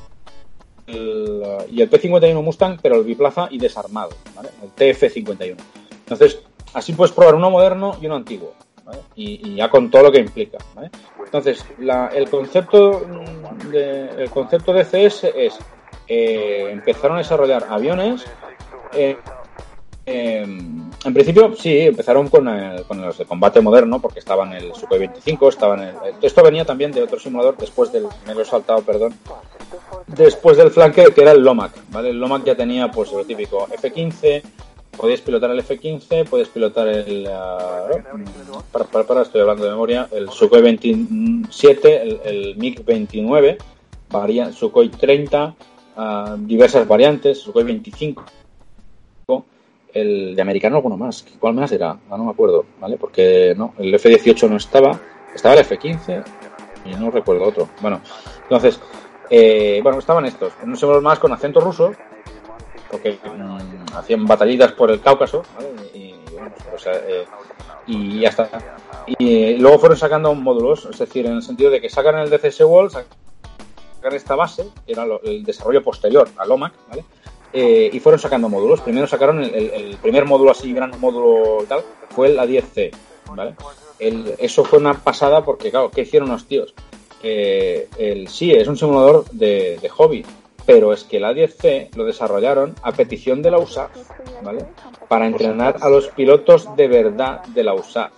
y 0.86 1.80
el 1.82 1.88
P-51 1.88 2.42
Mustang, 2.42 2.78
pero 2.82 2.96
el 2.96 3.04
biplaza 3.04 3.48
y 3.50 3.58
desarmado, 3.58 4.10
¿vale? 4.34 4.48
El 4.62 4.70
TF-51. 4.70 5.56
Entonces, 6.00 6.40
así 6.74 6.92
puedes 6.92 7.12
probar 7.12 7.34
uno 7.34 7.50
moderno 7.50 7.96
y 8.00 8.06
uno 8.06 8.16
antiguo, 8.16 8.54
¿vale? 8.84 8.98
Y, 9.14 9.48
y 9.50 9.56
ya 9.56 9.68
con 9.70 9.90
todo 9.90 10.04
lo 10.04 10.12
que 10.12 10.18
implica, 10.20 10.58
¿vale? 10.74 10.90
Entonces, 11.24 11.64
la- 11.78 12.08
el 12.08 12.28
concepto 12.28 13.02
de, 13.70 14.10
el 14.22 14.30
concepto 14.30 14.72
de 14.72 14.84
CS 14.84 15.24
es 15.34 15.58
eh, 16.14 16.70
empezaron 16.70 17.16
a 17.16 17.20
desarrollar 17.20 17.66
aviones. 17.70 18.24
eh, 18.92 19.16
eh, 20.04 20.42
en 20.42 21.14
principio, 21.14 21.54
sí, 21.56 21.78
empezaron 21.78 22.28
con, 22.28 22.44
los 22.44 23.18
de 23.18 23.24
combate 23.24 23.60
moderno, 23.60 24.00
porque 24.00 24.18
estaban 24.18 24.52
el 24.52 24.74
Sukhoi 24.74 24.98
25, 24.98 25.48
estaban 25.48 25.94
esto 26.20 26.42
venía 26.42 26.64
también 26.64 26.90
de 26.92 27.02
otro 27.02 27.18
simulador 27.20 27.56
después 27.56 27.92
del, 27.92 28.06
me 28.26 28.34
lo 28.34 28.42
he 28.42 28.44
saltado, 28.44 28.82
perdón, 28.82 29.14
después 30.08 30.56
del 30.56 30.70
flanque 30.72 31.06
que 31.14 31.22
era 31.22 31.30
el 31.32 31.42
Lomac, 31.42 31.72
¿vale? 31.90 32.10
El 32.10 32.18
Lomac 32.18 32.44
ya 32.44 32.56
tenía 32.56 32.90
pues 32.90 33.12
lo 33.12 33.24
típico 33.24 33.68
F-15, 33.72 34.42
podías 34.96 35.20
pilotar 35.20 35.50
el 35.52 35.60
F-15, 35.60 36.28
podías 36.28 36.48
pilotar 36.48 36.88
el, 36.88 37.28
ah, 37.32 37.86
para, 38.72 38.84
para, 38.86 39.04
para, 39.06 39.22
estoy 39.22 39.40
hablando 39.40 39.64
de 39.64 39.70
memoria, 39.70 40.08
el 40.12 40.30
Sukhoi 40.30 40.62
27, 40.62 42.02
el, 42.02 42.20
el 42.24 42.58
MiG-29, 42.58 43.56
varia- 44.10 44.52
Sukhoi 44.52 44.88
30, 44.88 45.54
ah, 45.96 46.36
diversas 46.38 46.86
variantes, 46.86 47.38
Sukhoi 47.38 47.64
25, 47.64 48.24
el 49.94 50.34
de 50.34 50.42
americano 50.42 50.76
alguno 50.76 50.96
más, 50.96 51.24
¿cuál 51.38 51.54
más 51.54 51.70
era? 51.72 51.90
Ah, 52.10 52.16
no 52.16 52.24
me 52.24 52.30
acuerdo, 52.30 52.64
¿vale? 52.80 52.96
Porque 52.96 53.54
no, 53.56 53.74
el 53.78 53.94
F-18 53.94 54.48
no 54.48 54.56
estaba, 54.56 54.98
estaba 55.34 55.54
el 55.54 55.60
F-15 55.60 56.24
y 56.86 56.94
no 56.94 57.10
recuerdo 57.10 57.44
otro. 57.44 57.68
Bueno, 57.80 58.00
entonces, 58.42 58.80
eh, 59.30 59.80
bueno, 59.82 59.98
estaban 59.98 60.24
estos, 60.24 60.52
no 60.64 60.76
sé 60.76 60.86
más 60.86 61.18
con 61.18 61.32
acento 61.32 61.60
ruso, 61.60 61.92
porque 62.90 63.18
mm, 63.22 63.96
hacían 63.96 64.26
batallitas 64.26 64.72
por 64.72 64.90
el 64.90 65.00
Cáucaso, 65.00 65.42
¿vale? 65.54 65.68
Y, 65.94 66.14
bueno, 66.32 66.52
o 66.74 66.78
sea, 66.78 66.94
eh, 66.94 67.24
y 67.86 68.20
ya 68.20 68.30
está. 68.30 68.48
Y 69.06 69.52
eh, 69.52 69.56
luego 69.58 69.78
fueron 69.78 69.98
sacando 69.98 70.34
módulos, 70.34 70.88
es 70.90 70.98
decir, 70.98 71.26
en 71.26 71.34
el 71.34 71.42
sentido 71.42 71.70
de 71.70 71.80
que 71.80 71.88
sacan 71.88 72.18
el 72.18 72.30
DCS 72.30 72.60
Wall, 72.62 72.90
sacan 72.90 73.10
esta 74.14 74.34
base, 74.34 74.66
que 74.86 74.92
era 74.92 75.06
el 75.22 75.44
desarrollo 75.44 75.82
posterior 75.82 76.28
al 76.36 76.50
OMAC, 76.50 76.72
¿vale? 76.88 77.04
Eh, 77.52 77.90
y 77.92 78.00
fueron 78.00 78.18
sacando 78.18 78.48
módulos. 78.48 78.80
Primero 78.80 79.06
sacaron 79.06 79.42
el, 79.42 79.96
primer 80.00 80.24
módulo 80.24 80.50
así, 80.52 80.72
gran 80.72 80.98
módulo 81.00 81.64
tal, 81.68 81.80
fue 82.10 82.28
el 82.28 82.38
A10C, 82.38 82.90
¿vale? 83.34 83.54
Eso 83.98 84.64
fue 84.64 84.78
una 84.78 84.94
pasada 84.94 85.44
porque, 85.44 85.70
claro, 85.70 85.90
¿qué 85.90 86.00
hicieron 86.02 86.30
los 86.30 86.46
tíos? 86.46 86.74
El 87.22 88.26
sí, 88.28 88.52
es 88.52 88.66
un 88.68 88.76
simulador 88.76 89.26
de, 89.30 89.78
hobby, 89.90 90.24
pero 90.66 90.92
es 90.92 91.04
que 91.04 91.18
el 91.18 91.24
A10C 91.24 91.94
lo 91.94 92.04
desarrollaron 92.04 92.74
a 92.82 92.92
petición 92.92 93.42
de 93.42 93.50
la 93.50 93.58
¿vale? 94.42 94.64
Para 95.08 95.26
entrenar 95.26 95.76
a 95.80 95.88
los 95.88 96.08
pilotos 96.08 96.74
de 96.76 96.88
verdad 96.88 97.44
de 97.46 97.62
la 97.64 97.74
USAF. 97.74 98.12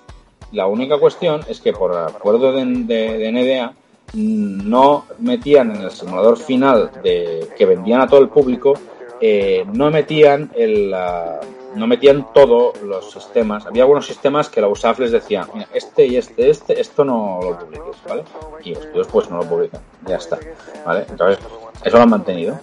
La 0.53 0.67
única 0.69 0.99
cuestión 0.99 1.41
es 1.49 1.61
que 1.61 1.73
por 1.73 1.97
acuerdo 1.97 2.53
de, 2.53 2.65
de- 2.65 3.19
de 3.19 3.33
NDA 3.33 3.75
no 4.13 5.07
metían 5.19 5.75
en 5.75 5.83
el 5.83 5.91
simulador 5.91 6.37
final 6.37 6.91
de, 7.03 7.49
que 7.57 7.67
vendían 7.67 8.01
a 8.01 8.07
todo 8.07 8.21
el 8.21 8.29
público, 8.29 8.75
eh, 9.21 9.65
no 9.73 9.91
metían 9.91 10.51
el, 10.55 10.93
ah, 10.95 11.41
no 11.75 11.87
metían 11.87 12.33
todos 12.33 12.81
los 12.83 13.11
sistemas. 13.11 13.67
Había 13.67 13.83
algunos 13.83 14.07
sistemas 14.07 14.49
que 14.49 14.61
la 14.61 14.69
USAF 14.69 15.01
les 15.01 15.13
decía, 15.13 15.47
mira, 15.53 15.69
este 15.73 16.07
y 16.07 16.17
este, 16.17 16.51
este, 16.51 16.81
esto 16.81 17.05
no 17.05 17.41
lo 17.43 17.59
publiques, 17.59 17.97
¿vale? 18.09 18.25
Y 18.63 18.75
los 18.75 18.93
tíos 18.93 19.09
pues 19.11 19.31
no 19.31 19.39
lo 19.39 19.45
publican, 19.45 19.81
ya 20.07 20.17
está, 20.17 20.39
¿vale? 20.85 21.07
Entonces, 21.09 21.45
eso 21.83 21.97
lo 21.97 22.03
han 22.03 22.11
mantenido. 22.11 22.59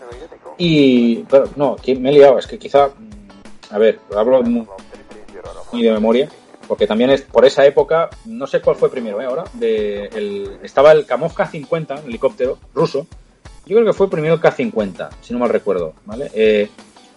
Y, 0.57 1.23
pero 1.23 1.45
no, 1.55 1.75
que 1.75 1.95
me 1.95 2.09
he 2.09 2.13
liado, 2.13 2.37
es 2.37 2.47
que 2.47 2.59
quizá, 2.59 2.87
mm, 2.87 3.73
a 3.73 3.77
ver, 3.77 3.99
hablo 4.15 4.41
muy 4.43 5.83
de 5.83 5.91
memoria, 5.91 6.29
porque 6.67 6.87
también 6.87 7.09
es 7.09 7.21
por 7.21 7.45
esa 7.45 7.65
época, 7.65 8.09
no 8.25 8.47
sé 8.47 8.61
cuál 8.61 8.75
fue 8.75 8.89
primero, 8.89 9.21
¿eh? 9.21 9.25
Ahora, 9.25 9.43
de 9.53 10.05
el, 10.05 10.57
estaba 10.63 10.91
el 10.91 11.05
Kamov 11.05 11.33
K-50, 11.33 12.05
helicóptero 12.05 12.57
ruso, 12.73 13.07
yo 13.65 13.77
creo 13.77 13.85
que 13.85 13.93
fue 13.93 14.09
primero 14.09 14.35
el 14.35 14.39
K-50, 14.39 15.09
si 15.21 15.33
no 15.33 15.39
mal 15.39 15.49
recuerdo, 15.49 15.93
¿vale? 16.05 16.29
Eh, 16.33 16.69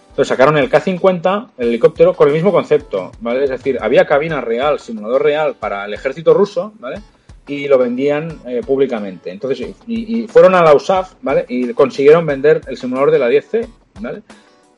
entonces 0.09 0.29
sacaron 0.29 0.57
el 0.57 0.69
K-50, 0.69 1.49
el 1.57 1.67
helicóptero, 1.67 2.13
con 2.13 2.27
el 2.29 2.33
mismo 2.33 2.51
concepto, 2.51 3.11
¿vale? 3.19 3.43
Es 3.43 3.49
decir, 3.49 3.77
había 3.81 4.05
cabina 4.05 4.39
real, 4.39 4.79
simulador 4.79 5.23
real 5.23 5.55
para 5.55 5.85
el 5.85 5.93
ejército 5.93 6.33
ruso, 6.33 6.73
¿vale? 6.79 7.01
Y 7.47 7.67
lo 7.67 7.77
vendían 7.77 8.39
eh, 8.47 8.61
públicamente. 8.65 9.29
Entonces, 9.29 9.75
y, 9.85 10.21
y 10.21 10.27
fueron 10.27 10.55
a 10.55 10.63
la 10.63 10.73
USAF, 10.73 11.15
¿vale? 11.21 11.45
Y 11.49 11.73
consiguieron 11.73 12.25
vender 12.25 12.61
el 12.67 12.77
simulador 12.77 13.11
de 13.11 13.19
la 13.19 13.29
10C, 13.29 13.67
¿vale? 13.99 14.21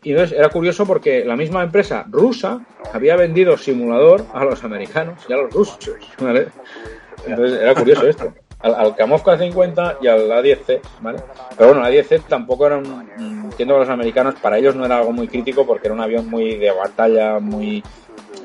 Y 0.07 0.11
entonces 0.11 0.39
era 0.39 0.47
curioso 0.47 0.85
porque 0.85 1.25
la 1.25 1.35
misma 1.35 1.63
empresa 1.63 2.05
rusa 2.09 2.61
había 2.93 3.17
vendido 3.17 3.57
simulador 3.57 4.23
a 4.33 4.45
los 4.45 4.63
americanos 4.63 5.19
y 5.27 5.33
a 5.33 5.35
los 5.35 5.51
rusos. 5.51 5.79
Entonces 7.27 7.59
era 7.61 7.75
curioso 7.75 8.07
esto. 8.07 8.33
Al, 8.59 8.73
al 8.75 8.95
Kamov 8.95 9.21
K50 9.21 9.97
y 10.01 10.07
al 10.07 10.29
A10C, 10.29 10.79
¿vale? 11.01 11.19
Pero 11.57 11.73
bueno, 11.73 11.85
el 11.85 11.93
A10C 11.93 12.23
tampoco 12.25 12.67
era 12.67 12.77
un... 12.77 13.05
Entiendo 13.43 13.73
que 13.73 13.79
los 13.81 13.89
americanos, 13.89 14.35
para 14.35 14.57
ellos 14.57 14.77
no 14.77 14.85
era 14.85 14.99
algo 14.99 15.11
muy 15.11 15.27
crítico 15.27 15.67
porque 15.67 15.87
era 15.87 15.93
un 15.93 15.99
avión 15.99 16.29
muy 16.29 16.55
de 16.55 16.71
batalla, 16.71 17.39
muy 17.41 17.83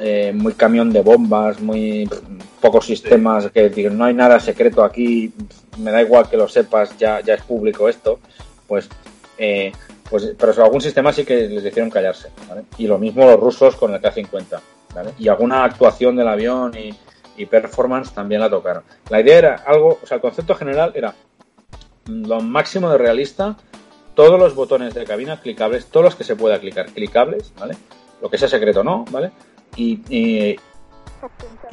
eh, 0.01 0.33
muy 0.35 0.55
camión 0.55 0.93
de 0.93 1.01
bombas, 1.03 1.61
muy 1.61 2.11
pocos 2.61 2.87
sistemas 2.87 3.53
que 3.53 3.69
digan, 3.69 3.97
no 3.97 4.07
hay 4.07 4.15
nada 4.15 4.41
secreto 4.41 4.83
aquí, 4.83 5.33
me 5.79 5.93
da 5.93 6.03
igual 6.03 6.29
que 6.29 6.37
lo 6.37 6.49
sepas, 6.49 6.99
ya, 6.99 7.21
ya 7.21 7.35
es 7.35 7.43
público 7.43 7.89
esto, 7.89 8.19
pues, 8.67 8.89
eh, 9.39 9.71
pues 10.13 10.35
pero 10.39 10.53
algún 10.63 10.83
sistema 10.83 11.11
sí 11.11 11.25
que 11.25 11.49
les 11.49 11.65
hicieron 11.65 11.89
callarse, 11.89 12.29
¿vale? 12.47 12.65
Y 12.77 12.87
lo 12.87 12.99
mismo 12.99 13.25
los 13.25 13.41
rusos 13.41 13.77
con 13.77 13.95
el 13.95 14.01
K-50, 14.03 14.61
¿vale? 14.95 15.15
Y 15.19 15.29
alguna 15.29 15.65
actuación 15.65 16.17
del 16.17 16.29
avión 16.29 16.75
y, 16.77 16.95
performance 17.47 18.13
también 18.13 18.41
la 18.41 18.49
tocaron. 18.49 18.85
La 19.09 19.21
idea 19.21 19.39
era 19.39 19.55
algo, 19.67 19.99
o 20.01 20.07
sea, 20.07 20.17
el 20.17 20.21
concepto 20.21 20.55
general 20.55 20.93
era 20.95 21.13
lo 22.07 22.41
máximo 22.41 22.89
de 22.89 22.99
realista, 22.99 23.57
todos 24.15 24.39
los 24.39 24.55
botones 24.55 24.95
de 24.95 25.05
cabina 25.05 25.41
clicables, 25.41 25.87
todos 25.87 26.05
los 26.05 26.15
que 26.15 26.23
se 26.23 26.37
pueda 26.37 26.61
clicar, 26.61 26.87
clicables, 26.91 27.53
¿vale? 27.59 27.75
Lo 28.21 28.31
que 28.31 28.39
sea 28.39 28.49
secreto 28.49 28.85
no, 28.85 29.07
¿vale? 29.11 29.33
Y 29.77 30.59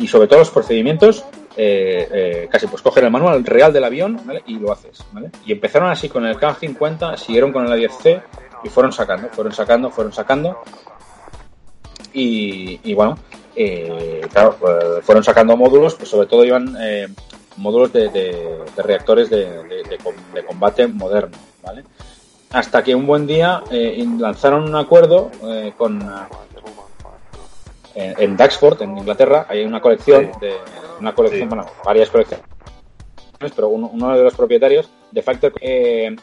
sobre 0.07 0.27
todo 0.27 0.39
los 0.39 0.49
procedimientos, 0.49 1.25
eh, 1.57 2.07
eh, 2.11 2.47
casi 2.51 2.67
pues 2.67 2.81
coger 2.81 3.03
el 3.05 3.11
manual 3.11 3.43
real 3.43 3.71
del 3.73 3.83
avión, 3.83 4.19
¿vale? 4.25 4.43
Y 4.47 4.57
lo 4.59 4.71
haces, 4.71 5.03
¿vale? 5.11 5.29
Y 5.45 5.51
empezaron 5.51 5.89
así 5.89 6.07
con 6.09 6.25
el 6.25 6.37
K50, 6.37 7.17
siguieron 7.17 7.51
con 7.51 7.65
el 7.65 7.71
A10C 7.71 8.21
y 8.63 8.69
fueron 8.69 8.91
sacando, 8.91 9.29
fueron 9.29 9.53
sacando, 9.53 9.89
fueron 9.89 10.13
sacando. 10.13 10.61
Y, 12.13 12.93
bueno, 12.93 13.17
eh, 13.55 14.21
pues, 14.59 15.03
fueron 15.03 15.23
sacando 15.23 15.55
módulos, 15.55 15.95
pues 15.95 16.09
sobre 16.09 16.27
todo 16.27 16.43
iban 16.43 16.75
módulos 17.57 17.91
de, 17.93 18.09
de- 18.09 18.59
de 18.75 18.83
reactores 18.83 19.29
de, 19.29 19.45
de- 19.63 19.83
de 19.83 19.97
com- 20.03 20.15
de 20.33 20.43
combate 20.45 20.87
moderno, 20.87 21.37
¿vale? 21.63 21.83
Hasta 22.51 22.83
que 22.83 22.95
un 22.95 23.05
buen 23.05 23.27
día 23.27 23.61
lanzaron 24.17 24.63
un 24.63 24.75
acuerdo 24.75 25.29
con, 25.77 25.99
en, 27.95 28.13
en 28.17 28.37
Duxford, 28.37 28.81
en 28.81 28.97
Inglaterra, 28.97 29.45
hay 29.49 29.63
una 29.63 29.81
colección 29.81 30.31
de 30.39 30.53
una 30.99 31.13
colección, 31.13 31.41
Sí. 31.41 31.47
bueno, 31.47 31.65
varias 31.83 32.09
colecciones, 32.09 32.45
pero 33.55 33.69
uno, 33.69 33.89
uno 33.93 34.17
de 34.17 34.23
los 34.23 34.35
propietarios 34.35 34.89
de 35.11 35.21
Factor, 35.21 35.53
eh, 35.61 36.15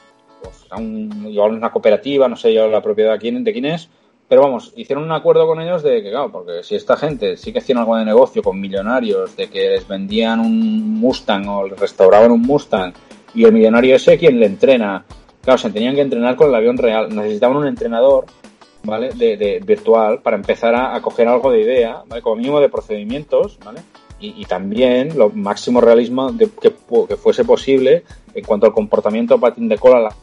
pues, 0.43 0.67
un, 0.77 1.35
una 1.35 1.71
cooperativa, 1.71 2.29
no 2.29 2.37
sé 2.37 2.53
yo 2.53 2.69
la 2.69 2.83
propiedad 2.83 3.15
de 3.15 3.19
quién, 3.19 3.43
de 3.43 3.53
quién 3.53 3.65
es, 3.65 3.89
pero 4.29 4.43
vamos, 4.43 4.73
hicieron 4.77 5.05
un 5.05 5.13
acuerdo 5.13 5.47
con 5.47 5.61
ellos 5.61 5.83
de 5.83 6.03
que, 6.03 6.11
claro, 6.11 6.31
porque 6.33 6.63
si 6.63 6.75
esta 6.75 6.97
gente 6.97 7.37
sí 7.37 7.53
que 7.53 7.61
hacían 7.61 7.79
algo 7.79 7.97
de 7.97 8.05
negocio 8.05 8.43
con 8.43 8.61
millonarios, 8.61 9.37
de 9.37 9.49
que 9.49 9.71
les 9.71 9.87
vendían 9.87 10.41
un 10.41 10.95
Mustang 10.95 11.49
o 11.49 11.69
les 11.69 11.79
restauraban 11.79 12.33
un 12.33 12.43
Mustang, 12.43 12.93
y 13.35 13.45
el 13.45 13.53
millonario 13.53 13.97
ese 13.97 14.19
quien 14.19 14.41
le 14.41 14.47
entrena, 14.47 15.05
claro, 15.43 15.59
se 15.59 15.71
tenían 15.71 15.95
que 15.95 16.01
entrenar 16.01 16.35
con 16.37 16.49
el 16.49 16.55
avión 16.55 16.77
real, 16.77 17.15
necesitaban 17.15 17.59
un 17.59 17.67
entrenador, 17.69 18.27
¿vale? 18.87 19.11
De, 19.11 19.37
de 19.37 19.61
virtual 19.64 20.22
para 20.22 20.37
empezar 20.37 20.75
a, 20.75 20.94
a 20.94 21.03
coger 21.03 21.29
algo 21.29 21.51
de 21.51 21.61
idea, 21.61 22.03
¿vale? 22.07 22.22
Como 22.22 22.37
mínimo 22.37 22.61
de 22.61 22.68
procedimientos, 22.70 23.59
¿vale? 23.64 23.81
Y, 24.18 24.40
y 24.40 24.44
también 24.46 25.18
lo 25.18 25.29
máximo 25.29 25.81
realismo 25.83 26.33
de, 26.33 26.49
que, 26.49 26.72
que 27.09 27.16
fuese 27.16 27.44
posible 27.44 28.05
en 28.35 28.44
cuanto 28.44 28.66
al 28.66 28.72
comportamiento 28.72 29.38
patín 29.38 29.68
de 29.68 29.77
cola, 29.77 30.01
la- 30.01 30.16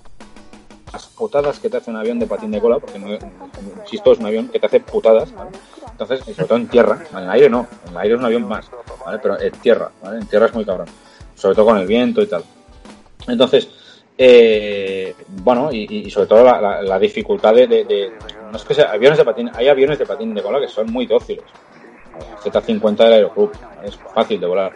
las 0.91 1.07
putadas 1.07 1.59
que 1.59 1.69
te 1.69 1.77
hace 1.77 1.89
un 1.91 1.97
avión 1.97 2.19
de 2.19 2.27
patín 2.27 2.51
de 2.51 2.59
cola, 2.61 2.77
porque 2.79 2.99
no, 2.99 3.07
insisto, 3.83 4.11
es 4.11 4.19
un 4.19 4.25
avión 4.27 4.47
que 4.49 4.59
te 4.59 4.65
hace 4.67 4.79
putadas, 4.79 5.33
¿vale? 5.35 5.49
Entonces, 5.91 6.19
sobre 6.21 6.47
todo 6.47 6.57
en 6.57 6.67
tierra, 6.67 7.03
en 7.11 7.17
el 7.19 7.29
aire 7.29 7.49
no, 7.49 7.67
en 7.87 7.91
el 7.91 7.97
aire 7.97 8.13
es 8.15 8.19
un 8.19 8.25
avión 8.25 8.47
más, 8.47 8.69
¿vale? 9.05 9.19
Pero 9.21 9.39
en 9.39 9.51
tierra, 9.53 9.91
¿vale? 10.03 10.19
En 10.19 10.27
tierra 10.27 10.45
es 10.47 10.53
muy 10.53 10.65
cabrón, 10.65 10.87
sobre 11.35 11.55
todo 11.55 11.65
con 11.65 11.77
el 11.77 11.85
viento 11.87 12.21
y 12.21 12.27
tal. 12.27 12.43
Entonces, 13.27 13.69
eh, 14.17 15.15
bueno, 15.43 15.71
y, 15.71 15.87
y 16.05 16.09
sobre 16.11 16.27
todo 16.27 16.43
la, 16.43 16.59
la- 16.61 16.81
la 16.81 16.99
dificultad 16.99 17.53
de, 17.55 17.67
de- 17.67 17.85
de- 17.85 18.11
no 18.53 18.57
es 18.57 18.65
que 18.65 18.75
sea 18.75 18.91
aviones 18.91 19.17
de 19.17 19.25
patín, 19.25 19.49
hay 19.55 19.67
aviones 19.67 19.97
de 19.97 20.05
patín 20.05 20.31
de 20.35 20.43
cola 20.43 20.59
que 20.59 20.67
son 20.67 20.85
muy 20.93 21.07
dóciles. 21.07 21.43
Z50 22.43 22.97
del 22.97 23.13
Aeroclub, 23.13 23.51
es 23.83 23.97
fácil 24.13 24.39
de 24.39 24.45
volar. 24.45 24.73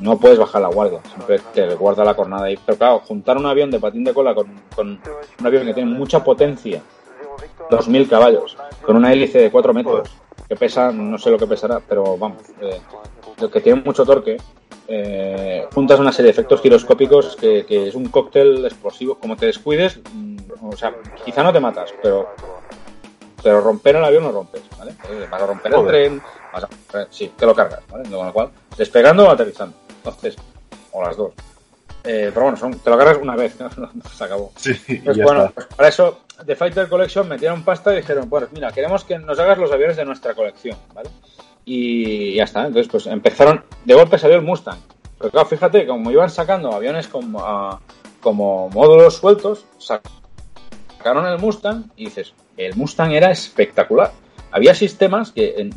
No 0.00 0.18
puedes 0.18 0.38
bajar 0.38 0.62
la 0.62 0.68
guardia, 0.68 1.00
siempre 1.14 1.38
te 1.52 1.74
guarda 1.74 2.02
la 2.02 2.14
cornada 2.14 2.46
ahí. 2.46 2.58
Pero 2.64 2.78
claro, 2.78 3.00
juntar 3.00 3.36
un 3.36 3.44
avión 3.44 3.70
de 3.70 3.78
patín 3.78 4.04
de 4.04 4.14
cola 4.14 4.34
con, 4.34 4.48
un 4.78 5.46
avión 5.46 5.66
que 5.66 5.74
tiene 5.74 5.90
mucha 5.90 6.24
potencia, 6.24 6.80
2.000 7.68 8.08
caballos, 8.08 8.56
con 8.80 8.96
una 8.96 9.12
hélice 9.12 9.38
de 9.38 9.50
4 9.50 9.74
metros, 9.74 10.08
que 10.48 10.56
pesa, 10.56 10.90
no 10.90 11.18
sé 11.18 11.30
lo 11.30 11.36
que 11.36 11.46
pesará, 11.46 11.82
pero 11.86 12.16
vamos, 12.16 12.38
eh, 12.62 12.80
que 13.52 13.60
tiene 13.60 13.82
mucho 13.84 14.06
torque, 14.06 14.38
eh, 14.88 15.66
juntas 15.74 16.00
una 16.00 16.12
serie 16.12 16.28
de 16.28 16.32
efectos 16.32 16.62
giroscópicos 16.62 17.36
que, 17.36 17.66
que 17.66 17.88
es 17.88 17.94
un 17.94 18.06
cóctel 18.06 18.64
explosivo. 18.64 19.16
Como 19.16 19.36
te 19.36 19.44
descuides, 19.44 20.00
mm, 20.10 20.36
o 20.62 20.74
sea, 20.74 20.94
quizá 21.22 21.42
no 21.42 21.52
te 21.52 21.60
matas, 21.60 21.92
pero 22.02 22.28
pero 23.44 23.60
romper 23.60 23.94
el 23.96 24.04
avión 24.04 24.24
lo 24.24 24.32
rompes, 24.32 24.62
¿vale? 24.76 24.94
Vas 25.30 25.40
a 25.42 25.46
romper 25.46 25.72
el 25.72 25.78
Joder. 25.78 25.92
tren, 25.92 26.22
vas 26.52 26.64
a, 26.64 26.68
sí, 27.10 27.30
te 27.36 27.46
lo 27.46 27.54
cargas, 27.54 27.80
¿vale? 27.90 28.08
Con 28.10 28.26
lo 28.26 28.32
cual, 28.32 28.48
despegando 28.76 29.28
o 29.28 29.30
aterrizando. 29.30 29.76
Entonces, 29.98 30.34
o 30.90 31.02
las 31.02 31.16
dos. 31.16 31.32
Eh, 32.02 32.30
pero 32.34 32.42
bueno, 32.42 32.56
son, 32.56 32.78
te 32.78 32.90
lo 32.90 32.98
cargas 32.98 33.18
una 33.20 33.36
vez, 33.36 33.56
¿no? 33.76 33.90
se 34.12 34.24
acabó. 34.24 34.50
Sí, 34.56 34.72
Pues 35.04 35.16
ya 35.16 35.24
bueno, 35.24 35.44
está. 35.44 35.54
pues 35.54 35.66
para 35.76 35.88
eso 35.88 36.20
The 36.44 36.56
Fighter 36.56 36.88
Collection 36.88 37.28
metieron 37.28 37.62
pasta 37.62 37.92
y 37.92 37.96
dijeron, 37.96 38.28
pues 38.28 38.50
mira, 38.52 38.72
queremos 38.72 39.04
que 39.04 39.18
nos 39.18 39.38
hagas 39.38 39.58
los 39.58 39.70
aviones 39.70 39.96
de 39.96 40.04
nuestra 40.04 40.34
colección, 40.34 40.76
¿vale? 40.94 41.10
Y 41.66 42.34
ya 42.34 42.44
está, 42.44 42.66
entonces 42.66 42.90
pues 42.90 43.06
empezaron, 43.06 43.64
de 43.84 43.94
golpe 43.94 44.18
salió 44.18 44.36
el 44.36 44.42
Mustang. 44.42 44.78
Pero 45.18 45.30
claro, 45.30 45.46
fíjate, 45.48 45.86
como 45.86 46.10
iban 46.10 46.28
sacando 46.28 46.72
aviones 46.72 47.08
como, 47.08 47.40
ah, 47.42 47.80
como 48.20 48.68
módulos 48.70 49.14
sueltos, 49.16 49.64
sacaron 49.78 51.26
el 51.26 51.38
Mustang 51.38 51.84
y 51.96 52.06
dices, 52.06 52.34
el 52.56 52.74
Mustang 52.76 53.12
era 53.12 53.30
espectacular. 53.30 54.12
Había 54.50 54.74
sistemas 54.74 55.32
que 55.32 55.70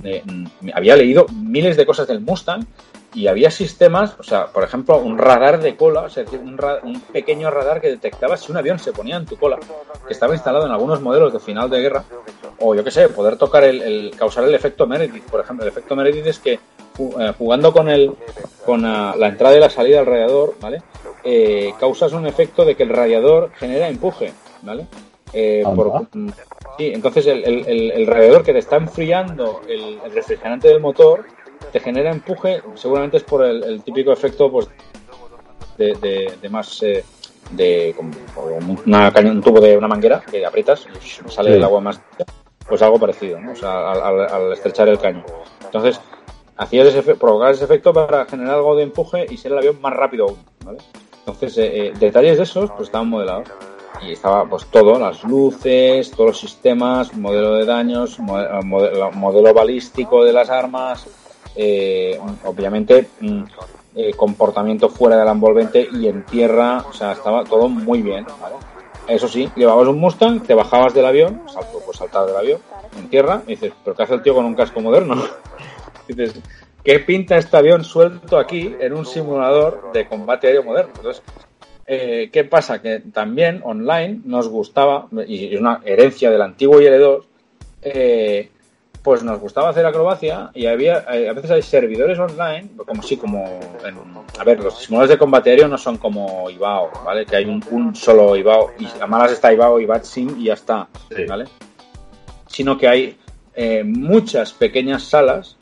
había 0.74 0.96
leído 0.96 1.26
miles 1.34 1.78
de 1.78 1.86
cosas 1.86 2.08
del 2.08 2.22
Mustang 2.22 2.66
y 3.14 3.28
había 3.28 3.50
sistemas, 3.50 4.16
o 4.20 4.24
sea, 4.24 4.48
por 4.48 4.64
ejemplo, 4.64 4.98
un 5.00 5.18
radar 5.18 5.60
de 5.60 5.76
cola, 5.76 6.06
es 6.06 6.16
decir, 6.16 6.40
un, 6.40 6.60
un 6.84 7.02
pequeño 7.02 7.50
radar 7.50 7.82
que 7.82 7.90
detectaba 7.90 8.38
si 8.38 8.52
un 8.52 8.58
avión 8.58 8.78
se 8.78 8.92
ponía 8.92 9.16
en 9.16 9.26
tu 9.26 9.38
cola, 9.38 9.58
que 10.06 10.14
estaba 10.14 10.36
instalado 10.36 10.68
en 10.68 10.72
algunos 10.72 11.02
modelos 11.02 11.34
de 11.34 11.40
final 11.40 11.70
de 11.70 11.82
guerra, 11.82 12.04
o 12.60 12.76
yo 12.76 12.84
qué 12.84 12.92
sé, 12.92 13.10
poder 13.10 13.38
tocar 13.38 13.64
el, 13.64 14.12
causar 14.16 14.44
el 14.44 14.54
efecto 14.54 14.86
Meredith, 14.86 15.24
por 15.24 15.40
ejemplo, 15.40 15.66
el 15.66 15.72
efecto 15.72 15.96
Meredith 15.96 16.28
es 16.28 16.40
que 16.40 16.60
eh, 17.00 17.34
jugando 17.38 17.74
con 17.74 17.90
el 17.90 18.14
con 18.66 18.86
ah, 18.86 19.16
la 19.18 19.28
entrada 19.28 19.56
y 19.56 19.60
la 19.60 19.70
salida 19.70 19.98
del 19.98 20.06
radiador, 20.06 20.56
¿vale? 20.60 20.82
Eh, 21.24 21.74
causas 21.80 22.14
un 22.14 22.28
efecto 22.28 22.66
de 22.66 22.76
que 22.76 22.84
el 22.84 22.90
radiador 22.90 23.52
genera 23.56 23.88
empuje, 23.88 24.34
¿vale? 24.62 24.88
Eh, 25.34 25.64
por- 25.76 26.08
sí, 26.78 26.92
entonces 26.94 27.28
el, 27.28 27.44
el- 27.44 28.08
radiador 28.08 28.44
que 28.44 28.54
te 28.54 28.60
está 28.60 28.78
enfriando 28.78 29.62
el, 29.68 30.00
el 30.04 30.12
refrigerante 30.14 30.68
del 30.70 30.80
motor 30.80 31.26
te 31.72 31.80
genera 31.80 32.12
empuje, 32.12 32.62
seguramente 32.76 33.18
es 33.18 33.24
por 33.24 33.44
el, 33.44 33.82
típico 33.84 34.12
efecto 34.12 34.50
pues 34.52 34.70
de, 35.78 35.94
de- 35.96 36.34
de 36.42 36.50
más 36.50 36.82
eh, 36.84 37.04
de 37.52 37.94
como, 37.96 38.12
una 38.86 39.14
un 39.26 39.42
tubo 39.42 39.60
de 39.60 39.78
una 39.78 39.88
manguera 39.88 40.22
que 40.30 40.46
aprietas 40.46 40.86
y 41.26 41.30
sale 41.30 41.52
Sí. 41.52 41.58
el 41.58 41.64
agua 41.64 41.82
más 41.82 42.00
pues 42.68 42.82
algo 42.82 43.00
parecido, 43.00 43.40
¿no? 43.40 43.54
O 43.54 43.56
sea, 43.56 43.92
al, 43.92 44.02
al- 44.02 44.28
al 44.34 44.54
estrechar 44.54 44.90
el 44.90 45.00
caño. 45.00 45.24
Entonces, 45.64 46.02
hacías 46.58 46.88
ese, 46.88 47.16
provocar 47.16 47.52
ese 47.54 47.64
efecto 47.64 47.94
para 47.94 48.26
generar 48.26 48.56
algo 48.56 48.76
de 48.76 48.84
empuje 48.84 49.26
y 49.30 49.38
ser 49.38 49.54
el 49.54 49.60
avión 49.60 49.80
más 49.82 49.94
rápido 49.94 50.26
aún, 50.26 50.38
¿vale? 50.66 50.80
Entonces, 51.20 51.58
eh, 51.60 51.88
eh, 51.88 51.94
detalles 51.98 52.38
de 52.38 52.44
esos, 52.44 52.70
pues 52.72 52.88
estaban 52.90 53.08
modelados. 53.10 53.48
Y 54.02 54.12
estaba, 54.14 54.46
pues 54.46 54.66
todo, 54.68 55.00
las 55.00 55.24
luces, 55.24 56.12
todos 56.12 56.30
los 56.30 56.40
sistemas, 56.40 57.16
modelo 57.16 57.56
de 57.56 57.66
daños, 57.66 58.20
mode- 58.20 58.64
modelo, 58.64 59.12
modelo 59.12 59.54
balístico 59.54 60.24
de 60.24 60.34
las 60.34 60.50
armas, 60.50 61.08
eh, 61.56 62.20
obviamente, 62.46 63.08
mm, 63.20 63.44
eh, 63.96 64.14
comportamiento 64.14 64.90
fuera 64.90 65.18
del 65.18 65.28
envolvente 65.28 65.88
y 65.92 66.08
en 66.08 66.24
tierra, 66.26 66.86
o 66.88 66.94
sea, 66.94 67.14
estaba 67.14 67.44
todo 67.44 67.68
muy 67.68 68.02
bien, 68.04 68.26
¿vale? 68.40 68.56
Eso 69.08 69.28
sí, 69.28 69.50
llevabas 69.56 69.88
un 69.88 70.00
Mustang, 70.00 70.42
te 70.44 70.54
bajabas 70.54 70.94
del 70.94 71.06
avión, 71.06 71.42
salto, 71.48 71.82
pues 71.86 71.98
saltar 71.98 72.26
del 72.28 72.36
avión, 72.36 72.62
en 72.98 73.10
tierra, 73.10 73.42
y 73.48 73.52
dices, 73.52 73.74
¿pero 73.84 73.96
qué 73.96 74.04
hace 74.04 74.14
el 74.16 74.22
tío 74.22 74.36
con 74.36 74.46
un 74.46 74.54
casco 74.54 74.82
moderno? 74.82 75.16
dices, 76.08 76.40
¿qué 76.84 77.00
pinta 77.00 77.38
este 77.38 77.58
avión 77.58 77.84
suelto 77.84 78.38
aquí 78.38 78.76
en 78.80 78.94
un 78.94 79.06
simulador 79.06 79.92
de 79.94 80.08
combate 80.08 80.48
aéreo 80.48 80.64
moderno? 80.64 80.92
Entonces, 80.98 81.24
eh, 81.88 82.30
¿qué 82.32 82.44
pasa? 82.44 82.82
Que 82.82 83.00
también 83.00 83.62
online 83.64 84.20
nos 84.26 84.48
gustaba, 84.50 85.08
y 85.26 85.54
es 85.56 85.60
una 85.60 85.82
herencia 85.86 86.30
del 86.30 86.42
antiguo 86.42 86.82
IL-2, 86.82 87.24
eh, 87.82 88.50
pues 89.04 89.24
nos 89.24 89.40
gustaba 89.40 89.70
hacer 89.70 89.86
acrobacia 89.86 90.52
y 90.54 90.66
había 90.66 91.06
eh, 91.14 91.30
a 91.30 91.34
veces 91.34 91.52
hay 91.52 91.62
servidores 91.62 92.20
online 92.20 92.68
como 92.86 93.02
sí 93.02 93.16
como 93.16 93.46
en- 93.86 93.98
a 94.38 94.44
ver 94.44 94.60
los 94.60 94.80
simuladores 94.80 95.12
de 95.12 95.18
combate 95.18 95.52
aéreo 95.52 95.70
no 95.70 95.78
son 95.78 95.96
como 95.98 96.50
Ibao 96.50 96.92
vale 97.06 97.26
que 97.26 97.38
hay 97.38 97.46
un, 97.46 97.64
un 97.72 97.96
solo 97.96 98.36
Ibao 98.36 98.72
y 98.78 98.86
a 99.00 99.08
malas 99.08 99.32
está 99.32 99.54
Ibao 99.54 99.80
y 99.80 99.86
Batsim 99.86 100.36
y 100.42 100.46
ya 100.46 100.56
está 100.56 100.90
Sí. 101.16 101.24
vale 101.26 101.46
sino 102.48 102.78
que 102.78 102.88
hay 102.90 103.18
eh, 103.56 103.84
muchas 103.86 104.52
pequeñas 104.52 105.04
salas 105.04 105.56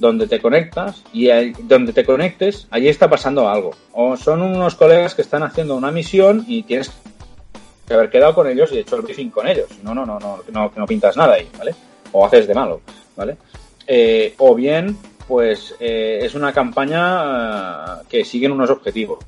donde 0.00 0.26
te 0.26 0.40
conectas 0.40 1.02
y 1.12 1.28
ahí- 1.30 1.52
donde 1.62 1.92
te 1.92 2.04
conectes 2.04 2.66
allí 2.70 2.88
está 2.88 3.08
pasando 3.08 3.48
algo 3.48 3.70
o 3.92 4.16
son 4.16 4.40
unos 4.42 4.74
colegas 4.74 5.14
que 5.14 5.22
están 5.22 5.42
haciendo 5.42 5.76
una 5.76 5.92
misión 5.92 6.44
y 6.48 6.62
tienes 6.64 6.90
que 7.86 7.94
haber 7.94 8.08
quedado 8.10 8.34
con 8.34 8.48
ellos 8.48 8.70
y 8.72 8.78
hecho 8.78 8.96
el 8.96 9.02
briefing 9.02 9.30
con 9.30 9.46
ellos. 9.46 9.68
No, 9.82 9.94
no, 9.94 10.06
no, 10.06 10.18
no, 10.18 10.40
no, 10.52 10.72
no 10.74 10.86
pintas 10.86 11.16
nada 11.16 11.34
ahí, 11.34 11.48
¿vale? 11.58 11.74
O 12.12 12.24
haces 12.24 12.46
de 12.48 12.54
malo, 12.54 12.80
¿vale? 13.16 13.36
Eh, 13.86 14.34
o 14.38 14.54
bien, 14.54 14.96
pues 15.28 15.74
eh, 15.80 16.20
es 16.22 16.34
una 16.34 16.52
campaña 16.52 18.00
eh, 18.00 18.04
que 18.08 18.24
siguen 18.24 18.52
unos 18.52 18.70
objetivos, 18.70 19.18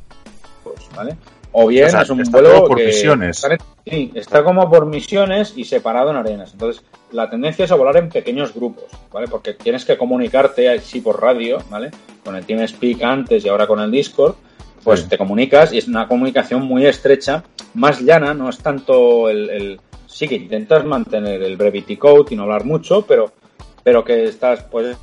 pues, 0.64 0.76
¿vale? 0.96 1.16
O 1.52 1.66
bien 1.66 1.86
O 1.86 1.90
sea, 1.90 2.02
es 2.02 2.10
un 2.10 2.22
vuelo 2.22 2.64
por 2.64 2.78
que 2.78 2.86
misiones. 2.86 3.44
Sí, 3.86 4.10
está 4.14 4.42
como 4.44 4.68
por 4.70 4.86
misiones 4.86 5.52
y 5.56 5.64
separado 5.64 6.10
en 6.10 6.16
arenas. 6.16 6.52
Entonces, 6.52 6.82
la 7.10 7.28
tendencia 7.28 7.64
es 7.64 7.72
a 7.72 7.76
volar 7.76 7.96
en 7.96 8.08
pequeños 8.08 8.54
grupos, 8.54 8.84
¿vale? 9.12 9.28
Porque 9.28 9.54
tienes 9.54 9.84
que 9.84 9.96
comunicarte 9.98 10.68
así 10.70 11.00
por 11.00 11.20
radio, 11.20 11.58
¿vale? 11.70 11.90
Con 12.24 12.36
el 12.36 12.44
TeamSpeak 12.44 13.02
antes 13.02 13.44
y 13.44 13.48
ahora 13.48 13.66
con 13.66 13.80
el 13.80 13.90
Discord, 13.90 14.34
pues 14.84 15.00
Sí. 15.02 15.08
te 15.08 15.18
comunicas 15.18 15.72
y 15.72 15.78
es 15.78 15.88
una 15.88 16.08
comunicación 16.08 16.62
muy 16.64 16.86
estrecha, 16.86 17.44
más 17.74 18.00
llana, 18.00 18.34
no 18.34 18.48
es 18.48 18.58
tanto 18.58 19.28
el, 19.28 19.50
el- 19.50 19.80
sí 20.06 20.26
que 20.28 20.34
intentas 20.36 20.84
mantener 20.84 21.42
el 21.42 21.56
brevity 21.56 21.96
code 21.96 22.32
y 22.34 22.36
no 22.36 22.42
hablar 22.44 22.64
mucho, 22.64 23.02
pero 23.06 23.32
pero 23.84 24.04
que 24.04 24.24
estás 24.24 24.62
puedes 24.64 24.96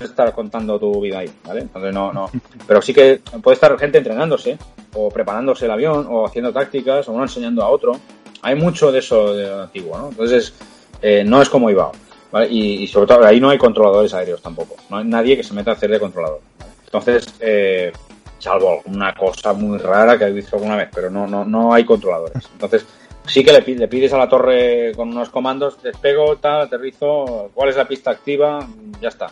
estar 0.00 0.32
contando 0.32 0.78
tu 0.78 1.00
vida 1.00 1.20
ahí, 1.20 1.30
¿vale? 1.44 1.60
Entonces 1.62 1.92
no 1.92 2.12
no, 2.12 2.30
pero 2.66 2.82
sí 2.82 2.92
que 2.92 3.20
puede 3.42 3.54
estar 3.54 3.78
gente 3.78 3.98
entrenándose 3.98 4.58
o 4.94 5.08
preparándose 5.10 5.66
el 5.66 5.70
avión 5.70 6.06
o 6.08 6.26
haciendo 6.26 6.52
tácticas 6.52 7.08
o 7.08 7.12
uno 7.12 7.24
enseñando 7.24 7.62
a 7.62 7.68
otro. 7.68 7.98
Hay 8.42 8.54
mucho 8.54 8.92
de 8.92 8.98
eso 8.98 9.34
de 9.34 9.62
antiguo, 9.62 9.98
¿no? 9.98 10.08
Entonces 10.08 10.54
eh, 11.02 11.24
no 11.24 11.42
es 11.42 11.48
como 11.48 11.70
IBAO, 11.70 11.92
¿vale? 12.30 12.48
Y, 12.48 12.86
sobre 12.86 13.06
todo 13.06 13.24
ahí 13.24 13.40
no 13.40 13.50
hay 13.50 13.58
controladores 13.58 14.14
aéreos 14.14 14.42
tampoco, 14.42 14.76
no 14.90 14.98
hay 14.98 15.04
nadie 15.04 15.36
que 15.36 15.42
se 15.42 15.54
meta 15.54 15.72
a 15.72 15.74
hacer 15.74 15.90
de 15.90 16.00
controlador. 16.00 16.40
Entonces 16.84 17.26
eh, 17.40 17.92
salvo 18.38 18.72
alguna 18.72 19.14
cosa 19.14 19.52
muy 19.52 19.78
rara 19.78 20.18
que 20.18 20.24
he 20.24 20.32
visto 20.32 20.56
alguna 20.56 20.76
vez, 20.76 20.88
pero 20.94 21.10
no, 21.10 21.26
no, 21.26 21.44
no 21.44 21.72
hay 21.72 21.84
controladores. 21.84 22.48
Entonces, 22.52 22.86
sí 23.26 23.44
que 23.44 23.52
le, 23.52 23.60
le 23.60 23.88
pides 23.88 24.12
a 24.12 24.18
la 24.18 24.28
torre 24.28 24.92
con 24.94 25.08
unos 25.08 25.30
comandos, 25.30 25.82
despego, 25.82 26.36
tal, 26.36 26.62
aterrizo, 26.62 27.50
cuál 27.54 27.70
es 27.70 27.76
la 27.76 27.88
pista 27.88 28.10
activa, 28.10 28.66
ya 29.00 29.08
está, 29.08 29.30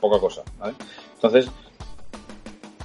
poca 0.00 0.18
cosa, 0.18 0.42
¿vale? 0.58 0.74
Entonces, 1.14 1.48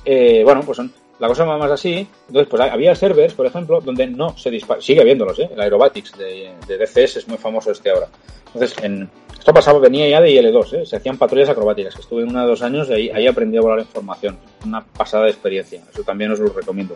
eh, 0.06 0.42
bueno, 0.44 0.62
pues 0.62 0.78
son, 0.78 0.92
la 1.20 1.28
cosa 1.28 1.46
va 1.46 1.58
más 1.58 1.72
así. 1.72 2.08
Entonces, 2.28 2.50
pues 2.50 2.62
había 2.62 2.96
servers, 2.96 3.34
por 3.34 3.46
ejemplo, 3.46 3.80
donde 3.82 4.08
no 4.08 4.38
se 4.38 4.50
dispara, 4.50 4.82
sigue 4.82 5.02
habiéndolos, 5.02 5.38
¿eh? 5.40 5.50
El 5.54 5.62
Aerobatics 5.62 6.18
de, 6.18 6.54
de 6.68 6.78
DCS 6.78 7.18
es 7.18 7.28
muy 7.28 7.38
famoso 7.38 7.72
este 7.72 7.92
ahora. 7.92 8.08
Entonces, 8.54 8.84
en, 8.84 9.10
esto 9.38 9.54
pasaba, 9.54 9.80
venía 9.80 10.08
ya 10.08 10.22
de 10.22 10.30
IL2, 10.30 10.74
¿eh? 10.74 10.86
Se 10.86 10.98
hacían 10.98 11.18
patrullas 11.18 11.50
acrobáticas, 11.50 11.96
que 11.96 12.02
estuve 12.02 12.22
en 12.24 12.30
una 12.30 12.44
o 12.46 12.48
dos 12.48 12.62
años 12.62 12.90
y 12.90 12.94
ahí, 12.94 13.10
ahí 13.10 13.28
aprendí 13.28 13.58
a 13.58 13.62
volar 13.62 13.80
en 13.80 13.88
formación. 13.88 14.38
Una 14.66 14.84
pasada 14.84 15.26
de 15.26 15.32
experiencia, 15.32 15.82
eso 15.92 16.04
también 16.04 16.32
os 16.32 16.40
lo 16.40 16.50
recomiendo. 16.54 16.96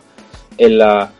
En 0.58 0.78
la, 0.78 1.10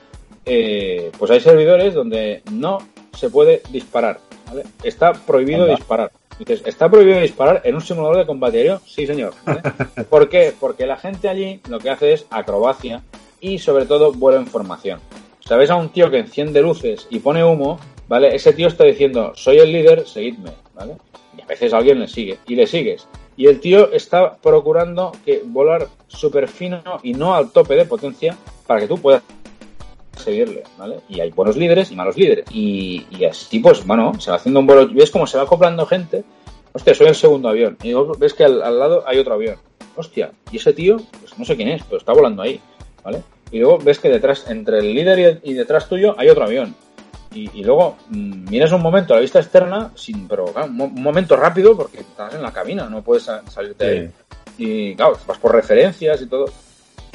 eh, 0.44 1.10
pues 1.18 1.30
hay 1.30 1.40
servidores 1.40 1.94
donde 1.94 2.42
no 2.52 2.78
se 3.12 3.30
puede 3.30 3.62
disparar, 3.70 4.20
¿vale? 4.46 4.62
Está 4.82 5.12
prohibido 5.14 5.62
Anda. 5.62 5.74
disparar. 5.74 6.12
Dices, 6.38 6.62
¿está 6.66 6.88
prohibido 6.90 7.20
disparar 7.20 7.62
en 7.64 7.74
un 7.74 7.80
simulador 7.80 8.18
de 8.18 8.26
combate 8.26 8.58
aéreo? 8.58 8.80
Sí, 8.84 9.06
señor. 9.06 9.32
¿vale? 9.44 9.62
¿Por 10.10 10.28
qué? 10.28 10.52
Porque 10.58 10.86
la 10.86 10.96
gente 10.96 11.28
allí 11.28 11.60
lo 11.68 11.78
que 11.78 11.90
hace 11.90 12.12
es 12.12 12.26
acrobacia 12.30 13.02
y 13.40 13.58
sobre 13.58 13.86
todo 13.86 14.12
vuelo 14.12 14.38
en 14.38 14.46
formación. 14.46 15.00
¿Sabes 15.40 15.70
a 15.70 15.76
un 15.76 15.90
tío 15.90 16.10
que 16.10 16.18
enciende 16.18 16.60
luces 16.60 17.06
y 17.10 17.20
pone 17.20 17.44
humo? 17.44 17.78
¿Vale? 18.08 18.34
Ese 18.34 18.52
tío 18.52 18.68
está 18.68 18.84
diciendo, 18.84 19.32
soy 19.34 19.58
el 19.58 19.72
líder, 19.72 20.06
seguidme, 20.06 20.50
¿vale? 20.74 20.96
Y 21.36 21.42
a 21.42 21.46
veces 21.46 21.72
alguien 21.72 22.00
le 22.00 22.08
sigue 22.08 22.38
y 22.46 22.54
le 22.54 22.66
sigues. 22.66 23.08
Y 23.36 23.46
el 23.46 23.60
tío 23.60 23.92
está 23.92 24.36
procurando 24.36 25.12
que 25.24 25.42
volar 25.44 25.88
súper 26.08 26.48
fino 26.48 26.82
y 27.02 27.14
no 27.14 27.34
al 27.34 27.50
tope 27.50 27.74
de 27.74 27.84
potencia 27.84 28.36
para 28.66 28.80
que 28.80 28.88
tú 28.88 28.98
puedas 28.98 29.22
seguirle, 30.26 30.62
¿vale? 30.78 31.00
Y 31.08 31.20
hay 31.20 31.30
buenos 31.30 31.56
líderes 31.56 31.90
y 31.90 31.96
malos 31.96 32.16
líderes. 32.16 32.44
Y, 32.52 33.06
y 33.10 33.24
así, 33.24 33.58
pues, 33.60 33.84
bueno, 33.86 34.12
se 34.20 34.30
va 34.30 34.36
haciendo 34.36 34.60
un 34.60 34.66
vuelo. 34.66 34.88
¿Ves 34.92 35.10
cómo 35.10 35.26
se 35.26 35.38
va 35.38 35.44
acoplando 35.44 35.86
gente? 35.86 36.22
Hostia, 36.72 36.94
soy 36.94 37.06
el 37.08 37.14
segundo 37.14 37.48
avión. 37.48 37.76
Y 37.82 37.94
ves 38.18 38.34
que 38.34 38.44
al, 38.44 38.62
al 38.62 38.78
lado 38.78 39.02
hay 39.06 39.18
otro 39.18 39.34
avión. 39.34 39.56
Hostia, 39.96 40.30
y 40.52 40.58
ese 40.58 40.72
tío, 40.74 40.98
pues 41.20 41.38
no 41.38 41.44
sé 41.46 41.56
quién 41.56 41.68
es, 41.68 41.82
pero 41.84 41.96
está 41.98 42.12
volando 42.12 42.42
ahí, 42.42 42.60
¿vale? 43.02 43.22
Y 43.50 43.60
luego 43.60 43.78
ves 43.78 43.98
que 43.98 44.10
detrás, 44.10 44.44
entre 44.50 44.78
el 44.80 44.94
líder 44.94 45.40
y, 45.44 45.50
y 45.50 45.54
detrás 45.54 45.88
tuyo, 45.88 46.14
hay 46.18 46.28
otro 46.28 46.44
avión. 46.44 46.74
Y, 47.32 47.50
y 47.58 47.64
luego 47.64 47.96
mm, 48.10 48.50
miras 48.50 48.72
un 48.72 48.82
momento 48.82 49.14
a 49.14 49.16
la 49.16 49.22
vista 49.22 49.38
externa, 49.40 49.90
sin, 49.94 50.28
pero 50.28 50.44
claro, 50.46 50.68
un, 50.68 50.76
mo- 50.76 50.84
un 50.84 51.02
momento 51.02 51.36
rápido, 51.36 51.76
porque 51.76 52.00
estás 52.00 52.34
en 52.34 52.42
la 52.42 52.52
cabina, 52.52 52.88
no 52.90 53.02
puedes 53.02 53.22
sa- 53.24 53.42
salirte 53.50 53.84
ahí. 53.86 54.10
Y 54.58 54.94
claro, 54.96 55.16
vas 55.26 55.38
por 55.38 55.54
referencias 55.54 56.20
y 56.22 56.26
todo. 56.26 56.46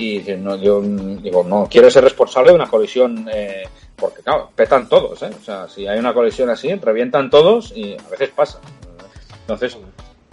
Y 0.02 0.20
no, 0.36 0.56
yo 0.56 0.82
digo, 0.82 1.44
no 1.44 1.68
quiero 1.70 1.92
ser 1.92 2.04
responsable 2.04 2.50
de 2.50 2.56
una 2.56 2.66
colisión, 2.66 3.30
eh, 3.32 3.62
porque 3.96 4.24
claro, 4.24 4.50
petan 4.56 4.90
todos, 4.90 5.22
¿eh? 5.22 5.30
O 5.40 5.44
sea, 5.44 5.68
si 5.68 5.88
hay 5.88 6.00
una 6.00 6.12
colisión 6.12 6.50
así, 6.50 6.74
revientan 6.74 7.30
todos 7.30 7.72
y 7.76 7.94
a 7.94 8.10
veces 8.10 8.30
pasa. 8.30 8.60
Entonces, 9.42 9.78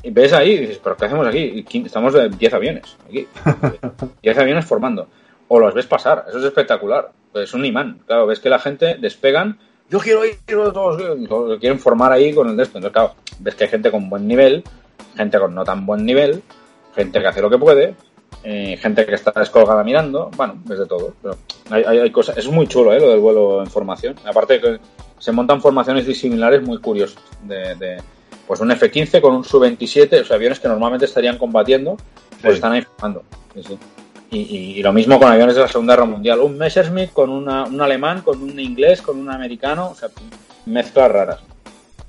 y 0.02 0.11
ves 0.11 0.33
ahí 0.33 0.52
y 0.52 0.59
dices, 0.61 0.81
¿pero 0.83 0.96
qué 0.96 1.04
hacemos 1.04 1.26
aquí? 1.26 1.66
Estamos 1.85 2.14
de 2.14 2.31
10 2.31 2.54
aviones 2.54 2.96
aquí. 3.07 3.28
10 4.22 4.38
aviones 4.38 4.64
formando. 4.64 5.07
O 5.48 5.61
los 5.61 5.74
ves 5.74 5.87
pasar, 5.87 6.24
eso 6.31 6.38
es 6.38 6.44
espectacular. 6.44 7.11
Es 7.35 7.52
un 7.52 7.66
imán. 7.66 8.00
Claro, 8.07 8.26
ves 8.26 8.40
que 8.40 8.48
la 8.48 8.59
gente 8.59 8.96
despegan. 8.98 9.59
Yo 9.90 9.98
quiero 9.98 10.24
ir, 10.24 10.38
todos, 10.46 10.96
todos 11.28 11.61
quieren 11.61 11.78
formar 11.78 12.11
ahí 12.12 12.33
con 12.33 12.48
el 12.48 12.57
de 12.57 12.62
esto. 12.62 12.78
Entonces, 12.78 12.94
claro, 12.94 13.14
ves 13.40 13.54
que 13.54 13.64
hay 13.64 13.70
gente 13.70 13.90
con 13.90 14.09
buen 14.09 14.26
nivel, 14.26 14.64
gente 15.14 15.38
con 15.38 15.54
no 15.54 15.62
tan 15.62 15.85
buen 15.85 16.07
nivel, 16.07 16.42
gente 16.94 17.20
que 17.20 17.26
hace 17.26 17.42
lo 17.42 17.50
que 17.50 17.59
puede, 17.59 17.94
eh, 18.44 18.76
gente 18.80 19.04
que 19.04 19.14
está 19.14 19.32
descolgada 19.32 19.82
mirando, 19.84 20.30
bueno, 20.36 20.54
es 20.70 20.78
de 20.78 20.86
todo. 20.86 21.12
Pero 21.22 21.36
hay, 21.70 21.84
hay, 21.84 21.98
hay 21.98 22.10
cosas, 22.10 22.36
es 22.38 22.46
muy 22.48 22.66
chulo 22.66 22.92
¿eh? 22.92 23.00
lo 23.00 23.10
del 23.10 23.20
vuelo 23.20 23.60
en 23.60 23.66
formación. 23.68 24.14
Aparte 24.24 24.60
que 24.60 24.78
se 25.18 25.32
montan 25.32 25.60
formaciones 25.60 26.06
disimilares 26.06 26.62
muy 26.62 26.78
curiosas. 26.78 27.22
De, 27.42 27.74
de, 27.74 28.02
pues 28.46 28.60
un 28.60 28.70
F-15 28.70 29.20
con 29.20 29.34
un 29.34 29.44
Su-27, 29.44 30.22
o 30.22 30.24
sea, 30.24 30.36
aviones 30.36 30.60
que 30.60 30.68
normalmente 30.68 31.04
estarían 31.04 31.36
combatiendo, 31.36 31.96
pues 32.40 32.42
Sí. 32.42 32.48
están 32.54 32.72
ahí 32.72 32.82
formando. 32.82 33.22
Sí, 33.54 33.62
sí. 33.62 33.78
Y, 34.30 34.38
y- 34.40 34.78
y 34.78 34.82
lo 34.82 34.92
mismo 34.92 35.18
con 35.18 35.30
aviones 35.32 35.54
de 35.54 35.62
la 35.62 35.68
Segunda 35.68 35.94
Guerra 35.94 36.06
Mundial. 36.06 36.40
Un 36.40 36.56
Messerschmitt 36.58 37.12
con 37.12 37.30
una- 37.30 37.64
un 37.64 37.80
alemán, 37.80 38.22
con 38.22 38.42
un 38.42 38.58
inglés, 38.60 39.02
con 39.02 39.18
un 39.18 39.30
americano, 39.30 39.88
o 39.90 39.94
sea, 39.94 40.08
mezclas 40.66 41.10
raras. 41.10 41.40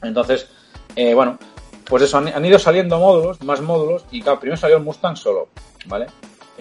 Entonces, 0.01 0.47
eh, 0.95 1.13
bueno, 1.13 1.37
pues 1.85 2.03
eso, 2.03 2.17
han, 2.17 2.27
han 2.27 2.45
ido 2.45 2.59
saliendo 2.59 2.99
módulos, 2.99 3.41
más 3.43 3.61
módulos, 3.61 4.05
y 4.11 4.21
claro, 4.21 4.39
primero 4.39 4.57
salió 4.59 4.77
el 4.77 4.83
Mustang 4.83 5.15
solo, 5.17 5.47
¿vale? 5.87 6.07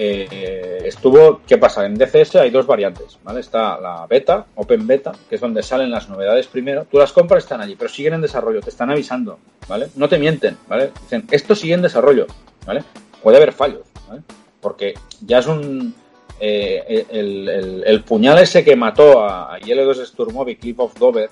Eh, 0.00 0.82
estuvo, 0.84 1.40
¿qué 1.46 1.58
pasa? 1.58 1.84
En 1.84 1.96
DCS 1.96 2.36
hay 2.36 2.50
dos 2.50 2.66
variantes, 2.66 3.18
¿vale? 3.24 3.40
Está 3.40 3.80
la 3.80 4.06
beta, 4.06 4.46
Open 4.54 4.86
Beta, 4.86 5.10
que 5.28 5.34
es 5.34 5.40
donde 5.40 5.62
salen 5.62 5.90
las 5.90 6.08
novedades 6.08 6.46
primero. 6.46 6.86
Tú 6.88 6.98
las 6.98 7.12
compras, 7.12 7.42
están 7.42 7.60
allí, 7.60 7.74
pero 7.76 7.90
siguen 7.90 8.14
en 8.14 8.20
desarrollo, 8.20 8.60
te 8.60 8.70
están 8.70 8.90
avisando, 8.90 9.38
¿vale? 9.66 9.88
No 9.96 10.08
te 10.08 10.18
mienten, 10.18 10.56
¿vale? 10.68 10.92
Dicen, 11.02 11.26
esto 11.32 11.54
sigue 11.56 11.74
en 11.74 11.82
desarrollo, 11.82 12.26
¿vale? 12.64 12.84
Puede 13.22 13.38
haber 13.38 13.52
fallos, 13.52 13.82
¿vale? 14.08 14.22
Porque 14.60 14.94
ya 15.26 15.38
es 15.40 15.46
un... 15.48 15.92
eh, 16.38 17.06
el, 17.10 17.82
el- 17.84 18.04
puñal 18.04 18.38
ese 18.38 18.62
que 18.64 18.76
mató 18.76 19.24
a, 19.24 19.54
a 19.54 19.58
IL-2 19.58 20.06
Sturmovik, 20.06 20.60
Clip 20.60 20.78
of 20.78 20.96
Dover, 20.96 21.28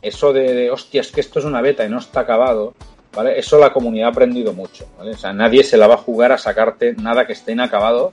eso 0.00 0.32
de, 0.32 0.54
de, 0.54 0.70
hostia, 0.70 1.02
es 1.02 1.10
que 1.12 1.20
esto 1.20 1.38
es 1.38 1.44
una 1.44 1.60
beta 1.60 1.84
y 1.84 1.90
no 1.90 1.98
está 1.98 2.20
acabado, 2.20 2.72
¿vale? 3.16 3.38
Eso 3.38 3.58
la 3.58 3.72
comunidad 3.72 4.08
ha 4.08 4.10
aprendido 4.12 4.52
mucho, 4.52 4.86
¿vale? 4.98 5.12
O 5.12 5.16
sea, 5.16 5.32
nadie 5.32 5.64
se 5.64 5.76
la 5.76 5.88
va 5.88 5.94
a 5.94 5.98
jugar 5.98 6.30
a 6.32 6.38
sacarte 6.38 6.92
nada 6.94 7.26
que 7.26 7.32
esté 7.32 7.52
inacabado 7.52 8.10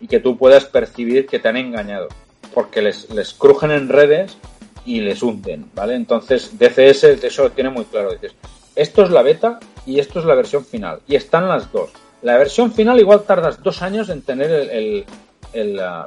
y 0.00 0.06
que 0.06 0.20
tú 0.20 0.38
puedas 0.38 0.64
percibir 0.64 1.26
que 1.26 1.38
te 1.38 1.48
han 1.48 1.56
engañado, 1.56 2.08
porque 2.54 2.80
les, 2.80 3.10
les 3.10 3.34
crujen 3.34 3.70
en 3.72 3.88
redes 3.88 4.38
y 4.84 5.00
les 5.00 5.22
hunden, 5.22 5.70
¿vale? 5.74 5.94
Entonces, 5.96 6.58
DCS 6.58 7.04
eso 7.24 7.42
lo 7.42 7.50
tiene 7.50 7.70
muy 7.70 7.84
claro, 7.86 8.12
dices, 8.12 8.34
esto 8.76 9.02
es 9.02 9.10
la 9.10 9.22
beta 9.22 9.58
y 9.84 9.98
esto 9.98 10.20
es 10.20 10.24
la 10.24 10.34
versión 10.34 10.64
final, 10.64 11.00
y 11.08 11.16
están 11.16 11.48
las 11.48 11.70
dos. 11.72 11.90
La 12.22 12.38
versión 12.38 12.72
final 12.72 12.98
igual 13.00 13.22
tardas 13.24 13.62
dos 13.62 13.82
años 13.82 14.08
en 14.08 14.22
tener 14.22 14.50
el... 14.50 14.70
el- 14.70 15.06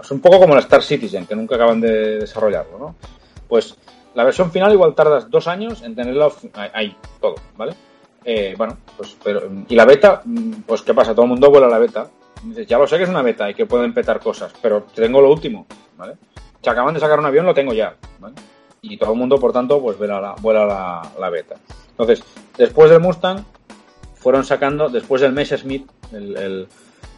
es 0.02 0.12
un 0.12 0.20
poco 0.22 0.40
como 0.40 0.54
la 0.54 0.62
Star 0.62 0.84
Citizen, 0.84 1.26
que 1.26 1.36
nunca 1.36 1.56
acaban 1.56 1.82
de 1.82 2.20
desarrollarlo, 2.20 2.78
¿no? 2.78 2.96
Pues 3.48 3.76
la 4.14 4.24
versión 4.24 4.52
final 4.52 4.72
igual 4.74 4.94
tardas 4.94 5.30
dos 5.30 5.48
años 5.48 5.82
en 5.82 5.96
tenerla 5.96 6.30
ahí, 6.74 6.96
todo, 7.20 7.36
¿vale? 7.58 7.74
Eh, 8.24 8.56
bueno, 8.58 8.78
pues, 8.98 9.16
pero, 9.24 9.50
y 9.68 9.76
la 9.76 9.86
beta, 9.86 10.22
mm, 10.24 10.52
pues 10.66 10.82
¿qué 10.82 10.94
pasa? 10.94 11.14
Todo 11.14 11.24
el 11.24 11.30
mundo 11.30 11.50
vuela 11.50 11.68
la 11.68 11.80
beta. 11.80 12.10
Ya 12.68 12.78
lo 12.78 12.88
sé 12.88 12.98
que 12.98 13.04
es 13.04 13.10
una 13.10 13.22
beta 13.22 13.50
y 13.50 13.54
que 13.54 13.66
pueden 13.66 13.94
petar 13.94 14.20
cosas, 14.20 14.54
pero 14.62 14.84
tengo 14.96 15.20
lo 15.22 15.32
último, 15.32 15.66
¿vale? 15.98 16.14
Si 16.62 16.70
acaban 16.70 16.94
de 16.94 17.00
sacar 17.00 17.20
un 17.20 17.26
avión, 17.26 17.46
lo 17.46 17.54
tengo 17.54 17.74
ya, 17.74 17.96
¿vale? 18.20 18.36
Y 18.82 18.98
todo 18.98 19.12
el 19.12 19.20
mundo, 19.20 19.38
por 19.38 19.52
tanto, 19.52 19.82
pues 19.82 19.98
vuela 19.98 20.22
la, 20.22 20.36
vuela 20.40 20.66
la, 20.66 21.12
la 21.20 21.30
beta. 21.30 21.56
Entonces, 21.92 22.24
después 22.58 22.90
del 22.90 23.02
Mustang, 23.02 23.44
fueron 24.16 24.46
sacando, 24.46 24.90
después 24.90 25.22
del 25.22 25.34
Messerschmitt, 25.34 25.90
el, 26.14 26.38
el, 26.38 26.68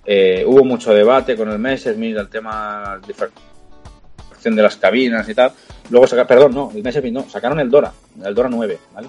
eh, 0.05 0.43
hubo 0.47 0.63
mucho 0.63 0.93
debate 0.93 1.35
con 1.35 1.49
el 1.49 1.59
Messerschmitt, 1.59 2.17
el 2.17 2.29
tema 2.29 2.99
de 3.05 3.13
de 4.43 4.61
las 4.61 4.75
cabinas 4.77 5.29
y 5.29 5.35
tal. 5.35 5.51
Luego 5.91 6.07
sacaron, 6.07 6.27
perdón, 6.27 6.55
no, 6.55 6.71
el 6.73 6.81
Messerschmitt 6.81 7.13
no, 7.13 7.29
sacaron 7.29 7.59
el 7.59 7.69
Dora, 7.69 7.91
el 8.23 8.33
Dora 8.33 8.49
9, 8.49 8.79
¿vale? 8.93 9.07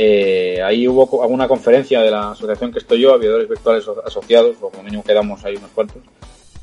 Eh, 0.00 0.62
ahí 0.62 0.86
hubo 0.86 1.22
alguna 1.22 1.48
conferencia 1.48 2.00
de 2.00 2.10
la 2.12 2.30
asociación 2.30 2.70
que 2.72 2.78
estoy 2.78 3.00
yo, 3.00 3.12
aviadores 3.14 3.48
virtuales 3.48 3.82
Aso- 3.84 4.00
asociados, 4.06 4.56
o 4.60 4.70
como 4.70 4.84
mínimo 4.84 5.02
quedamos 5.02 5.44
ahí 5.44 5.56
unos 5.56 5.70
cuantos, 5.72 5.96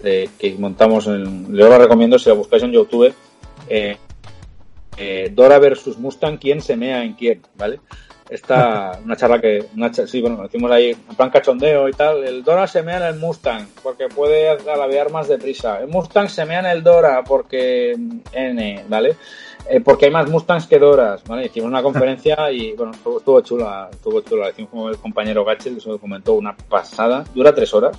eh, 0.04 0.30
que 0.40 0.54
montamos, 0.54 1.06
en, 1.08 1.48
yo 1.54 1.68
lo 1.68 1.78
recomiendo 1.78 2.18
si 2.18 2.30
lo 2.30 2.38
buscáis 2.38 2.64
en 2.64 2.72
YouTube, 2.72 3.14
eh, 3.68 3.98
eh, 4.98 5.32
Dora 5.34 5.60
versus 5.60 5.98
Mustang, 5.98 6.38
quién 6.38 6.62
se 6.62 6.78
mea 6.78 7.04
en 7.04 7.14
quién, 7.14 7.42
¿vale? 7.58 7.82
Esta, 8.30 9.00
una 9.04 9.16
charla 9.16 9.40
que, 9.40 9.66
una 9.76 9.92
cha- 9.92 10.08
sí, 10.08 10.20
bueno, 10.20 10.38
lo 10.38 10.46
hicimos 10.46 10.72
ahí 10.72 10.92
en 10.92 11.16
plan 11.16 11.30
cachondeo 11.30 11.88
y 11.88 11.94
tal. 11.94 12.24
El 12.24 12.44
Dora 12.44 12.66
se 12.66 12.82
mea 12.82 12.98
en 12.98 13.04
el 13.04 13.20
Mustang 13.20 13.68
porque 13.84 14.08
puede 14.08 14.50
alabear 14.50 15.12
más 15.12 15.28
deprisa. 15.28 15.80
El 15.80 15.90
Mustang 15.90 16.28
se 16.30 16.44
mea 16.46 16.60
en 16.60 16.66
el 16.66 16.84
Dora 16.84 17.24
porque 17.24 17.96
N, 18.34 18.86
¿vale? 18.90 19.16
Eh, 19.70 19.80
porque 19.82 20.06
hay 20.06 20.12
más 20.12 20.30
Mustangs 20.30 20.68
que 20.68 20.78
Doras, 20.78 21.24
¿vale? 21.24 21.46
Hicimos 21.46 21.70
una 21.70 21.82
conferencia 21.84 22.52
y, 22.52 22.74
bueno, 22.74 22.92
estuvo, 22.94 23.18
estuvo 23.20 23.42
chula, 23.42 23.90
estuvo 23.92 24.22
chula. 24.22 24.50
Hicimos 24.50 24.70
como 24.72 24.90
el 24.90 24.98
compañero 24.98 25.44
Gachel, 25.46 25.78
eso 25.78 25.98
comentó 26.00 26.34
una 26.34 26.56
pasada. 26.56 27.24
Dura 27.34 27.54
tres 27.54 27.74
horas. 27.74 27.98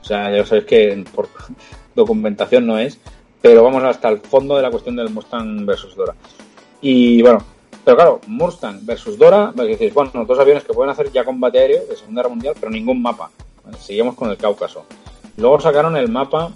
O 0.00 0.04
sea, 0.04 0.30
ya 0.34 0.44
sabéis 0.44 0.66
que 0.66 1.04
por 1.14 1.28
documentación 1.94 2.66
no 2.66 2.78
es, 2.78 2.98
pero 3.40 3.62
vamos 3.62 3.82
hasta 3.84 4.08
el 4.08 4.18
fondo 4.18 4.56
de 4.56 4.62
la 4.62 4.70
cuestión 4.70 4.96
del 4.96 5.10
Mustang 5.10 5.64
versus 5.64 5.94
Dora. 5.94 6.14
Y 6.80 7.22
bueno, 7.22 7.44
pero 7.84 7.96
claro, 7.96 8.20
Mustang 8.26 8.84
versus 8.84 9.18
Dora, 9.18 9.52
bueno, 9.54 10.24
dos 10.24 10.38
aviones 10.38 10.64
que 10.64 10.72
pueden 10.72 10.90
hacer 10.90 11.10
ya 11.10 11.24
combate 11.24 11.58
aéreo 11.58 11.84
de 11.86 11.96
Segunda 11.96 12.22
Guerra 12.22 12.34
Mundial, 12.34 12.54
pero 12.58 12.70
ningún 12.70 13.02
mapa. 13.02 13.30
¿vale? 13.64 13.76
Seguimos 13.78 14.14
con 14.14 14.30
el 14.30 14.36
Cáucaso. 14.36 14.84
Luego 15.36 15.60
sacaron 15.60 15.96
el 15.96 16.08
mapa 16.08 16.52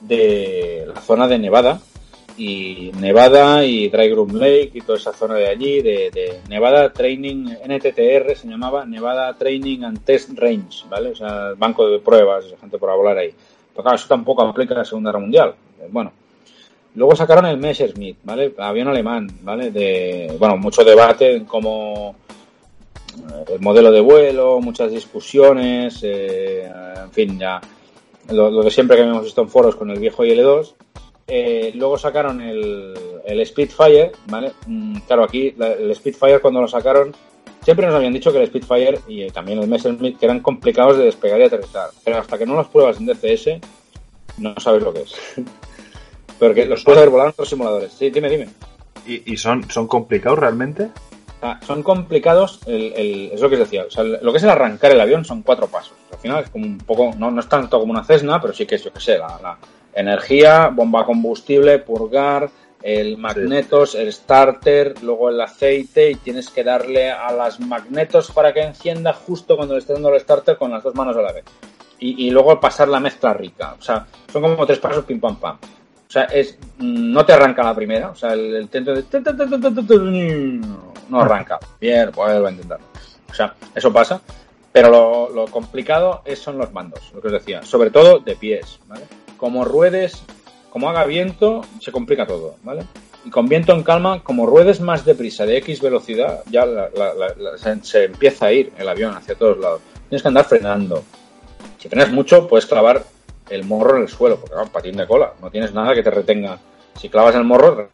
de 0.00 0.86
la 0.94 1.00
zona 1.00 1.26
de 1.26 1.38
Nevada, 1.38 1.80
y 2.38 2.92
Nevada 2.98 3.64
y 3.64 3.88
Dry 3.88 4.14
Lake 4.14 4.70
y 4.74 4.80
toda 4.80 4.96
esa 4.96 5.12
zona 5.12 5.34
de 5.34 5.48
allí, 5.48 5.82
de, 5.82 6.40
Nevada 6.48 6.92
Training, 6.92 7.56
NTTR 7.66 8.36
se 8.36 8.46
llamaba 8.46 8.86
Nevada 8.86 9.34
Training 9.34 9.82
and 9.82 10.04
Test 10.04 10.30
Range, 10.38 10.84
¿vale? 10.88 11.10
O 11.10 11.16
sea, 11.16 11.48
el 11.50 11.56
banco 11.56 11.88
de 11.88 11.98
pruebas, 11.98 12.44
gente 12.60 12.78
por 12.78 12.96
volar 12.96 13.18
ahí. 13.18 13.34
Pero 13.72 13.82
claro, 13.82 13.96
eso 13.96 14.06
tampoco 14.08 14.42
aplica 14.42 14.74
la 14.74 14.84
Segunda 14.84 15.10
Guerra 15.10 15.20
Mundial. 15.20 15.54
Bueno, 15.90 16.12
Luego 16.98 17.14
sacaron 17.14 17.46
el 17.46 17.58
Messerschmitt, 17.58 18.18
¿vale? 18.24 18.52
Avión 18.58 18.88
alemán, 18.88 19.28
¿vale? 19.42 19.70
De, 19.70 20.34
bueno, 20.36 20.56
mucho 20.56 20.82
debate 20.82 21.36
en 21.36 21.44
cómo 21.44 22.16
eh, 23.16 23.54
el 23.54 23.60
modelo 23.60 23.92
de 23.92 24.00
vuelo, 24.00 24.58
muchas 24.60 24.90
discusiones, 24.90 26.00
eh, 26.02 26.68
en 27.04 27.12
fin, 27.12 27.38
ya 27.38 27.60
lo, 28.30 28.50
lo, 28.50 28.64
de 28.64 28.72
siempre 28.72 28.96
que 28.96 29.04
hemos 29.04 29.22
visto 29.22 29.42
en 29.42 29.48
foros 29.48 29.76
con 29.76 29.92
el 29.92 30.00
viejo 30.00 30.24
IL-2. 30.24 30.74
Eh, 31.28 31.70
luego 31.76 31.96
sacaron 31.98 32.40
el, 32.40 32.94
el 33.24 33.46
Spitfire, 33.46 34.10
¿vale? 34.26 34.50
Mm, 34.66 34.98
claro, 35.06 35.22
aquí 35.22 35.54
el 35.56 35.94
Spitfire 35.94 36.40
cuando 36.40 36.62
lo 36.62 36.66
sacaron, 36.66 37.14
siempre 37.62 37.86
nos 37.86 37.94
habían 37.94 38.12
dicho 38.12 38.32
que 38.32 38.40
el 38.42 38.48
Spitfire 38.48 38.98
y 39.06 39.22
eh, 39.22 39.30
también 39.30 39.60
el 39.60 39.68
Messerschmitt 39.68 40.18
que 40.18 40.26
eran 40.26 40.40
complicados 40.40 40.98
de 40.98 41.04
despegar 41.04 41.38
y 41.38 41.44
aterrizar, 41.44 41.90
pero 42.02 42.18
hasta 42.18 42.36
que 42.36 42.46
no 42.46 42.54
los 42.54 42.66
pruebas 42.66 42.98
en 42.98 43.06
DCS 43.06 43.60
no 44.38 44.58
sabes 44.58 44.82
lo 44.82 44.92
que 44.92 45.02
es. 45.02 45.14
Porque 46.38 46.66
los 46.66 46.84
puedes 46.84 46.98
haber 46.98 47.10
volado 47.10 47.28
en 47.28 47.32
otros 47.32 47.48
simuladores. 47.48 47.92
Sí, 47.92 48.10
dime, 48.10 48.28
dime. 48.28 48.48
¿Y, 49.06 49.32
y 49.32 49.36
son, 49.36 49.68
son 49.70 49.86
complicados 49.86 50.38
realmente? 50.38 50.90
Ah, 51.40 51.60
son 51.64 51.84
complicados, 51.84 52.60
el, 52.66 52.92
el, 52.94 53.30
es 53.32 53.40
lo 53.40 53.48
que 53.48 53.54
os 53.54 53.60
decía, 53.60 53.84
o 53.86 53.90
sea, 53.90 54.02
lo 54.02 54.32
que 54.32 54.38
es 54.38 54.42
el 54.42 54.50
arrancar 54.50 54.90
el 54.90 55.00
avión 55.00 55.24
son 55.24 55.42
cuatro 55.42 55.68
pasos. 55.68 55.92
Al 56.12 56.18
final 56.18 56.42
es 56.42 56.50
como 56.50 56.66
un 56.66 56.78
poco, 56.78 57.12
no, 57.16 57.30
no 57.30 57.40
es 57.40 57.48
tanto 57.48 57.78
como 57.78 57.92
una 57.92 58.02
Cessna, 58.02 58.40
pero 58.40 58.52
sí 58.52 58.66
que 58.66 58.74
es, 58.74 58.82
yo 58.82 58.92
que 58.92 58.98
sé, 59.00 59.18
la, 59.18 59.38
la 59.40 59.56
energía, 59.94 60.66
bomba 60.66 61.04
combustible, 61.04 61.78
purgar, 61.78 62.50
el 62.82 63.18
magnetos, 63.18 63.92
sí. 63.92 63.98
el 63.98 64.12
starter, 64.12 65.00
luego 65.02 65.28
el 65.28 65.40
aceite 65.40 66.10
y 66.10 66.16
tienes 66.16 66.50
que 66.50 66.64
darle 66.64 67.10
a 67.10 67.30
las 67.32 67.60
magnetos 67.60 68.32
para 68.32 68.52
que 68.52 68.62
encienda 68.62 69.12
justo 69.12 69.56
cuando 69.56 69.74
le 69.74 69.80
estés 69.80 69.94
dando 69.94 70.12
el 70.12 70.20
starter 70.20 70.56
con 70.56 70.72
las 70.72 70.82
dos 70.82 70.96
manos 70.96 71.16
a 71.16 71.22
la 71.22 71.32
vez. 71.32 71.44
Y, 72.00 72.26
y 72.26 72.30
luego 72.30 72.58
pasar 72.60 72.88
la 72.88 73.00
mezcla 73.00 73.32
rica. 73.32 73.76
O 73.78 73.82
sea, 73.82 74.06
son 74.32 74.42
como 74.42 74.66
tres 74.66 74.78
pasos 74.78 75.04
pim 75.04 75.20
pam 75.20 75.36
pam. 75.36 75.58
O 76.08 76.10
sea, 76.10 76.24
es, 76.24 76.56
no 76.78 77.26
te 77.26 77.34
arranca 77.34 77.62
la 77.62 77.74
primera, 77.74 78.10
o 78.10 78.14
sea, 78.14 78.32
el, 78.32 78.56
el 78.56 78.62
intento 78.62 78.94
de... 78.94 80.60
No 81.10 81.20
arranca. 81.20 81.58
Bien, 81.78 82.10
vuelvo 82.14 82.46
a 82.46 82.50
intentarlo. 82.50 82.86
O 83.30 83.34
sea, 83.34 83.54
eso 83.74 83.92
pasa. 83.92 84.20
Pero 84.72 84.90
lo, 84.90 85.28
lo, 85.30 85.46
complicado 85.46 86.22
es, 86.24 86.38
son 86.38 86.56
los 86.56 86.72
mandos, 86.72 87.10
lo 87.14 87.20
que 87.20 87.26
os 87.28 87.32
decía. 87.32 87.62
Sobre 87.62 87.90
todo 87.90 88.20
de 88.20 88.36
pies, 88.36 88.80
¿vale? 88.86 89.02
Como 89.36 89.66
ruedes, 89.66 90.22
como 90.70 90.88
haga 90.88 91.04
viento, 91.04 91.62
se 91.80 91.92
complica 91.92 92.26
todo, 92.26 92.56
¿vale? 92.62 92.84
Y 93.24 93.30
con 93.30 93.46
viento 93.46 93.72
en 93.72 93.82
calma, 93.82 94.22
como 94.22 94.46
ruedes 94.46 94.80
más 94.80 95.04
deprisa 95.04 95.44
de 95.44 95.58
X 95.58 95.82
velocidad, 95.82 96.42
ya 96.50 96.64
la, 96.64 96.88
la, 96.94 97.12
la, 97.14 97.58
se, 97.58 97.84
se, 97.84 98.04
empieza 98.04 98.46
a 98.46 98.52
ir 98.52 98.72
el 98.78 98.88
avión 98.88 99.14
hacia 99.14 99.34
todos 99.34 99.58
lados. 99.58 99.82
Tienes 100.08 100.22
que 100.22 100.28
andar 100.28 100.46
frenando. 100.46 101.02
Si 101.78 101.88
frenas 101.88 102.10
mucho, 102.10 102.48
puedes 102.48 102.66
clavar 102.66 103.04
el 103.50 103.64
morro 103.64 103.96
en 103.96 104.02
el 104.02 104.08
suelo, 104.08 104.38
porque 104.38 104.54
va, 104.54 104.64
patín 104.66 104.96
de 104.96 105.06
cola, 105.06 105.32
no 105.40 105.50
tienes 105.50 105.72
nada 105.72 105.94
que 105.94 106.02
te 106.02 106.10
retenga. 106.10 106.58
Si 106.98 107.08
clavas 107.08 107.34
el 107.34 107.44
morro, 107.44 107.88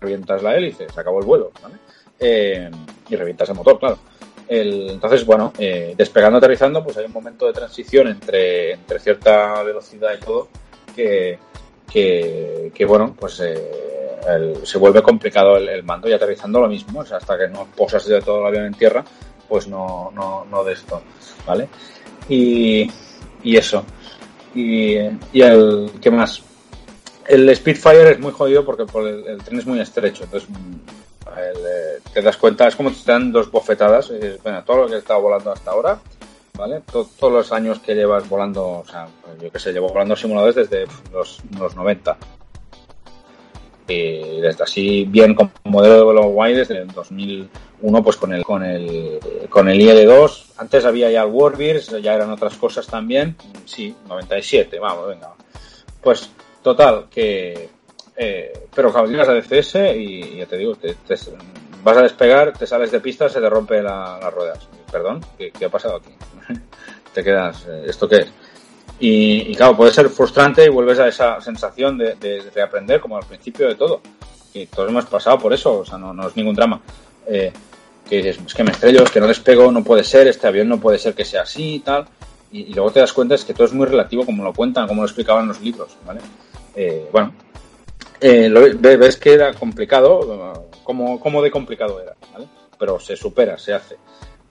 revientas 0.00 0.42
la 0.42 0.56
hélice, 0.56 0.88
se 0.88 1.00
acabó 1.00 1.20
el 1.20 1.26
vuelo, 1.26 1.52
¿vale? 1.62 1.76
Eh, 2.18 2.70
y 3.08 3.16
revientas 3.16 3.48
el 3.48 3.56
motor, 3.56 3.78
claro. 3.78 3.98
Entonces, 4.46 5.24
bueno, 5.24 5.52
eh, 5.58 5.94
despegando, 5.96 6.38
aterrizando, 6.38 6.84
pues 6.84 6.96
hay 6.98 7.06
un 7.06 7.12
momento 7.12 7.46
de 7.46 7.52
transición 7.52 8.08
entre, 8.08 8.72
entre 8.72 8.98
cierta 8.98 9.62
velocidad 9.62 10.10
y 10.14 10.24
todo 10.24 10.48
que, 10.94 11.38
que, 11.90 12.70
que 12.74 12.84
bueno, 12.84 13.14
pues 13.18 13.40
eh, 13.40 14.54
se 14.62 14.78
vuelve 14.78 15.02
complicado 15.02 15.56
el, 15.56 15.68
el, 15.68 15.82
mando 15.82 16.08
y 16.08 16.12
aterrizando 16.12 16.60
lo 16.60 16.68
mismo, 16.68 17.00
o 17.00 17.06
sea, 17.06 17.18
hasta 17.18 17.38
que 17.38 17.48
no 17.48 17.66
posas 17.74 18.06
de 18.06 18.20
todo 18.20 18.40
el 18.40 18.46
avión 18.46 18.66
en 18.66 18.74
tierra, 18.74 19.04
pues 19.48 19.66
no, 19.66 20.10
no, 20.14 20.44
no 20.44 20.64
de 20.64 20.72
esto, 20.74 21.02
¿vale? 21.46 21.68
Y, 22.28 22.90
y 23.42 23.56
eso. 23.56 23.84
Y, 24.54 24.96
el, 24.96 25.90
¿qué 26.00 26.10
más? 26.10 26.42
El 27.26 27.54
Spitfire 27.54 28.12
es 28.12 28.20
muy 28.20 28.32
jodido 28.32 28.64
porque 28.64 28.84
por 28.84 29.06
el, 29.06 29.42
tren 29.42 29.58
es 29.58 29.66
muy 29.66 29.80
estrecho, 29.80 30.24
entonces 30.24 30.48
el, 30.48 31.56
eh, 31.56 32.00
te 32.12 32.22
das 32.22 32.36
cuenta, 32.36 32.68
es 32.68 32.76
como 32.76 32.90
si 32.90 33.04
te 33.04 33.12
dan 33.12 33.32
dos 33.32 33.50
bofetadas, 33.50 34.12
bueno, 34.42 34.62
todo 34.64 34.76
lo 34.82 34.86
que 34.86 34.94
he 34.94 34.98
estado 34.98 35.22
volando 35.22 35.50
hasta 35.50 35.70
ahora, 35.70 35.98
¿vale? 36.56 36.82
Todo, 36.92 37.08
todos 37.18 37.32
los 37.32 37.52
años 37.52 37.80
que 37.80 37.94
llevas 37.94 38.28
volando, 38.28 38.64
o 38.68 38.84
sea, 38.84 39.08
yo 39.40 39.50
que 39.50 39.58
sé, 39.58 39.72
llevo 39.72 39.88
volando 39.88 40.14
simuladores 40.14 40.54
desde 40.54 40.86
los, 41.12 41.40
los 41.58 41.74
90. 41.74 42.16
Y 43.86 44.40
desde 44.40 44.64
así 44.64 45.04
bien 45.04 45.34
con 45.34 45.52
modelo 45.64 46.12
de 46.12 46.20
guay 46.28 46.54
desde 46.54 46.78
el 46.78 46.88
2001 46.88 48.02
pues 48.02 48.16
con 48.16 48.32
el 48.32 48.42
con 48.42 48.64
el 48.64 49.20
con 49.50 49.68
el 49.68 49.78
IL2 49.78 50.44
antes 50.56 50.86
había 50.86 51.10
ya 51.10 51.22
el 51.22 52.02
ya 52.02 52.14
eran 52.14 52.30
otras 52.30 52.54
cosas 52.56 52.86
también 52.86 53.36
sí 53.66 53.94
97 54.08 54.78
vamos 54.78 55.08
venga 55.08 55.34
pues 56.00 56.30
total 56.62 57.06
que 57.10 57.68
eh, 58.16 58.68
pero 58.74 58.92
cuando 58.92 59.10
llegas 59.10 59.28
a 59.28 59.32
DCS 59.32 59.96
y 59.96 60.36
ya 60.38 60.46
te 60.46 60.56
digo, 60.56 60.76
te, 60.76 60.96
vas 61.82 61.96
a 61.96 62.02
despegar, 62.02 62.56
te 62.56 62.66
sales 62.66 62.90
de 62.92 63.00
pista, 63.00 63.28
se 63.28 63.40
te 63.40 63.50
rompe 63.50 63.82
la, 63.82 64.18
las 64.22 64.32
ruedas. 64.32 64.68
Perdón, 64.90 65.20
¿qué, 65.36 65.50
¿qué, 65.50 65.64
ha 65.64 65.70
pasado 65.70 65.96
aquí? 65.96 66.14
te 67.12 67.24
quedas, 67.24 67.66
eh, 67.68 67.84
¿esto 67.86 68.08
qué 68.08 68.16
es? 68.18 68.32
Y, 69.00 69.50
y, 69.50 69.54
claro, 69.54 69.76
puede 69.76 69.92
ser 69.92 70.08
frustrante 70.08 70.64
y 70.64 70.68
vuelves 70.68 70.98
a 70.98 71.08
esa 71.08 71.40
sensación 71.40 71.98
de, 71.98 72.14
de, 72.14 72.42
de, 72.50 72.62
aprender 72.62 73.00
como 73.00 73.16
al 73.16 73.24
principio 73.24 73.68
de 73.68 73.74
todo. 73.74 74.00
Y 74.52 74.66
todos 74.66 74.88
hemos 74.88 75.06
pasado 75.06 75.38
por 75.38 75.52
eso, 75.52 75.80
o 75.80 75.84
sea, 75.84 75.98
no, 75.98 76.26
es 76.26 76.36
ningún 76.36 76.54
drama. 76.54 76.80
Eh, 77.26 77.52
que 78.08 78.16
dices, 78.16 78.38
es 78.46 78.54
que 78.54 78.62
me 78.62 78.70
estrello, 78.70 79.02
es 79.02 79.10
que 79.10 79.20
no 79.20 79.26
despego, 79.26 79.72
no 79.72 79.82
puede 79.82 80.04
ser, 80.04 80.28
este 80.28 80.46
avión 80.46 80.68
no 80.68 80.78
puede 80.78 80.98
ser 80.98 81.14
que 81.14 81.24
sea 81.24 81.42
así 81.42 81.76
y 81.76 81.80
tal. 81.80 82.06
Y, 82.52 82.60
y 82.60 82.74
luego 82.74 82.92
te 82.92 83.00
das 83.00 83.12
cuenta 83.12 83.34
es 83.34 83.44
que 83.44 83.54
todo 83.54 83.66
es 83.66 83.72
muy 83.72 83.86
relativo 83.86 84.24
como 84.24 84.44
lo 84.44 84.52
cuentan, 84.52 84.86
como 84.86 85.02
lo 85.02 85.06
explicaban 85.06 85.48
los 85.48 85.60
libros, 85.60 85.96
¿vale? 86.06 86.20
Eh, 86.76 87.08
bueno, 87.10 87.32
eh, 88.20 88.48
lo, 88.48 88.60
ves 88.60 89.16
que 89.16 89.32
era 89.32 89.52
complicado, 89.54 90.64
como, 90.82 91.20
como 91.20 91.42
de 91.42 91.50
complicado 91.50 92.00
era, 92.00 92.14
¿vale? 92.32 92.46
Pero 92.78 92.98
se 93.00 93.16
supera, 93.16 93.58
se 93.58 93.74
hace. 93.74 93.96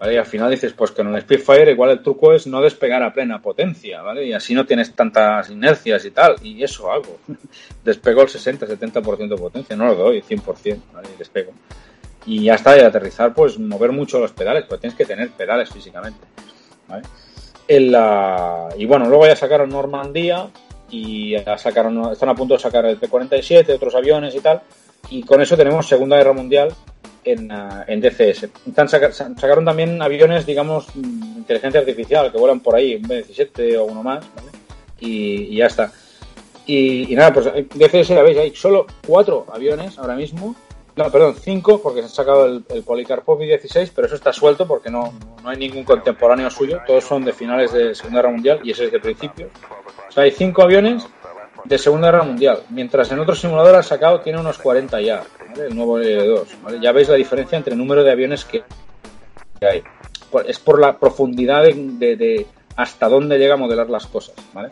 ¿Vale? 0.04 0.16
Y 0.16 0.18
al 0.18 0.26
final 0.26 0.52
dices, 0.52 0.74
pues 0.74 0.94
en 0.98 1.16
el 1.16 1.22
Spitfire 1.22 1.72
igual 1.72 1.92
el 1.92 2.04
truco 2.04 2.34
es 2.34 2.46
no 2.46 2.60
despegar 2.60 3.02
a 3.04 3.14
plena 3.14 3.42
potencia, 3.42 4.02
¿vale? 4.02 4.26
Y 4.26 4.34
así 4.34 4.54
no 4.54 4.66
tienes 4.66 4.94
tantas 4.94 5.50
inercias 5.50 6.04
y 6.04 6.12
tal, 6.12 6.36
y 6.42 6.62
eso 6.62 6.92
algo. 6.92 7.20
Despego 7.86 8.24
el 8.24 8.28
60-70% 8.28 9.30
de 9.30 9.38
potencia, 9.38 9.78
no 9.78 9.86
lo 9.86 9.96
doy, 9.96 10.22
100%, 10.22 10.82
¿vale? 10.92 11.08
Y 11.16 11.18
despego. 11.18 11.54
Y 12.26 12.44
ya 12.44 12.56
está, 12.56 12.76
y 12.76 12.82
aterrizar, 12.82 13.34
pues 13.34 13.58
mover 13.58 13.94
mucho 13.94 14.20
los 14.20 14.34
pedales, 14.34 14.66
pues 14.68 14.82
tienes 14.82 14.98
que 14.98 15.06
tener 15.06 15.30
pedales 15.30 15.70
físicamente, 15.70 16.28
¿vale? 16.90 17.04
Y 17.70 18.86
bueno, 18.86 19.08
luego 19.08 19.26
ya 19.26 19.38
sacaron 19.38 19.70
Normandía, 19.70 20.50
y 20.90 21.38
sacaron, 21.58 22.12
están 22.12 22.28
a 22.28 22.36
punto 22.36 22.56
de 22.56 22.60
sacar 22.60 22.86
el 22.88 22.98
P-47, 22.98 23.74
otros 23.74 23.96
aviones 23.96 24.36
y 24.36 24.42
tal, 24.42 24.64
y 25.10 25.24
con 25.24 25.42
eso 25.42 25.56
tenemos 25.56 25.88
Segunda 25.88 26.18
Guerra 26.18 26.34
Mundial 26.34 26.76
en, 27.24 27.52
uh, 27.52 27.84
en 27.88 28.02
DCS. 28.02 28.50
Están, 28.68 28.90
sacaron 28.90 29.66
también 29.66 30.02
aviones, 30.02 30.46
digamos, 30.46 30.88
mm, 30.96 31.38
inteligencia 31.40 31.80
artificial, 31.82 32.32
que 32.32 32.38
vuelan 32.38 32.60
por 32.60 32.76
ahí, 32.76 32.96
un 32.96 33.08
B-17 33.08 33.78
o 33.78 33.86
uno 33.86 34.04
más, 34.04 34.26
¿vale? 34.36 34.50
y, 35.00 35.54
y, 35.54 35.58
ya 35.58 35.68
está. 35.68 35.92
Y, 36.66 37.12
y, 37.12 37.16
nada, 37.16 37.34
pues 37.34 37.46
DCS, 37.46 38.10
ya 38.10 38.24
veis, 38.24 38.38
hay 38.38 38.56
solo 38.56 38.86
cuatro 39.06 39.46
aviones 39.52 39.98
ahora 39.98 40.16
mismo, 40.16 40.56
no, 40.96 41.10
perdón, 41.10 41.36
cinco, 41.42 41.82
porque 41.82 42.02
se 42.02 42.06
ha 42.06 42.10
sacado 42.10 42.46
el, 42.46 42.64
el 42.70 42.84
Policarpov 42.84 43.42
I-16, 43.42 43.92
pero 43.96 44.06
eso 44.06 44.16
está 44.16 44.32
suelto 44.32 44.68
porque 44.68 44.92
no, 44.92 45.12
no 45.42 45.50
hay 45.50 45.58
ningún 45.58 45.84
contemporáneo 45.84 46.52
suyo, 46.52 46.82
todos 46.86 47.04
son 47.04 47.26
de 47.26 47.34
finales 47.34 47.74
de 47.74 47.96
Segunda 47.96 48.20
Guerra 48.20 48.32
Mundial 48.32 48.60
y 48.64 48.72
ese 48.72 48.86
es 48.86 48.92
de 48.92 49.00
principio. 49.00 49.50
O 50.08 50.12
sea, 50.12 50.24
hay 50.24 50.32
cinco 50.32 50.62
aviones 50.62 51.08
de 51.66 51.78
Segunda 51.78 52.12
Guerra 52.12 52.24
Mundial, 52.24 52.64
mientras 52.70 53.12
en 53.12 53.20
otro 53.20 53.36
simulador 53.36 53.76
ha 53.76 53.84
sacado, 53.84 54.20
tiene 54.22 54.40
unos 54.40 54.58
40 54.58 55.02
ya, 55.02 55.24
¿vale? 55.50 55.68
el 55.68 55.76
nuevo 55.76 56.00
L2. 56.00 56.46
¿vale? 56.62 56.80
Ya 56.82 56.92
veis 56.92 57.10
la 57.10 57.16
diferencia 57.16 57.58
entre 57.58 57.74
el 57.74 57.80
número 57.80 58.04
de 58.04 58.12
aviones 58.12 58.46
que 58.46 58.64
hay. 59.62 59.84
Es 60.48 60.60
por 60.60 60.80
la 60.80 60.98
profundidad 60.98 61.64
de, 61.64 61.74
de, 61.74 62.16
de 62.16 62.48
hasta 62.76 63.08
dónde 63.08 63.38
llega 63.38 63.54
a 63.54 63.58
modelar 63.58 63.90
las 63.90 64.08
cosas, 64.08 64.36
¿vale? 64.54 64.70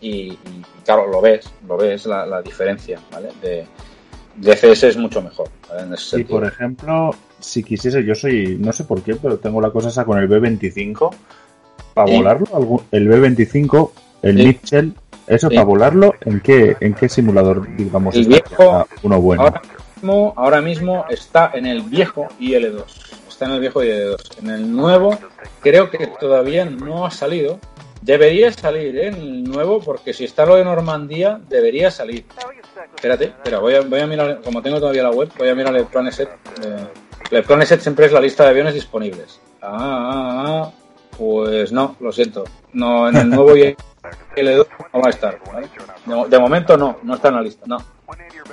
Y, 0.00 0.32
y 0.32 0.38
claro, 0.84 1.06
lo 1.08 1.20
ves, 1.20 1.50
lo 1.66 1.76
ves 1.76 2.06
la, 2.06 2.26
la 2.26 2.42
diferencia, 2.42 3.00
¿vale? 3.10 3.30
De, 3.40 3.66
DCS 4.40 4.84
es 4.84 4.96
mucho 4.96 5.20
mejor. 5.20 5.48
¿vale? 5.68 5.82
En 5.82 5.94
ese 5.94 6.20
y 6.20 6.24
por 6.24 6.44
ejemplo, 6.44 7.10
si 7.40 7.62
quisiese, 7.62 8.04
yo 8.04 8.14
soy, 8.14 8.56
no 8.58 8.72
sé 8.72 8.84
por 8.84 9.02
qué, 9.02 9.16
pero 9.16 9.38
tengo 9.38 9.60
la 9.60 9.70
cosa 9.70 9.88
esa 9.88 10.04
con 10.04 10.18
el 10.18 10.28
B25 10.28 11.14
para 11.94 12.08
¿Sí? 12.08 12.16
volarlo. 12.16 12.84
El 12.90 13.08
B25, 13.08 13.90
el 14.22 14.36
¿Sí? 14.36 14.46
Mitchell, 14.46 14.94
eso 15.28 15.48
¿Sí? 15.48 15.54
para 15.54 15.64
volarlo, 15.66 16.14
¿en 16.24 16.40
qué, 16.40 16.76
en 16.80 16.94
qué 16.94 17.08
simulador, 17.08 17.66
digamos, 17.76 18.14
el 18.14 18.26
viejo, 18.26 18.86
uno 19.02 19.20
bueno? 19.20 19.42
Ahora 19.42 19.62
mismo, 19.94 20.32
ahora 20.36 20.60
mismo 20.60 21.04
está 21.08 21.50
en 21.54 21.66
el 21.66 21.82
viejo 21.82 22.28
IL2. 22.40 22.84
Está 23.28 23.46
en 23.46 23.52
el 23.52 23.60
viejo 23.60 23.82
IL2. 23.82 24.38
En 24.42 24.50
el 24.50 24.74
nuevo, 24.74 25.18
creo 25.60 25.90
que 25.90 26.06
todavía 26.06 26.64
no 26.64 27.06
ha 27.06 27.10
salido. 27.10 27.58
Debería 28.00 28.52
salir 28.52 28.96
¿eh? 28.96 29.08
el 29.08 29.44
nuevo, 29.44 29.80
porque 29.80 30.12
si 30.12 30.24
está 30.24 30.46
lo 30.46 30.56
de 30.56 30.64
Normandía, 30.64 31.40
debería 31.48 31.90
salir. 31.90 32.24
Espérate, 32.94 33.26
espera, 33.26 33.58
voy 33.58 33.74
a, 33.74 33.80
voy 33.80 34.00
a 34.00 34.06
mirar, 34.06 34.40
como 34.42 34.62
tengo 34.62 34.78
todavía 34.78 35.02
la 35.02 35.10
web, 35.10 35.28
voy 35.36 35.48
a 35.48 35.54
mirar 35.54 35.76
el 35.76 35.84
Planeset. 35.86 36.28
Eh, 36.64 36.86
el 37.30 37.42
Planeset 37.44 37.80
siempre 37.80 38.06
es 38.06 38.12
la 38.12 38.20
lista 38.20 38.44
de 38.44 38.50
aviones 38.50 38.74
disponibles. 38.74 39.40
Ah, 39.60 39.76
ah, 39.80 40.44
ah, 40.46 40.72
pues 41.16 41.72
no, 41.72 41.96
lo 42.00 42.12
siento. 42.12 42.44
No, 42.72 43.08
en 43.08 43.16
el 43.16 43.28
nuevo 43.28 43.52
IL2 44.36 44.66
no 44.92 45.00
va 45.00 45.06
a 45.06 45.10
estar. 45.10 45.38
¿vale? 45.52 45.68
De, 46.06 46.28
de, 46.28 46.38
momento 46.38 46.76
no, 46.76 46.98
no 47.02 47.14
está 47.14 47.28
en 47.28 47.34
la 47.34 47.42
lista, 47.42 47.64
no. 47.66 47.78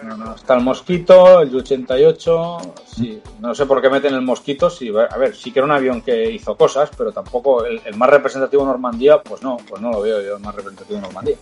no, 0.04 0.18
no. 0.18 0.36
Está 0.36 0.56
el 0.56 0.62
Mosquito, 0.64 1.42
el 1.42 1.52
Yu-88. 1.52 2.74
Sí, 2.86 3.22
no 3.40 3.54
sé 3.56 3.66
por 3.66 3.82
qué 3.82 3.90
meten 3.90 4.14
el 4.14 4.22
Mosquito. 4.22 4.70
Sí, 4.70 4.92
a 5.10 5.18
ver, 5.18 5.36
sí 5.36 5.52
que 5.52 5.60
era 5.60 5.66
un 5.66 5.72
avión 5.72 6.02
que 6.02 6.32
hizo 6.32 6.56
cosas, 6.56 6.90
pero 6.98 7.12
tampoco 7.12 7.66
el, 7.66 7.82
el 7.86 7.96
más 7.96 8.10
representativo 8.10 8.64
de 8.64 8.68
Normandía, 8.70 9.22
pues 9.22 9.42
no, 9.42 9.58
pues 9.68 9.82
no 9.82 9.92
lo 9.92 10.02
veo 10.02 10.22
yo 10.22 10.36
el 10.38 10.42
más 10.42 10.56
representativo 10.56 10.96
de 10.98 11.02
Normandía. 11.02 11.36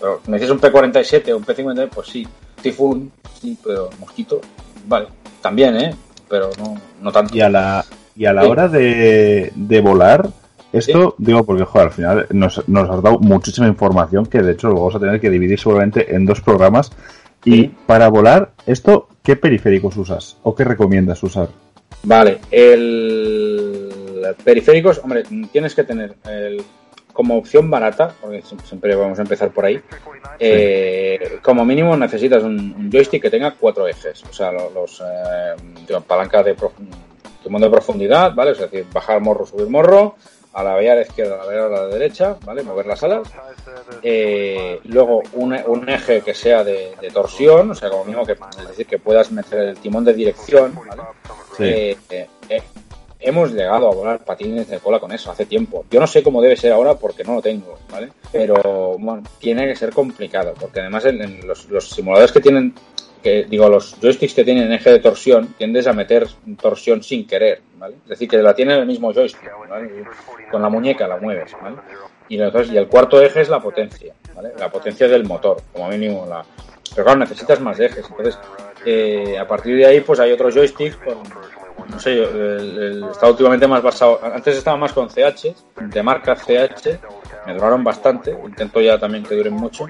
Pero 0.00 0.20
me 0.26 0.36
dices 0.38 0.50
un 0.50 0.58
P-47 0.58 1.32
o 1.32 1.36
un 1.36 1.44
P-50, 1.44 1.88
pues 1.90 2.08
sí. 2.08 2.26
Typhoon, 2.60 3.12
sí, 3.40 3.58
pero 3.62 3.90
Mosquito, 4.00 4.40
vale. 4.86 5.08
También, 5.40 5.76
¿eh? 5.76 5.94
Pero 6.28 6.50
no, 6.58 6.76
no 7.00 7.12
tanto. 7.12 7.36
Y 7.36 7.40
a 7.42 7.48
la, 7.50 7.84
y 8.16 8.24
a 8.24 8.32
la 8.32 8.42
Sí. 8.42 8.48
hora 8.48 8.68
de, 8.68 9.52
de 9.54 9.80
volar, 9.82 10.28
esto, 10.78 11.14
digo, 11.18 11.44
porque 11.44 11.64
joder, 11.64 11.88
al 11.88 11.92
final 11.92 12.26
nos, 12.30 12.68
nos 12.68 12.90
has 12.90 13.02
dado 13.02 13.18
muchísima 13.18 13.66
información 13.68 14.26
que 14.26 14.42
de 14.42 14.52
hecho 14.52 14.68
lo 14.68 14.74
vamos 14.74 14.94
a 14.94 15.00
tener 15.00 15.20
que 15.20 15.30
dividir 15.30 15.58
seguramente 15.58 16.14
en 16.14 16.26
dos 16.26 16.40
programas. 16.40 16.90
Y 17.44 17.68
para 17.68 18.08
volar, 18.08 18.52
esto, 18.66 19.08
¿qué 19.22 19.36
periféricos 19.36 19.96
usas? 19.96 20.38
¿O 20.42 20.54
qué 20.54 20.64
recomiendas 20.64 21.22
usar? 21.22 21.48
Vale, 22.02 22.38
el 22.50 23.90
periféricos, 24.44 24.98
hombre, 25.02 25.22
tienes 25.52 25.74
que 25.74 25.84
tener 25.84 26.14
el- 26.28 26.62
como 27.12 27.36
opción 27.36 27.70
barata, 27.70 28.12
porque 28.20 28.42
siempre- 28.64 28.96
vamos 28.96 29.18
a 29.18 29.22
empezar 29.22 29.50
por 29.50 29.64
ahí. 29.66 29.80
eh, 30.40 31.38
como 31.42 31.64
mínimo 31.64 31.96
necesitas 31.96 32.42
un, 32.42 32.74
un 32.76 32.90
joystick 32.90 33.22
que 33.22 33.30
tenga 33.30 33.52
cuatro 33.54 33.86
ejes, 33.86 34.24
o 34.28 34.32
sea, 34.32 34.50
lo- 34.50 34.70
los, 34.70 35.00
eh, 35.00 35.54
palanca 36.08 36.42
de, 36.42 36.56
prof- 36.56 36.72
de 37.60 37.70
profundidad, 37.70 38.34
¿vale? 38.34 38.50
Es 38.52 38.58
decir, 38.58 38.84
bajar 38.92 39.20
morro, 39.20 39.46
subir 39.46 39.68
morro, 39.68 40.16
a 40.54 40.62
la 40.62 40.76
vía 40.78 40.92
a 40.92 40.96
la 40.96 41.02
izquierda, 41.02 41.34
a 41.34 41.44
la 41.44 41.52
vía 41.52 41.64
a 41.64 41.68
la 41.68 41.86
derecha, 41.86 42.36
¿vale? 42.44 42.62
Mover 42.62 42.86
las 42.86 43.02
alas. 43.02 43.28
Eh, 44.02 44.80
luego 44.84 45.22
un, 45.32 45.52
un 45.66 45.88
eje 45.88 46.20
que 46.20 46.34
sea 46.34 46.62
de, 46.62 46.92
de 47.00 47.10
torsión, 47.10 47.70
o 47.70 47.74
sea, 47.74 47.90
como 47.90 48.04
mínimo 48.04 48.24
que, 48.24 48.32
es 48.32 48.68
decir, 48.68 48.86
que 48.86 48.98
puedas 48.98 49.30
meter 49.32 49.60
el 49.60 49.78
timón 49.78 50.04
de 50.04 50.14
dirección, 50.14 50.74
¿vale? 50.88 51.02
Eh, 51.58 51.96
eh, 52.10 52.28
eh, 52.48 52.62
hemos 53.20 53.52
llegado 53.52 53.88
a 53.90 53.94
volar 53.94 54.24
patines 54.24 54.68
de 54.68 54.78
cola 54.78 55.00
con 55.00 55.10
eso 55.12 55.30
hace 55.30 55.46
tiempo. 55.46 55.84
Yo 55.90 55.98
no 55.98 56.06
sé 56.06 56.22
cómo 56.22 56.42
debe 56.42 56.56
ser 56.56 56.72
ahora 56.72 56.94
porque 56.94 57.24
no 57.24 57.34
lo 57.34 57.42
tengo, 57.42 57.78
¿vale? 57.90 58.10
Pero 58.30 58.96
bueno, 58.98 59.22
tiene 59.38 59.66
que 59.66 59.76
ser 59.76 59.90
complicado 59.92 60.54
porque 60.60 60.80
además 60.80 61.04
en, 61.06 61.22
en 61.22 61.46
los, 61.46 61.68
los 61.70 61.88
simuladores 61.90 62.32
que 62.32 62.40
tienen, 62.40 62.74
que 63.24 63.44
digo, 63.44 63.70
los 63.70 63.98
joysticks 64.00 64.34
que 64.34 64.44
tienen 64.44 64.70
eje 64.70 64.92
de 64.92 64.98
torsión, 64.98 65.54
tiendes 65.56 65.86
a 65.86 65.94
meter 65.94 66.28
torsión 66.60 67.02
sin 67.02 67.26
querer, 67.26 67.62
¿vale? 67.78 67.96
Es 68.02 68.10
decir, 68.10 68.28
que 68.28 68.36
la 68.36 68.54
tiene 68.54 68.74
el 68.74 68.84
mismo 68.84 69.14
joystick, 69.14 69.50
¿vale? 69.66 70.04
Con 70.50 70.60
la 70.60 70.68
muñeca 70.68 71.08
la 71.08 71.16
mueves, 71.16 71.52
¿vale? 71.60 71.76
Y, 72.28 72.38
entonces, 72.38 72.70
y 72.70 72.76
el 72.76 72.86
cuarto 72.86 73.22
eje 73.22 73.40
es 73.40 73.48
la 73.48 73.60
potencia, 73.60 74.14
¿vale? 74.36 74.50
La 74.58 74.70
potencia 74.70 75.08
del 75.08 75.24
motor, 75.24 75.62
como 75.72 75.88
mínimo 75.88 76.26
la... 76.28 76.44
Pero 76.94 77.04
claro, 77.04 77.20
necesitas 77.20 77.60
más 77.60 77.80
ejes. 77.80 78.04
Entonces, 78.10 78.38
eh, 78.84 79.38
a 79.38 79.48
partir 79.48 79.74
de 79.74 79.86
ahí, 79.86 80.00
pues 80.00 80.20
hay 80.20 80.30
otros 80.30 80.54
joysticks 80.54 80.96
con, 80.96 81.22
no 81.88 81.98
sé, 81.98 82.12
el, 82.12 82.78
el- 82.78 83.04
está 83.10 83.28
últimamente 83.28 83.66
más 83.66 83.82
basado. 83.82 84.20
Antes 84.22 84.56
estaba 84.56 84.76
más 84.76 84.92
con 84.92 85.08
CH, 85.08 85.54
de 85.80 86.02
marca 86.02 86.34
CH, 86.36 86.98
me 87.46 87.54
duraron 87.54 87.82
bastante, 87.84 88.30
intento 88.44 88.80
ya 88.80 88.98
también 88.98 89.24
que 89.24 89.34
duren 89.34 89.54
mucho. 89.54 89.86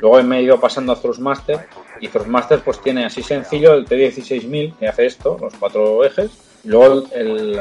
Luego 0.00 0.22
me 0.22 0.38
he 0.38 0.42
ido 0.42 0.60
pasando 0.60 0.92
a 0.92 1.00
Thrustmaster 1.00 1.66
y 2.00 2.08
Thrustmaster 2.08 2.60
pues 2.60 2.80
tiene 2.82 3.04
así 3.06 3.22
sencillo 3.22 3.74
el 3.74 3.86
T16000 3.86 4.76
que 4.76 4.88
hace 4.88 5.06
esto, 5.06 5.36
los 5.40 5.54
cuatro 5.54 6.04
ejes. 6.04 6.30
Luego 6.64 7.04
el- 7.12 7.60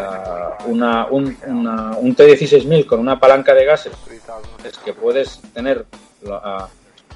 una, 0.65 1.05
un, 1.07 1.37
una- 1.47 1.91
un 1.97 2.15
T16000 2.15 2.85
con 2.85 2.99
una 2.99 3.19
palanca 3.19 3.53
de 3.53 3.65
gases 3.65 3.93
es 4.63 4.77
que 4.79 4.93
puedes 4.93 5.39
tener 5.53 5.85
la- 6.23 6.67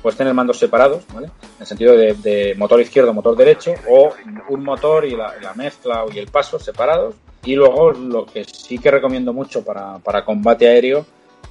puedes 0.01 0.17
tener 0.17 0.33
mandos 0.33 0.57
separados, 0.59 1.03
¿vale? 1.13 1.27
En 1.27 1.61
el 1.61 1.65
sentido 1.67 1.95
de, 1.95 2.13
de 2.13 2.55
motor 2.57 2.79
izquierdo, 2.81 3.13
motor 3.13 3.35
derecho, 3.35 3.73
o 3.89 4.13
un 4.49 4.63
motor 4.63 5.05
y 5.05 5.15
la, 5.15 5.33
la 5.41 5.53
mezcla 5.53 6.05
y 6.13 6.17
el 6.19 6.27
paso 6.27 6.59
separados. 6.59 7.15
Y 7.43 7.55
luego 7.55 7.91
lo 7.91 8.25
que 8.25 8.43
sí 8.43 8.77
que 8.79 8.91
recomiendo 8.91 9.31
mucho 9.33 9.63
para, 9.63 9.97
para 9.99 10.25
combate 10.25 10.67
aéreo, 10.67 11.05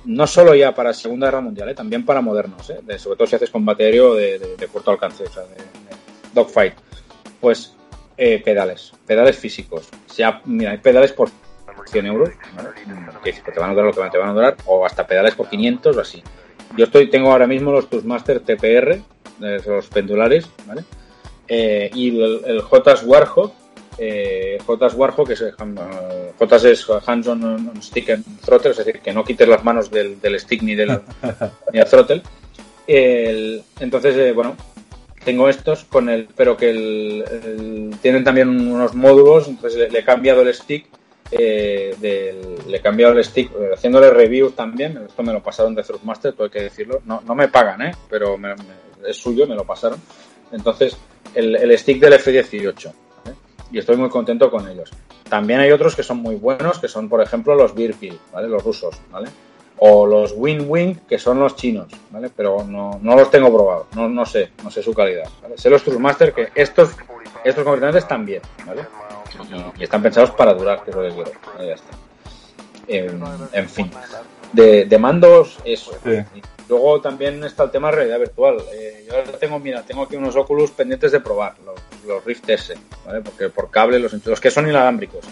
no 0.04 0.26
solo 0.26 0.54
ya 0.54 0.74
para 0.74 0.92
Segunda 0.92 1.26
Guerra 1.28 1.40
Mundial, 1.40 1.68
¿eh? 1.70 1.74
también 1.74 2.04
para 2.04 2.20
modernos, 2.20 2.68
¿eh? 2.70 2.80
De- 2.82 2.98
sobre 2.98 3.16
todo 3.16 3.26
si 3.26 3.36
haces 3.36 3.50
combate 3.50 3.84
aéreo 3.84 4.14
de, 4.14 4.38
de- 4.38 4.68
corto 4.68 4.90
alcance, 4.90 5.24
o 5.24 5.30
sea, 5.30 5.42
de, 5.44 5.56
dogfight. 6.34 6.74
Pues 7.40 7.74
eh, 8.16 8.40
pedales, 8.44 8.92
pedales 9.06 9.36
físicos. 9.38 9.88
Sea, 10.06 10.40
mira, 10.44 10.72
hay 10.72 10.78
pedales 10.78 11.12
por 11.12 11.30
100 11.90 12.06
euros, 12.06 12.30
¿vale? 12.56 12.68
que 13.22 13.32
te 13.32 13.58
van 13.60 13.70
a 13.70 13.72
durar 13.74 13.86
lo 13.86 13.92
que 14.02 14.10
te 14.10 14.18
van 14.18 14.28
a 14.30 14.32
durar, 14.34 14.56
o 14.66 14.84
hasta 14.84 15.06
pedales 15.06 15.34
por 15.34 15.48
500 15.48 15.96
o 15.96 16.00
así. 16.00 16.22
Yo 16.76 16.84
estoy, 16.84 17.08
tengo 17.10 17.32
ahora 17.32 17.46
mismo 17.46 17.72
los 17.72 17.88
Toastmaster 17.90 18.40
TPR, 18.40 19.00
eh, 19.42 19.60
los 19.66 19.86
pendulares, 19.88 20.46
¿vale? 20.66 20.84
Eh, 21.48 21.90
y 21.94 22.08
el, 22.20 22.40
el 22.46 22.60
JS 22.62 23.02
Warhawk, 23.04 23.52
eh, 23.98 24.58
JS 24.66 24.94
Warhawk, 24.94 25.26
que 25.26 25.32
es, 25.32 25.40
eh, 25.42 25.52
JS 26.38 26.64
es 26.66 26.86
Hands 27.06 27.26
on, 27.26 27.42
on 27.44 27.82
Stick 27.82 28.10
and 28.10 28.24
Throttle, 28.42 28.70
es 28.72 28.76
decir, 28.76 29.00
que 29.00 29.12
no 29.12 29.24
quites 29.24 29.48
las 29.48 29.64
manos 29.64 29.90
del, 29.90 30.20
del 30.20 30.38
stick 30.38 30.62
ni 30.62 30.74
del, 30.74 31.00
ni 31.72 31.80
throttle. 31.84 32.22
El- 32.86 33.62
entonces, 33.80 34.16
eh, 34.16 34.32
bueno, 34.32 34.56
tengo 35.24 35.48
estos 35.48 35.84
con 35.84 36.08
el, 36.08 36.28
pero 36.36 36.56
que 36.56 36.70
el, 36.70 37.24
el- 37.44 37.90
tienen 38.02 38.24
también 38.24 38.48
unos 38.48 38.94
módulos, 38.94 39.48
entonces 39.48 39.78
le, 39.78 39.90
le 39.90 39.98
he 40.00 40.04
cambiado 40.04 40.42
el 40.42 40.54
stick, 40.54 40.86
eh, 41.30 41.94
le 42.66 42.76
he 42.76 42.80
cambiado 42.80 43.12
el 43.14 43.24
stick, 43.24 43.50
eh, 43.52 43.70
haciéndole 43.74 44.10
reviews 44.10 44.54
también, 44.54 44.98
esto 45.08 45.22
me 45.22 45.32
lo 45.32 45.42
pasaron 45.42 45.74
de 45.74 45.82
Thrustmaster, 45.82 46.32
todo 46.32 46.44
hay 46.44 46.50
que 46.50 46.62
decirlo, 46.62 47.00
no, 47.04 47.20
no 47.26 47.34
me 47.34 47.48
pagan, 47.48 47.82
¿eh? 47.82 47.92
pero 48.08 48.36
me- 48.38 48.54
me- 48.54 49.08
es 49.08 49.16
suyo, 49.16 49.46
me 49.46 49.54
lo 49.54 49.64
pasaron. 49.64 50.00
Entonces, 50.52 50.96
el, 51.34 51.54
el 51.56 51.78
stick 51.78 52.00
del 52.00 52.14
F-18, 52.14 52.92
¿vale? 53.24 53.36
y 53.70 53.78
estoy 53.78 53.96
muy 53.96 54.08
contento 54.08 54.50
con 54.50 54.68
ellos. 54.68 54.90
También 55.28 55.60
hay 55.60 55.70
otros 55.70 55.94
que 55.94 56.02
son 56.02 56.18
muy 56.18 56.36
buenos, 56.36 56.78
que 56.78 56.88
son, 56.88 57.08
por 57.08 57.20
ejemplo, 57.20 57.54
los 57.54 57.74
Birpil, 57.74 58.18
¿vale? 58.32 58.48
Los 58.48 58.64
rusos, 58.64 58.96
¿vale? 59.10 59.28
O 59.80 60.06
los 60.06 60.32
Win-Wing, 60.34 61.00
que 61.06 61.18
son 61.18 61.38
los 61.38 61.54
chinos, 61.54 61.86
¿vale? 62.10 62.30
Pero 62.34 62.64
no, 62.64 62.98
no 63.02 63.14
los 63.14 63.30
tengo 63.30 63.52
probados, 63.54 63.86
no, 63.94 64.08
no 64.08 64.24
sé, 64.26 64.50
no 64.64 64.70
sé 64.70 64.82
su 64.82 64.94
calidad, 64.94 65.28
¿vale? 65.42 65.56
Sé 65.58 65.68
los 65.70 65.84
Tourmaster 65.84 66.32
que 66.32 66.48
estos, 66.54 66.90
estos 67.44 67.62
concretamente 67.62 67.98
están 67.98 68.24
bien, 68.24 68.40
¿vale? 68.66 68.82
Y, 69.44 69.80
y 69.80 69.84
están 69.84 70.02
pensados 70.02 70.30
para 70.32 70.54
durar, 70.54 70.84
que 70.84 70.90
es 70.90 70.96
lo 70.96 71.02
que 71.02 71.14
quiero. 71.14 71.32
Ya 71.58 71.74
está. 71.74 71.90
En, 72.86 73.22
en 73.52 73.68
fin. 73.68 73.90
De, 74.52 74.86
de 74.86 74.98
mandos, 74.98 75.58
eso. 75.64 75.92
Sí. 76.04 76.40
Luego 76.68 77.00
también 77.00 77.42
está 77.44 77.64
el 77.64 77.70
tema 77.70 77.88
de 77.88 77.96
realidad 77.96 78.18
virtual. 78.18 78.58
Eh, 78.72 79.06
yo 79.06 79.16
ahora 79.16 79.32
tengo, 79.38 79.58
mira, 79.58 79.82
tengo 79.82 80.02
aquí 80.02 80.16
unos 80.16 80.36
Oculus 80.36 80.70
pendientes 80.70 81.12
de 81.12 81.20
probar, 81.20 81.54
los, 81.64 81.76
los 82.06 82.24
Rift 82.24 82.48
S, 82.48 82.74
¿vale? 83.06 83.22
Porque 83.22 83.48
por 83.48 83.70
cable, 83.70 83.98
los, 83.98 84.12
los 84.26 84.40
que 84.40 84.50
son 84.50 84.68
inalámbricos, 84.68 85.24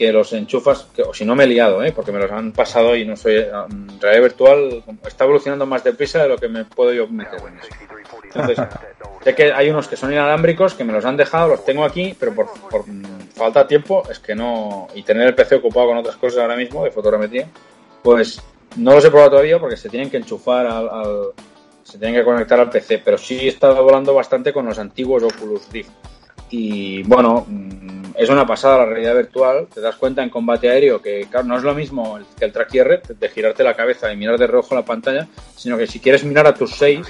que 0.00 0.10
los 0.14 0.32
enchufas, 0.32 0.86
que, 0.96 1.02
o 1.02 1.12
si 1.12 1.26
no 1.26 1.36
me 1.36 1.44
he 1.44 1.46
liado, 1.46 1.84
¿eh? 1.84 1.92
Porque 1.92 2.10
me 2.10 2.18
los 2.18 2.30
han 2.32 2.52
pasado 2.52 2.96
y 2.96 3.04
no 3.04 3.16
soy. 3.16 3.36
um, 3.36 4.00
realidad 4.00 4.22
virtual 4.22 4.82
está 5.06 5.24
evolucionando 5.24 5.66
más 5.66 5.84
deprisa 5.84 6.22
de 6.22 6.28
lo 6.30 6.38
que 6.38 6.48
me 6.48 6.64
puedo 6.64 6.90
yo 6.94 7.06
meter 7.06 7.38
en 7.46 7.58
eso. 7.58 7.68
Entonces, 8.24 8.58
sé 9.22 9.34
que 9.34 9.52
hay 9.52 9.68
unos 9.68 9.88
que 9.88 9.96
son 9.96 10.10
inalámbricos 10.10 10.72
que 10.72 10.84
me 10.84 10.94
los 10.94 11.04
han 11.04 11.18
dejado, 11.18 11.48
los 11.48 11.66
tengo 11.66 11.84
aquí, 11.84 12.16
pero 12.18 12.34
por, 12.34 12.46
por 12.70 12.84
falta 13.34 13.64
de 13.64 13.68
tiempo 13.68 14.02
es 14.10 14.18
que 14.18 14.34
no. 14.34 14.88
Y 14.94 15.02
tener 15.02 15.26
el 15.26 15.34
PC 15.34 15.56
ocupado 15.56 15.88
con 15.88 15.98
otras 15.98 16.16
cosas 16.16 16.38
ahora 16.40 16.56
mismo 16.56 16.82
de 16.82 16.90
fotogrametría, 16.92 17.46
pues 18.02 18.40
no 18.76 18.94
los 18.94 19.04
he 19.04 19.10
probado 19.10 19.32
todavía 19.32 19.58
porque 19.58 19.76
se 19.76 19.90
tienen 19.90 20.08
que 20.08 20.16
enchufar 20.16 20.64
al, 20.66 20.88
al- 20.88 21.26
se 21.82 21.98
tienen 21.98 22.18
que 22.18 22.24
conectar 22.24 22.58
al 22.58 22.70
PC, 22.70 23.02
pero 23.04 23.18
sí 23.18 23.38
he 23.40 23.48
estado 23.48 23.82
volando 23.84 24.14
bastante 24.14 24.50
con 24.50 24.64
los 24.64 24.78
antiguos 24.78 25.22
Oculus 25.24 25.68
Rift. 25.70 25.90
Y 26.48 27.02
bueno, 27.02 27.44
mm, 27.46 27.99
es 28.16 28.28
una 28.28 28.46
pasada 28.46 28.78
la 28.78 28.86
realidad 28.86 29.14
virtual. 29.14 29.66
Te 29.72 29.80
das 29.80 29.96
cuenta 29.96 30.22
en 30.22 30.30
combate 30.30 30.70
aéreo 30.70 31.00
que 31.00 31.26
claro, 31.30 31.46
no 31.46 31.56
es 31.56 31.62
lo 31.62 31.74
mismo 31.74 32.18
que 32.38 32.44
el 32.44 32.52
track 32.52 32.74
IR, 32.74 33.02
de 33.02 33.28
girarte 33.28 33.62
la 33.62 33.74
cabeza 33.74 34.12
y 34.12 34.16
mirar 34.16 34.38
de 34.38 34.46
rojo 34.46 34.74
la 34.74 34.84
pantalla, 34.84 35.28
sino 35.56 35.76
que 35.76 35.86
si 35.86 36.00
quieres 36.00 36.24
mirar 36.24 36.46
a 36.46 36.54
tus 36.54 36.76
seis, 36.76 37.06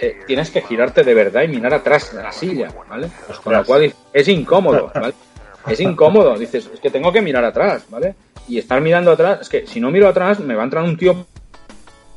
eh, 0.00 0.20
tienes 0.26 0.50
que 0.50 0.62
girarte 0.62 1.04
de 1.04 1.14
verdad 1.14 1.42
y 1.42 1.48
mirar 1.48 1.74
atrás 1.74 2.14
de 2.14 2.22
la 2.22 2.32
silla, 2.32 2.70
¿vale? 2.88 3.08
Con 3.42 3.52
lo 3.52 3.64
cual 3.64 3.94
es 4.12 4.28
incómodo, 4.28 4.90
¿vale? 4.94 5.14
Es 5.68 5.80
incómodo. 5.80 6.36
Dices, 6.36 6.68
es 6.72 6.80
que 6.80 6.90
tengo 6.90 7.12
que 7.12 7.22
mirar 7.22 7.44
atrás, 7.44 7.84
¿vale? 7.88 8.14
Y 8.48 8.58
estar 8.58 8.80
mirando 8.80 9.12
atrás, 9.12 9.42
es 9.42 9.48
que 9.48 9.66
si 9.66 9.80
no 9.80 9.90
miro 9.90 10.08
atrás, 10.08 10.40
me 10.40 10.54
va 10.54 10.62
a 10.62 10.64
entrar 10.64 10.82
un 10.82 10.96
tío 10.96 11.26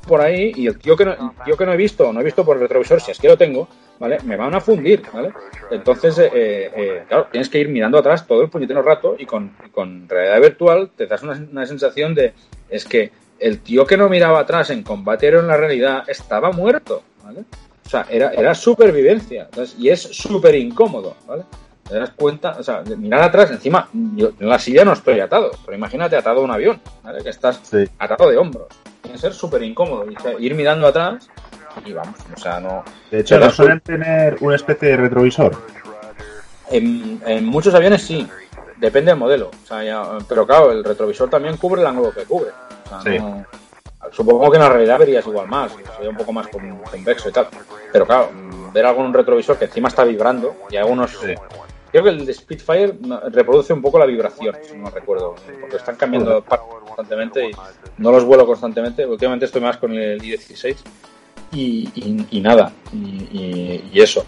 por 0.06 0.22
ahí 0.22 0.52
y 0.56 0.68
el 0.68 0.78
tío 0.80 0.96
que 0.96 1.06
no, 1.06 1.34
tío 1.44 1.58
que 1.58 1.66
no 1.66 1.74
he 1.74 1.78
visto, 1.78 2.12
no 2.14 2.22
he 2.22 2.24
visto 2.24 2.46
por 2.46 2.56
el 2.58 2.62
retrovisor, 2.64 3.02
si 3.02 3.12
es 3.12 3.20
que 3.20 3.28
lo 3.28 3.38
tengo, 3.38 3.68
¿vale? 4.00 4.18
Me 4.24 4.36
van 4.38 4.54
a 4.56 4.62
fundir, 4.62 5.04
¿vale? 5.14 5.34
Entonces, 5.72 6.18
eh, 6.20 6.30
eh, 6.34 7.04
claro, 7.08 7.28
tienes 7.32 7.50
que 7.50 7.60
ir 7.60 7.70
mirando 7.70 7.98
atrás 7.98 8.26
todo 8.28 8.42
el 8.44 8.50
puñetero 8.50 8.82
rato 8.82 9.16
y 9.18 9.26
con, 9.26 9.52
con 9.72 10.08
realidad 10.08 10.40
virtual 10.42 10.92
te 10.96 11.08
das 11.08 11.24
una, 11.24 11.34
una 11.52 11.66
sensación 11.66 12.14
de, 12.16 12.34
es 12.70 12.86
que 12.86 13.12
el 13.40 13.60
tío 13.60 13.86
que 13.86 13.98
no 13.98 14.08
miraba 14.10 14.40
atrás 14.40 14.70
en 14.70 14.84
combate 14.84 15.28
en 15.28 15.48
la 15.48 15.58
realidad 15.58 16.04
estaba 16.08 16.52
muerto, 16.52 17.04
¿vale? 17.24 17.42
O 17.86 17.90
sea, 17.90 18.06
era, 18.10 18.32
era 18.32 18.56
supervivencia, 18.56 19.44
entonces, 19.44 19.76
y 19.80 19.90
es 19.90 20.02
súper 20.02 20.56
incómodo, 20.56 21.16
¿vale? 21.28 21.44
Te 21.88 21.94
das 21.94 22.10
cuenta, 22.16 22.56
o 22.60 22.64
sea, 22.64 22.82
mirar 22.98 23.22
atrás, 23.22 23.52
encima, 23.52 23.88
yo 24.16 24.32
en 24.40 24.50
la 24.50 24.58
silla 24.58 24.84
no 24.84 24.94
estoy 24.94 25.20
atado, 25.20 25.52
pero 25.64 25.78
imagínate 25.78 26.16
atado 26.16 26.42
a 26.42 26.44
un 26.44 26.50
avión, 26.50 26.82
¿vale? 27.04 27.22
Que 27.24 27.30
estás 27.30 27.60
Sí. 27.62 27.86
atado 28.00 28.30
de 28.32 28.38
hombros. 28.38 28.68
Que 29.16 29.22
ser 29.22 29.34
súper 29.34 29.64
incómodo. 29.64 30.06
Y, 30.10 30.16
o 30.16 30.20
sea, 30.20 30.34
ir 30.40 30.54
mirando 30.56 30.88
atrás 30.88 31.30
y 31.86 31.94
vamos, 31.94 32.16
o 32.36 32.40
sea, 32.40 32.60
no... 32.60 32.84
De 33.12 33.20
hecho, 33.20 33.38
¿no 33.40 33.50
suelen 33.50 33.80
tener 33.82 34.38
una 34.42 34.56
especie 34.56 34.90
de 34.90 34.98
retrovisor? 34.98 35.56
En, 36.70 37.22
en 37.26 37.46
muchos 37.46 37.74
aviones 37.76 38.02
sí, 38.04 38.28
depende 38.78 39.12
del 39.12 39.20
modelo. 39.20 39.52
O 39.64 39.68
sea, 39.68 39.84
ya- 39.84 40.18
pero 40.28 40.46
claro, 40.48 40.72
el 40.72 40.84
retrovisor 40.84 41.30
también 41.30 41.58
cubre 41.58 41.82
el 41.82 41.88
ángulo 41.88 42.12
que 42.12 42.24
cubre. 42.24 42.50
O 42.86 42.90
sea, 42.90 43.02
Sí. 43.02 43.20
no- 43.20 43.46
supongo 44.12 44.50
que 44.52 44.58
en 44.58 44.64
la 44.64 44.70
realidad 44.70 45.00
verías 45.00 45.26
igual 45.28 45.48
más, 45.48 45.72
sería 45.96 46.10
un 46.10 46.18
poco 46.18 46.32
más 46.32 46.48
con- 46.48 46.78
convexo 46.80 47.30
y 47.30 47.32
tal. 47.32 47.48
Pero 47.92 48.06
claro, 48.06 48.30
ver 48.74 48.86
un 48.88 49.14
retrovisor 49.14 49.58
que 49.58 49.66
encima 49.66 49.88
está 49.90 50.04
vibrando 50.04 50.56
y 50.70 50.76
algunos. 50.78 51.12
Sí. 51.12 51.34
Creo 51.92 52.04
que 52.04 52.10
el 52.10 52.26
de 52.26 52.34
Spitfire 52.34 52.94
reproduce 53.32 53.72
un 53.72 53.82
poco 53.82 53.98
la 53.98 54.06
vibración, 54.06 54.54
si 54.68 54.76
no 54.76 54.90
recuerdo, 54.90 55.36
porque 55.62 55.78
están 55.78 55.96
cambiando 55.96 56.44
constantemente 56.96 57.50
y 57.50 57.52
no 57.98 58.12
los 58.12 58.24
vuelo 58.24 58.46
constantemente. 58.46 59.06
Últimamente 59.06 59.46
estoy 59.46 59.62
más 59.62 59.78
con 59.78 59.94
el 59.94 60.24
I-16 60.24 60.76
y, 61.52 61.90
y- 61.96 62.28
y 62.32 62.42
nada, 62.42 62.72
y, 62.94 64.00
eso. 64.00 64.26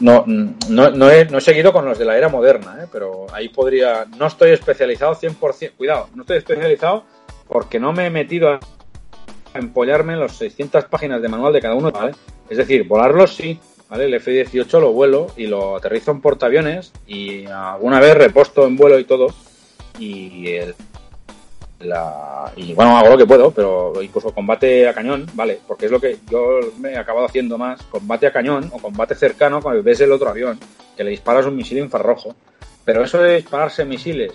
No, 0.00 0.24
no, 0.26 0.90
no, 0.90 1.10
he, 1.10 1.24
no 1.26 1.38
he 1.38 1.40
seguido 1.40 1.72
con 1.72 1.84
los 1.84 1.96
de 1.98 2.04
la 2.04 2.16
era 2.18 2.28
moderna, 2.28 2.78
¿eh? 2.82 2.86
pero 2.90 3.26
ahí 3.32 3.48
podría. 3.48 4.04
No 4.18 4.26
estoy 4.26 4.50
especializado 4.50 5.14
100%. 5.14 5.72
Cuidado, 5.76 6.08
no 6.14 6.22
estoy 6.22 6.38
especializado 6.38 7.04
porque 7.46 7.78
no 7.78 7.92
me 7.92 8.06
he 8.06 8.10
metido 8.10 8.48
a 8.50 8.60
empollarme 9.54 10.14
en 10.14 10.20
las 10.20 10.32
600 10.36 10.86
páginas 10.86 11.22
de 11.22 11.28
manual 11.28 11.52
de 11.52 11.60
cada 11.60 11.74
uno, 11.74 11.92
¿vale? 11.92 12.12
Es 12.48 12.58
decir, 12.58 12.88
volarlos 12.88 13.36
sí, 13.36 13.60
¿vale? 13.88 14.06
El 14.06 14.14
F-18 14.14 14.80
lo 14.80 14.92
vuelo 14.92 15.28
y 15.36 15.46
lo 15.46 15.76
aterrizo 15.76 16.10
en 16.10 16.20
portaaviones 16.20 16.92
y 17.06 17.46
alguna 17.46 18.00
vez 18.00 18.16
reposto 18.16 18.66
en 18.66 18.76
vuelo 18.76 18.98
y 18.98 19.04
todo. 19.04 19.28
Y 19.98 20.48
el, 20.48 20.74
la, 21.84 22.52
y 22.56 22.72
bueno, 22.74 22.96
hago 22.96 23.10
lo 23.10 23.18
que 23.18 23.26
puedo, 23.26 23.50
pero 23.50 23.92
incluso 24.02 24.32
combate 24.32 24.88
a 24.88 24.94
cañón, 24.94 25.26
vale, 25.34 25.60
porque 25.66 25.86
es 25.86 25.90
lo 25.90 26.00
que 26.00 26.18
yo 26.30 26.60
me 26.78 26.92
he 26.92 26.96
acabado 26.96 27.26
haciendo 27.26 27.58
más, 27.58 27.82
combate 27.82 28.26
a 28.26 28.32
cañón 28.32 28.70
o 28.72 28.78
combate 28.78 29.14
cercano 29.14 29.60
cuando 29.60 29.82
ves 29.82 30.00
el 30.00 30.12
otro 30.12 30.28
avión, 30.28 30.58
que 30.96 31.04
le 31.04 31.10
disparas 31.10 31.46
un 31.46 31.56
misil 31.56 31.78
infrarrojo. 31.78 32.34
Pero 32.84 33.02
eso 33.02 33.18
de 33.18 33.36
dispararse 33.36 33.84
misiles 33.84 34.32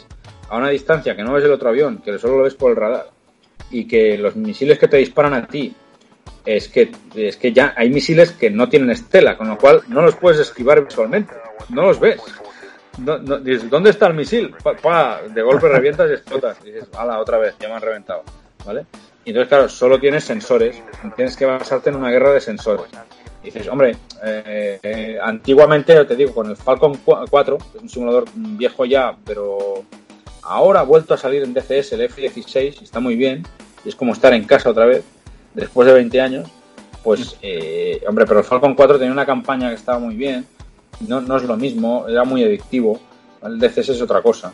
a 0.49 0.57
una 0.57 0.69
distancia 0.69 1.15
que 1.15 1.23
no 1.23 1.33
ves 1.33 1.43
el 1.43 1.51
otro 1.51 1.69
avión, 1.69 2.01
que 2.03 2.17
solo 2.17 2.37
lo 2.37 2.43
ves 2.43 2.55
por 2.55 2.71
el 2.71 2.77
radar, 2.77 3.09
y 3.71 3.87
que 3.87 4.17
los 4.17 4.35
misiles 4.35 4.79
que 4.79 4.87
te 4.87 4.97
disparan 4.97 5.33
a 5.33 5.45
ti 5.45 5.75
es 6.45 6.67
que, 6.67 6.91
es 7.15 7.37
que 7.37 7.53
ya 7.53 7.73
hay 7.77 7.89
misiles 7.89 8.31
que 8.31 8.49
no 8.49 8.67
tienen 8.69 8.89
estela, 8.89 9.37
con 9.37 9.47
lo 9.47 9.57
cual 9.57 9.83
no 9.87 10.01
los 10.01 10.15
puedes 10.15 10.39
esquivar 10.39 10.83
visualmente, 10.83 11.33
no 11.69 11.83
los 11.83 11.99
ves. 11.99 12.19
Dices, 13.43 13.69
¿dónde 13.69 13.91
está 13.91 14.07
el 14.07 14.13
misil? 14.13 14.53
De 15.33 15.41
golpe 15.41 15.67
revientas 15.67 16.09
y 16.09 16.13
explotas. 16.13 16.57
Y 16.63 16.71
dices, 16.71 16.89
ala, 16.97 17.19
otra 17.19 17.37
vez, 17.37 17.55
ya 17.59 17.67
me 17.67 17.75
han 17.75 17.81
reventado. 17.81 18.23
¿Vale? 18.65 18.85
Y 19.25 19.29
entonces, 19.29 19.49
claro, 19.49 19.69
solo 19.69 19.99
tienes 19.99 20.23
sensores. 20.23 20.81
Tienes 21.15 21.35
que 21.35 21.45
basarte 21.45 21.89
en 21.89 21.95
una 21.95 22.09
guerra 22.09 22.31
de 22.31 22.41
sensores. 22.41 22.87
Y 23.41 23.45
dices, 23.45 23.67
hombre, 23.67 23.95
eh, 24.23 24.79
eh, 24.83 25.19
antiguamente, 25.21 26.03
te 26.05 26.15
digo, 26.15 26.33
con 26.33 26.49
el 26.49 26.57
Falcon 26.57 26.99
4, 27.05 27.57
que 27.57 27.77
es 27.77 27.83
un 27.83 27.89
simulador 27.89 28.25
viejo 28.35 28.85
ya, 28.85 29.15
pero 29.25 29.85
ahora 30.41 30.81
ha 30.81 30.83
vuelto 30.83 31.13
a 31.13 31.17
salir 31.17 31.43
en 31.43 31.53
DCS 31.53 31.93
el 31.93 32.01
F-16 32.01 32.81
y 32.81 32.83
está 32.83 32.99
muy 32.99 33.15
bien. 33.15 33.43
Y 33.85 33.89
es 33.89 33.95
como 33.95 34.13
estar 34.13 34.33
en 34.33 34.43
casa 34.43 34.69
otra 34.69 34.85
vez, 34.85 35.03
después 35.53 35.87
de 35.87 35.93
20 35.93 36.21
años. 36.21 36.49
Pues, 37.03 37.37
eh, 37.41 38.01
hombre, 38.07 38.25
pero 38.25 38.39
el 38.39 38.45
Falcon 38.45 38.75
4 38.75 38.99
tenía 38.99 39.13
una 39.13 39.25
campaña 39.25 39.69
que 39.69 39.75
estaba 39.75 39.99
muy 39.99 40.15
bien 40.15 40.45
no, 41.07 41.21
no 41.21 41.37
es 41.37 41.43
lo 41.43 41.55
mismo, 41.55 42.05
era 42.07 42.23
muy 42.23 42.43
adictivo. 42.43 42.99
El 43.41 43.59
DCS 43.59 43.89
es 43.89 44.01
otra 44.01 44.21
cosa. 44.21 44.53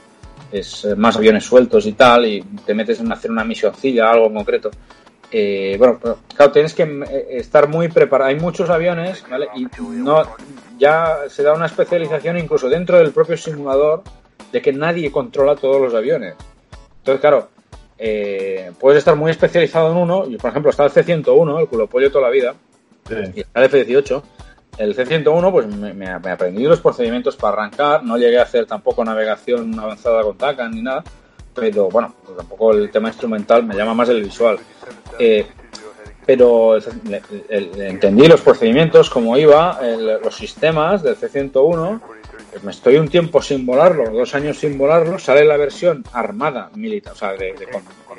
Es 0.51 0.85
eh, 0.85 0.95
más 0.95 1.17
aviones 1.17 1.43
sueltos 1.43 1.85
y 1.85 1.93
tal, 1.93 2.25
y 2.25 2.41
te 2.65 2.73
metes 2.73 2.99
en 2.99 3.11
hacer 3.11 3.31
una 3.31 3.43
misioncilla, 3.43 4.11
algo 4.11 4.27
en 4.27 4.35
concreto. 4.35 4.71
Eh, 5.31 5.75
bueno, 5.77 5.99
pero, 6.01 6.19
claro, 6.35 6.51
tienes 6.51 6.73
que 6.73 6.83
eh, 6.83 7.27
estar 7.31 7.67
muy 7.67 7.89
preparado. 7.89 8.29
Hay 8.29 8.39
muchos 8.39 8.69
aviones, 8.69 9.23
¿vale? 9.29 9.47
Y 9.55 9.67
no, 9.79 10.23
ya 10.77 11.17
se 11.27 11.43
da 11.43 11.53
una 11.53 11.65
especialización 11.65 12.37
incluso 12.37 12.69
dentro 12.69 12.97
del 12.97 13.11
propio 13.11 13.35
simulador 13.35 14.03
de 14.51 14.61
que 14.61 14.71
nadie 14.71 15.11
controla 15.11 15.55
todos 15.55 15.81
los 15.81 15.93
aviones. 15.93 16.35
Entonces, 16.99 17.19
claro, 17.19 17.49
eh, 17.97 18.71
puedes 18.79 18.99
estar 18.99 19.15
muy 19.15 19.31
especializado 19.31 19.91
en 19.91 19.97
uno, 19.97 20.25
y 20.29 20.37
por 20.37 20.51
ejemplo 20.51 20.71
está 20.71 20.85
el 20.85 20.91
C-101, 20.91 21.59
el 21.59 21.67
culo 21.67 21.87
pollo 21.87 22.11
toda 22.11 22.27
la 22.27 22.29
vida, 22.29 22.55
y 23.35 23.41
está 23.41 23.59
el 23.59 23.65
F-18, 23.65 24.23
el 24.77 24.95
C101, 24.95 25.51
pues 25.51 25.67
me, 25.67 26.09
aprendí 26.09 26.63
los 26.63 26.81
procedimientos 26.81 27.35
para 27.35 27.53
arrancar. 27.53 28.03
No 28.03 28.17
llegué 28.17 28.39
a 28.39 28.43
hacer 28.43 28.65
tampoco 28.65 29.03
navegación 29.03 29.77
avanzada 29.79 30.23
con 30.23 30.37
TACAN 30.37 30.71
ni 30.71 30.81
nada. 30.81 31.03
Pero 31.53 31.89
bueno, 31.89 32.13
pues 32.25 32.37
tampoco 32.37 32.73
el 32.73 32.91
tema 32.91 33.09
instrumental 33.09 33.63
me 33.63 33.75
llama 33.75 33.93
más 33.93 34.09
el 34.09 34.23
visual. 34.23 34.59
Eh, 35.17 35.45
pero 36.25 36.75
el, 36.75 36.83
el, 37.49 37.81
entendí 37.81 38.27
los 38.27 38.41
procedimientos, 38.41 39.09
cómo 39.09 39.37
iba, 39.37 39.79
los 40.23 40.35
sistemas 40.35 41.03
del 41.03 41.15
C101. 41.15 42.01
Pues 42.51 42.63
me 42.63 42.71
estoy 42.71 42.95
un 42.95 43.09
tiempo 43.09 43.41
sin 43.41 43.65
volarlo, 43.65 44.09
dos 44.11 44.33
años 44.33 44.57
sin 44.57 44.77
volarlo. 44.77 45.19
Sale 45.19 45.45
la 45.45 45.57
versión 45.57 46.03
armada 46.13 46.69
militar, 46.75 47.13
o 47.13 47.15
sea, 47.15 47.33
de, 47.33 47.53
de 47.53 47.67
con, 47.67 47.83
con, 48.07 48.17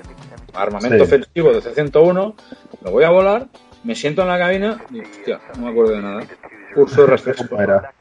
armamento 0.55 0.99
sí. 0.99 1.03
ofensivo 1.03 1.53
del 1.53 1.63
C101. 1.63 2.35
Lo 2.83 2.91
voy 2.91 3.05
a 3.05 3.11
volar 3.11 3.47
me 3.87 3.95
siento 3.95 4.23
en 4.23 4.29
la 4.29 4.39
cabina 4.39 4.83
y, 4.91 5.01
hostia, 5.01 5.41
no 5.57 5.67
me 5.67 5.71
acuerdo 5.71 5.93
de 5.93 6.03
nada. 6.03 6.27
Curso 6.75 7.03
de 7.03 7.07
refresco. 7.07 7.61
Era. 7.61 7.93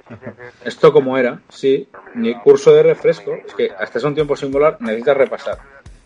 Esto 0.65 0.91
como 0.91 1.17
era, 1.17 1.39
sí, 1.47 1.87
ni 2.15 2.33
curso 2.33 2.73
de 2.73 2.83
refresco. 2.83 3.33
Es 3.33 3.53
que 3.53 3.69
hasta 3.71 3.99
es 3.99 4.03
un 4.03 4.13
tiempo 4.13 4.35
sin 4.35 4.51
volar, 4.51 4.77
necesitas 4.81 5.15
repasar. 5.15 5.57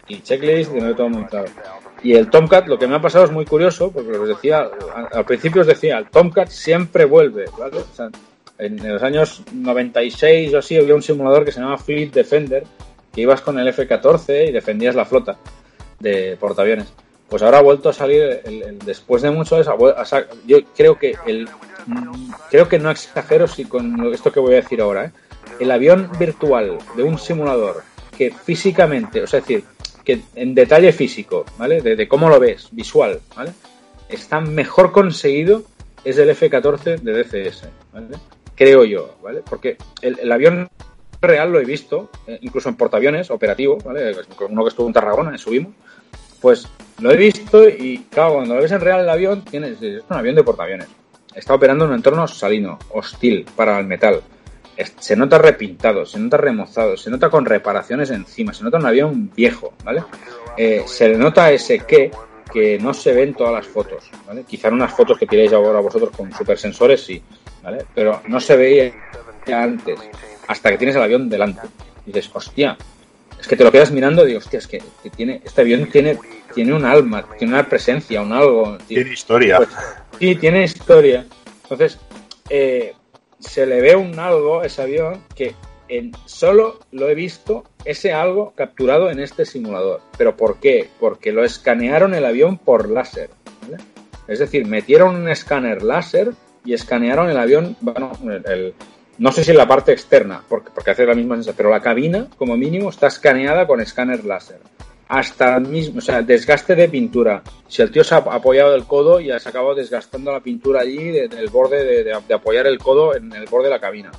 Y 0.08 0.22
checklist, 0.22 0.72
tener 0.72 0.96
todo 0.96 1.10
montado. 1.10 1.46
Y 2.04 2.14
el 2.14 2.30
Tomcat, 2.30 2.68
lo 2.68 2.78
que 2.78 2.88
me 2.88 2.96
ha 2.96 3.02
pasado 3.02 3.26
es 3.26 3.32
muy 3.32 3.46
curioso, 3.46 3.92
porque 3.92 4.12
os 4.12 4.28
decía, 4.28 4.70
al 5.12 5.26
principio 5.26 5.62
os 5.62 5.68
decía, 5.68 5.98
el 5.98 6.10
Tomcat 6.10 6.50
siempre 6.50 7.06
vuelve, 7.06 7.46
¿vale? 7.58 7.78
O 7.78 7.96
sea, 7.96 8.10
en 8.60 8.88
los 8.88 9.02
años 9.02 9.42
96 9.52 10.54
o 10.54 10.60
así 10.60 10.78
había 10.78 10.94
un 10.94 11.02
simulador 11.02 11.44
que 11.46 11.52
se 11.52 11.60
llamaba 11.60 11.80
Fleet 11.80 12.12
Defender, 12.12 12.66
que 13.12 13.22
ibas 13.22 13.42
con 13.42 13.58
el 13.58 13.68
F-14 13.70 14.50
y 14.50 14.52
defendías 14.52 14.94
la 14.94 15.06
flota 15.06 15.38
de 16.00 16.38
portaaviones 16.40 16.94
pues 17.30 17.44
ahora 17.44 17.60
ha 17.60 17.62
vuelto 17.62 17.90
a 17.90 17.94
salir 17.94 18.42
el, 18.44 18.80
después 18.80 19.22
de 19.22 19.32
mucho 19.32 19.60
eso, 19.60 19.78
yo 20.46 20.58
creo 20.76 20.98
que 20.98 21.16
el 21.26 21.48
creo 22.50 22.68
que 22.68 22.80
no 22.80 22.92
exagero 22.92 23.48
si 23.48 23.66
con 23.66 24.14
esto 24.14 24.32
que 24.32 24.40
voy 24.40 24.54
a 24.54 24.58
decir 24.58 24.82
ahora 24.82 25.06
¿eh? 25.06 25.12
el 25.60 25.72
avión 25.72 26.10
virtual 26.18 26.78
de 26.96 27.04
un 27.04 27.18
simulador 27.18 27.84
que 28.18 28.32
físicamente 28.32 29.22
o 29.22 29.28
sea 29.28 29.40
es 29.40 29.48
decir 29.48 29.64
que 30.04 30.22
en 30.36 30.56
detalle 30.56 30.92
físico 30.92 31.46
vale 31.58 31.82
de, 31.82 32.08
cómo 32.08 32.30
lo 32.30 32.40
ves 32.40 32.70
visual 32.72 33.20
vale 33.36 33.52
está 34.10 34.40
mejor 34.42 34.92
conseguido 34.92 35.64
es 36.04 36.18
el 36.18 36.30
F-14 36.32 37.00
de 37.00 37.24
DCS 37.24 37.64
¿vale? 37.94 38.18
creo 38.56 38.84
yo 38.86 39.16
vale 39.22 39.42
porque 39.48 39.78
el, 40.02 40.20
el 40.20 40.32
avión 40.32 40.70
real 41.22 41.52
lo 41.52 41.60
he 41.60 41.66
visto 41.66 42.10
eh, 42.28 42.40
incluso 42.42 42.70
en 42.70 42.76
portaaviones 42.76 43.30
operativo 43.32 43.78
vale 43.78 44.16
uno 44.50 44.64
que 44.64 44.70
estuvo 44.70 44.88
en 44.88 44.94
Tarragona 44.94 45.38
subimos 45.38 45.74
pues 46.42 46.68
lo 47.00 47.12
he 47.12 47.18
visto 47.18 47.68
y, 47.68 48.06
claro, 48.10 48.36
cuando 48.36 48.56
lo 48.56 48.62
ves 48.62 48.72
en 48.72 48.82
real 48.82 49.02
el 49.02 49.10
avión, 49.10 49.44
tienes, 49.44 49.82
es 49.82 50.04
un 50.10 50.18
avión 50.18 50.36
de 50.36 50.44
portaaviones. 50.44 50.88
Está 51.34 51.54
operando 51.54 51.86
en 51.86 51.92
un 51.92 51.98
entorno 51.98 52.28
salino, 52.28 52.80
hostil 52.90 53.46
para 53.56 53.80
el 53.80 53.86
metal. 53.86 54.22
Se 55.00 55.16
nota 55.16 55.38
repintado, 55.38 56.06
se 56.06 56.20
nota 56.20 56.38
remozado, 56.38 56.96
se 56.96 57.10
nota 57.10 57.30
con 57.30 57.46
reparaciones 57.46 58.12
encima, 58.12 58.54
se 58.54 58.64
nota 58.64 58.78
un 58.78 58.86
avión 58.86 59.32
viejo, 59.36 59.74
¿vale? 59.84 60.04
Eh, 60.58 60.84
se 60.86 61.10
le 61.10 61.18
nota 61.18 61.52
ese 61.52 61.80
qué 61.80 62.12
que 62.52 62.80
no 62.80 62.94
se 62.94 63.14
ven 63.14 63.34
todas 63.34 63.54
las 63.54 63.68
fotos, 63.68 64.10
¿vale? 64.26 64.44
Quizá 64.44 64.70
en 64.70 64.76
unas 64.76 64.94
fotos 64.94 65.18
que 65.18 65.28
tiráis 65.28 65.54
ahora 65.54 65.80
vosotros 65.80 66.10
con 66.16 66.32
supersensores 66.34 67.02
sí, 67.02 67.22
¿vale? 67.62 67.86
Pero 67.94 68.22
no 68.28 68.40
se 68.40 68.58
veía 68.58 68.94
antes, 69.54 70.00
hasta 70.48 70.72
que 70.72 70.78
tienes 70.78 70.96
el 70.96 71.04
avión 71.04 71.30
delante. 71.30 71.62
Y 72.06 72.12
dices, 72.12 72.32
hostia, 72.34 72.76
es 73.40 73.48
que 73.48 73.56
te 73.56 73.64
lo 73.64 73.72
quedas 73.72 73.92
mirando 73.92 74.24
y 74.24 74.28
digo, 74.28 74.40
hostia, 74.40 74.60
es 74.60 74.68
que, 74.68 74.82
que 75.02 75.10
tiene, 75.10 75.42
este 75.44 75.62
avión 75.62 75.90
tiene, 75.90 76.18
tiene 76.54 76.74
un 76.74 76.86
alma, 76.86 77.26
tiene 77.38 77.54
una 77.54 77.68
presencia, 77.68 78.22
un 78.22 78.34
algo. 78.34 78.78
Tiene 78.88 79.14
historia. 79.14 79.58
Pues, 79.58 79.70
sí, 80.20 80.36
tiene 80.36 80.64
historia. 80.64 81.26
Entonces, 81.64 82.00
eh, 82.50 82.94
se 83.40 83.66
le 83.66 83.82
ve 83.82 83.96
un 83.96 84.20
algo 84.20 84.60
a 84.60 84.66
ese 84.66 84.82
avión 84.82 85.24
que 85.36 85.56
en, 85.88 86.12
solo 86.26 86.80
lo 86.92 87.10
he 87.10 87.16
visto 87.16 87.64
ese 87.86 88.12
algo 88.12 88.54
capturado 88.56 89.10
en 89.10 89.20
este 89.20 89.46
simulador. 89.46 90.02
¿Pero 90.18 90.36
por 90.36 90.60
qué? 90.60 90.90
Porque 91.00 91.32
lo 91.32 91.44
escanearon 91.44 92.14
el 92.14 92.26
avión 92.26 92.58
por 92.58 92.90
láser. 92.90 93.30
¿vale? 93.62 93.78
Es 94.28 94.40
decir, 94.40 94.66
metieron 94.66 95.16
un 95.16 95.30
escáner 95.30 95.82
láser 95.82 96.34
y 96.66 96.74
escanearon 96.74 97.30
el 97.30 97.38
avión, 97.38 97.78
bueno, 97.80 98.12
el, 98.24 98.52
el 98.52 98.74
no 99.20 99.32
sé 99.34 99.44
si 99.44 99.54
la 99.54 99.68
parte 99.68 99.92
externa, 99.92 100.42
porque, 100.48 100.72
porque 100.74 100.92
hace 100.92 101.06
la 101.06 101.14
misma 101.14 101.36
sensación, 101.36 101.58
pero 101.58 101.70
la 101.70 101.82
cabina, 101.82 102.28
como 102.38 102.56
mínimo, 102.56 102.90
está 102.90 103.08
escaneada 103.08 103.68
con 103.68 103.82
escáner 103.82 104.24
láser. 104.24 104.60
Hasta 105.10 105.58
el 105.58 105.68
mismo, 105.68 105.98
o 105.98 106.02
sea, 106.02 106.22
desgaste 106.22 106.76
de 106.76 106.88
pintura. 106.88 107.42
Si 107.68 107.82
el 107.82 107.92
tío 107.92 108.04
se 108.04 108.16
ha 108.16 108.20
apoyado 108.20 108.76
el 108.76 108.86
codo 108.86 109.20
y 109.20 109.28
se 109.28 109.50
acabado 109.50 109.76
desgastando 109.76 110.32
la 110.32 110.40
pintura 110.40 110.82
allí 110.82 111.12
del 111.12 111.30
de, 111.30 111.38
de 111.38 111.48
borde 111.48 111.84
de, 111.84 112.04
de, 112.04 112.34
apoyar 112.34 112.68
el 112.68 112.78
codo 112.80 113.16
en 113.16 113.34
el 113.34 113.46
borde 113.48 113.66
de 113.66 113.74
la 113.74 113.82
cabina. 113.82 114.12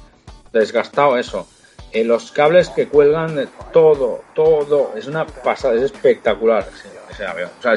Desgastado 0.52 1.16
eso. 1.16 1.46
Eh, 1.92 2.04
los 2.04 2.30
cables 2.32 2.68
que 2.68 2.88
cuelgan, 2.88 3.48
todo, 3.72 4.22
todo. 4.34 4.92
Es 4.96 5.06
una 5.06 5.26
pasada, 5.26 5.74
es 5.74 5.82
espectacular. 5.82 6.68
O 7.10 7.14
sea, 7.62 7.74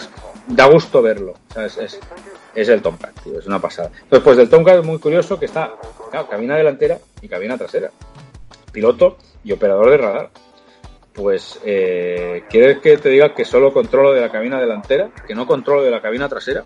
da 0.48 0.66
gusto 0.66 1.02
verlo. 1.02 1.36
O 1.52 1.54
sea, 1.54 1.66
es, 1.66 2.00
es 2.56 2.70
el 2.70 2.82
Tomcat, 2.82 3.20
tío, 3.24 3.40
es 3.40 3.48
una 3.48 3.60
pasada. 3.60 3.90
Entonces, 3.94 4.24
pues 4.24 4.38
del 4.38 4.50
Tomcat 4.50 4.80
es 4.80 4.86
muy 4.86 5.00
curioso 5.00 5.40
que 5.40 5.46
está, 5.46 5.74
cabina 6.30 6.56
delantera 6.56 7.00
y 7.22 7.28
cabina 7.28 7.58
trasera. 7.58 7.92
Piloto 8.72 9.18
y 9.44 9.52
operador 9.52 9.90
de 9.90 9.98
radar. 9.98 10.30
Pues, 11.14 11.60
eh, 11.64 12.44
¿quieres 12.50 12.80
que 12.80 12.98
te 12.98 13.10
diga 13.10 13.36
que 13.36 13.46
solo 13.46 13.72
controlo 13.72 14.14
de 14.14 14.22
la 14.22 14.32
cabina 14.32 14.60
delantera? 14.60 15.10
¿Que 15.28 15.36
no 15.36 15.46
controlo 15.46 15.84
de 15.84 15.92
la 15.92 16.02
cabina 16.02 16.28
trasera? 16.28 16.66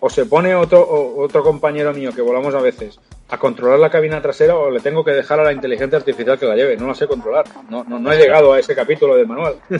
¿O 0.00 0.10
se 0.10 0.26
pone 0.26 0.54
otro, 0.54 0.86
otro 1.16 1.42
compañero 1.42 1.92
mío 1.92 2.12
que 2.14 2.22
volamos 2.22 2.54
a 2.54 2.60
veces 2.60 3.00
a 3.28 3.38
controlar 3.38 3.78
la 3.78 3.90
cabina 3.90 4.20
trasera 4.20 4.56
o 4.56 4.70
le 4.70 4.80
tengo 4.80 5.04
que 5.04 5.12
dejar 5.12 5.40
a 5.40 5.44
la 5.44 5.52
inteligencia 5.52 5.98
artificial 5.98 6.38
que 6.38 6.46
la 6.46 6.56
lleve? 6.56 6.76
No 6.76 6.86
la 6.86 6.94
sé 6.94 7.06
controlar. 7.06 7.44
No, 7.68 7.84
no, 7.84 7.98
no 7.98 8.12
he 8.12 8.18
llegado 8.18 8.52
a 8.52 8.58
ese 8.58 8.74
capítulo 8.74 9.16
del 9.16 9.26
manual. 9.26 9.56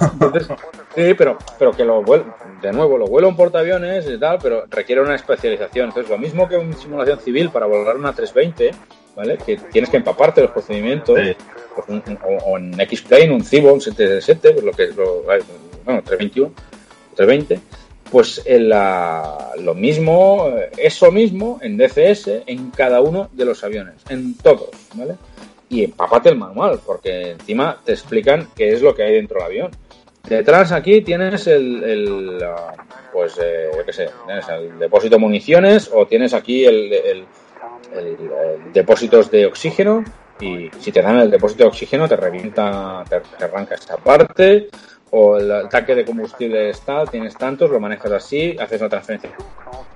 Entonces, 0.00 0.48
sí, 0.94 1.14
pero, 1.14 1.36
pero 1.58 1.72
que 1.72 1.84
lo 1.84 2.02
vuelo, 2.02 2.34
de 2.60 2.72
nuevo, 2.72 2.96
lo 2.96 3.06
vuelo 3.06 3.28
en 3.28 3.36
portaaviones 3.36 4.06
y 4.08 4.18
tal, 4.18 4.38
pero 4.42 4.64
requiere 4.70 5.02
una 5.02 5.14
especialización. 5.14 5.88
Entonces, 5.88 6.10
lo 6.10 6.18
mismo 6.18 6.48
que 6.48 6.56
una 6.56 6.76
simulación 6.76 7.20
civil 7.20 7.50
para 7.50 7.66
volar 7.66 7.96
una 7.96 8.12
320, 8.12 8.70
¿vale? 9.16 9.38
Que 9.38 9.56
tienes 9.56 9.90
que 9.90 9.98
empaparte 9.98 10.42
los 10.42 10.50
procedimientos, 10.50 11.18
pues 11.74 11.86
o, 12.46 12.58
en 12.58 12.78
X-Plane, 12.80 13.32
un 13.32 13.44
Cibo, 13.44 13.72
un 13.72 13.80
777, 13.80 14.52
pues 14.52 14.64
lo 14.64 14.72
que 14.72 14.86
lo, 14.88 15.22
bueno, 15.22 16.02
321, 16.02 16.52
320, 17.16 17.60
pues 18.12 18.42
en 18.44 18.68
la, 18.68 19.52
lo 19.58 19.74
mismo, 19.74 20.54
eso 20.76 21.10
mismo 21.10 21.58
en 21.62 21.78
DCS 21.78 22.42
en 22.46 22.70
cada 22.70 23.00
uno 23.00 23.30
de 23.32 23.46
los 23.46 23.64
aviones, 23.64 23.94
en 24.10 24.36
todos, 24.36 24.68
¿vale? 24.94 25.14
Y 25.70 25.84
empápate 25.84 26.28
el 26.28 26.36
manual, 26.36 26.78
porque 26.84 27.30
encima 27.30 27.78
te 27.82 27.92
explican 27.92 28.48
qué 28.54 28.74
es 28.74 28.82
lo 28.82 28.94
que 28.94 29.04
hay 29.04 29.14
dentro 29.14 29.38
del 29.38 29.46
avión. 29.46 29.70
Detrás 30.28 30.72
aquí 30.72 31.00
tienes 31.00 31.46
el, 31.46 31.82
el 31.82 32.44
pues, 33.14 33.40
eh, 33.42 33.70
qué 33.86 33.92
sé, 33.94 34.10
el 34.50 34.78
depósito 34.78 35.16
de 35.16 35.20
municiones 35.20 35.90
o 35.90 36.06
tienes 36.06 36.34
aquí 36.34 36.66
el, 36.66 36.92
el, 36.92 37.24
depósitos 38.74 39.30
de 39.30 39.46
oxígeno 39.46 40.04
y 40.38 40.68
si 40.80 40.92
te 40.92 41.00
dan 41.00 41.18
el 41.18 41.30
depósito 41.30 41.64
de 41.64 41.68
oxígeno 41.68 42.06
te 42.06 42.16
revienta, 42.16 43.04
te 43.08 43.44
arranca 43.44 43.74
esta 43.74 43.96
parte 43.96 44.68
o 45.14 45.36
el 45.36 45.68
tanque 45.68 45.94
de 45.94 46.06
combustible 46.06 46.70
está, 46.70 47.04
tienes 47.04 47.36
tantos, 47.36 47.70
lo 47.70 47.78
manejas 47.78 48.12
así, 48.12 48.56
haces 48.58 48.80
la 48.80 48.88
transferencia 48.88 49.30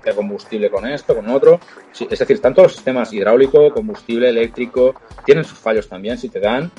de 0.05 0.14
combustible 0.14 0.71
con 0.71 0.87
esto, 0.87 1.17
con 1.17 1.29
otro. 1.31 1.59
es 1.99 2.19
decir, 2.19 2.41
tanto 2.41 2.62
los 2.62 2.75
sistemas 2.75 3.12
hidráulico, 3.14 3.71
combustible, 3.71 4.29
eléctrico, 4.29 4.95
tienen 5.25 5.45
sus 5.45 5.59
fallos 5.59 5.89
también 5.89 6.19
si 6.19 6.29
te 6.29 6.39
dan. 6.39 6.71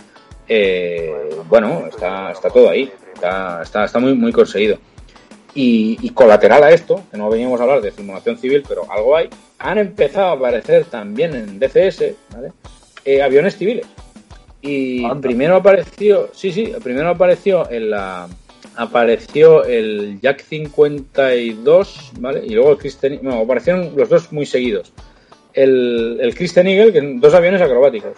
Eh, 0.48 1.12
bueno, 1.50 1.88
está, 1.88 2.32
está 2.32 2.52
todo 2.52 2.70
ahí, 2.70 2.92
está, 3.16 3.64
está, 3.64 3.86
está 3.86 3.98
muy, 3.98 4.14
muy 4.14 4.32
conseguido. 4.32 4.78
Y, 5.56 5.98
y, 6.02 6.12
colateral 6.12 6.64
a 6.64 6.70
esto, 6.70 7.02
que 7.10 7.18
no 7.18 7.32
veníamos 7.32 7.60
a 7.60 7.64
hablar 7.64 7.82
de 7.82 7.90
simulación 7.90 8.38
civil, 8.38 8.64
pero 8.68 8.86
algo 8.92 9.16
hay, 9.16 9.30
han 9.58 9.80
empezado 9.80 10.28
a 10.28 10.34
aparecer 10.34 10.86
también 10.86 11.34
en 11.34 11.58
DCS 11.58 12.14
¿vale? 12.36 12.52
Eh, 13.04 13.24
aviones 13.24 13.58
civiles. 13.58 13.88
Y 14.62 15.08
primero 15.22 15.58
apareció, 15.58 16.30
sí, 16.34 16.52
sí, 16.52 16.74
primero 16.84 17.10
apareció 17.10 17.70
en 17.70 17.92
la 17.92 18.28
apareció 18.78 19.64
el 19.66 20.20
Jack 20.22 20.42
52, 20.44 22.12
¿vale? 22.20 22.46
Y 22.46 22.52
luego 22.52 22.72
el 22.72 22.78
Christian, 22.78 23.20
bueno, 23.22 23.42
aparecieron 23.42 23.94
los 23.96 24.08
dos 24.08 24.32
muy 24.32 24.46
seguidos. 24.46 24.94
El, 25.54 26.20
el 26.22 26.36
Christian 26.36 26.68
Eagle, 26.68 26.94
que 26.94 27.02
dos 27.20 27.34
aviones 27.34 27.62
acrobáticos, 27.62 28.14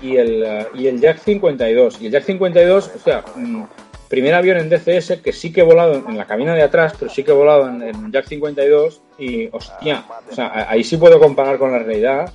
y 0.00 0.16
el, 0.16 0.46
y 0.74 0.86
el 0.86 1.00
Jack 1.00 1.18
52. 1.18 2.00
Y 2.00 2.06
el 2.06 2.12
Jack 2.12 2.24
52, 2.24 2.92
o 2.94 2.98
sea, 3.00 3.24
mm, 3.34 3.64
primer 4.08 4.34
avión 4.34 4.58
en 4.58 4.68
DCS 4.68 5.20
que 5.22 5.32
sí 5.32 5.52
que 5.52 5.62
he 5.62 5.64
volado 5.64 5.94
en 6.08 6.16
la 6.16 6.26
cabina 6.26 6.54
de 6.54 6.62
atrás, 6.62 6.94
pero 6.98 7.10
sí 7.10 7.24
que 7.24 7.32
he 7.32 7.34
volado 7.34 7.68
en, 7.68 7.82
en 7.82 8.12
Jack 8.12 8.26
52 8.26 9.02
y, 9.18 9.48
hostia, 9.50 10.04
o 10.30 10.34
sea, 10.34 10.70
ahí 10.70 10.84
sí 10.84 10.96
puedo 10.96 11.18
comparar 11.18 11.58
con 11.58 11.72
la 11.72 11.80
realidad 11.80 12.32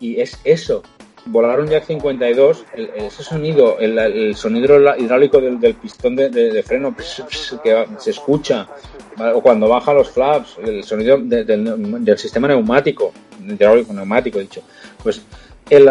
y 0.00 0.20
es 0.20 0.40
eso, 0.44 0.82
volar 1.26 1.60
un 1.60 1.68
Jack 1.68 1.86
52, 1.86 2.64
ese 2.74 3.22
sonido, 3.22 3.78
el, 3.78 4.34
sonido 4.34 4.78
hidráulico 4.96 5.40
del, 5.40 5.74
pistón 5.74 6.16
de, 6.16 6.62
freno 6.64 6.94
que 6.96 7.02
se 7.02 8.10
escucha, 8.10 8.68
o 9.34 9.40
cuando 9.40 9.68
baja 9.68 9.92
los 9.92 10.10
flaps, 10.10 10.58
el 10.64 10.84
sonido 10.84 11.18
del, 11.18 12.18
sistema 12.18 12.48
neumático, 12.48 13.12
hidráulico 13.46 13.92
neumático, 13.92 14.38
dicho, 14.38 14.62
pues 15.02 15.22
el, 15.70 15.88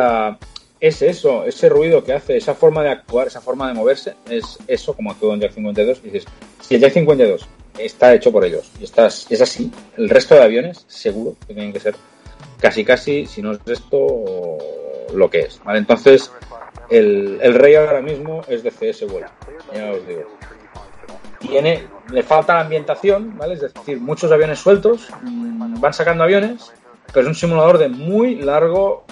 es 0.82 1.02
eso, 1.04 1.46
ese 1.46 1.70
ruido 1.70 2.04
que 2.04 2.14
hace, 2.14 2.36
esa 2.36 2.56
forma 2.56 2.84
de 2.84 2.90
actuar, 2.90 3.28
esa 3.28 3.40
forma 3.40 3.68
de 3.68 3.76
moverse, 3.76 4.16
es 4.28 4.58
eso 4.68 4.94
como 4.94 5.12
actúa 5.12 5.34
un 5.34 5.40
Jack 5.40 5.54
52. 5.54 6.00
Y 6.04 6.10
dices, 6.10 6.26
si 6.60 6.76
el 6.76 6.82
Jack 6.82 6.94
52 6.94 7.48
está 7.78 8.14
hecho 8.16 8.32
por 8.32 8.44
ellos 8.44 8.70
y 8.80 8.86
estás, 8.86 9.28
es 9.30 9.42
así, 9.42 9.72
el 9.96 10.10
resto 10.10 10.34
de 10.34 10.42
aviones 10.42 10.84
seguro 10.88 11.36
que 11.48 11.54
tienen 11.54 11.72
que 11.72 11.80
ser 11.80 11.96
casi 12.60 12.84
casi, 12.84 13.28
si 13.28 13.44
no 13.44 13.54
es 13.54 13.60
esto, 13.68 14.58
lo 15.14 15.30
que 15.30 15.42
es. 15.42 15.62
¿vale? 15.64 15.80
Entonces, 15.80 16.32
el, 16.90 17.40
el 17.42 17.54
rey 17.56 17.76
ahora 17.76 18.02
mismo 18.02 18.42
es 18.48 18.64
de 18.64 18.72
CS 18.72 19.08
Vuelo, 19.10 19.28
ya 19.74 19.92
os 19.92 20.08
digo. 20.08 20.24
Tiene, 21.40 21.88
le 22.12 22.24
falta 22.24 22.54
la 22.54 22.62
ambientación, 22.62 23.38
¿vale? 23.38 23.56
Es 23.56 23.62
decir, 23.62 24.00
muchos 24.00 24.32
aviones 24.32 24.60
sueltos, 24.60 25.10
mm, 25.22 25.80
van 25.80 25.94
sacando 25.94 26.24
aviones, 26.24 26.72
pero 27.08 27.22
es 27.22 27.28
un 27.28 27.36
simulador 27.36 27.78
de 27.78 27.90
muy 27.90 28.36
largo 28.36 29.06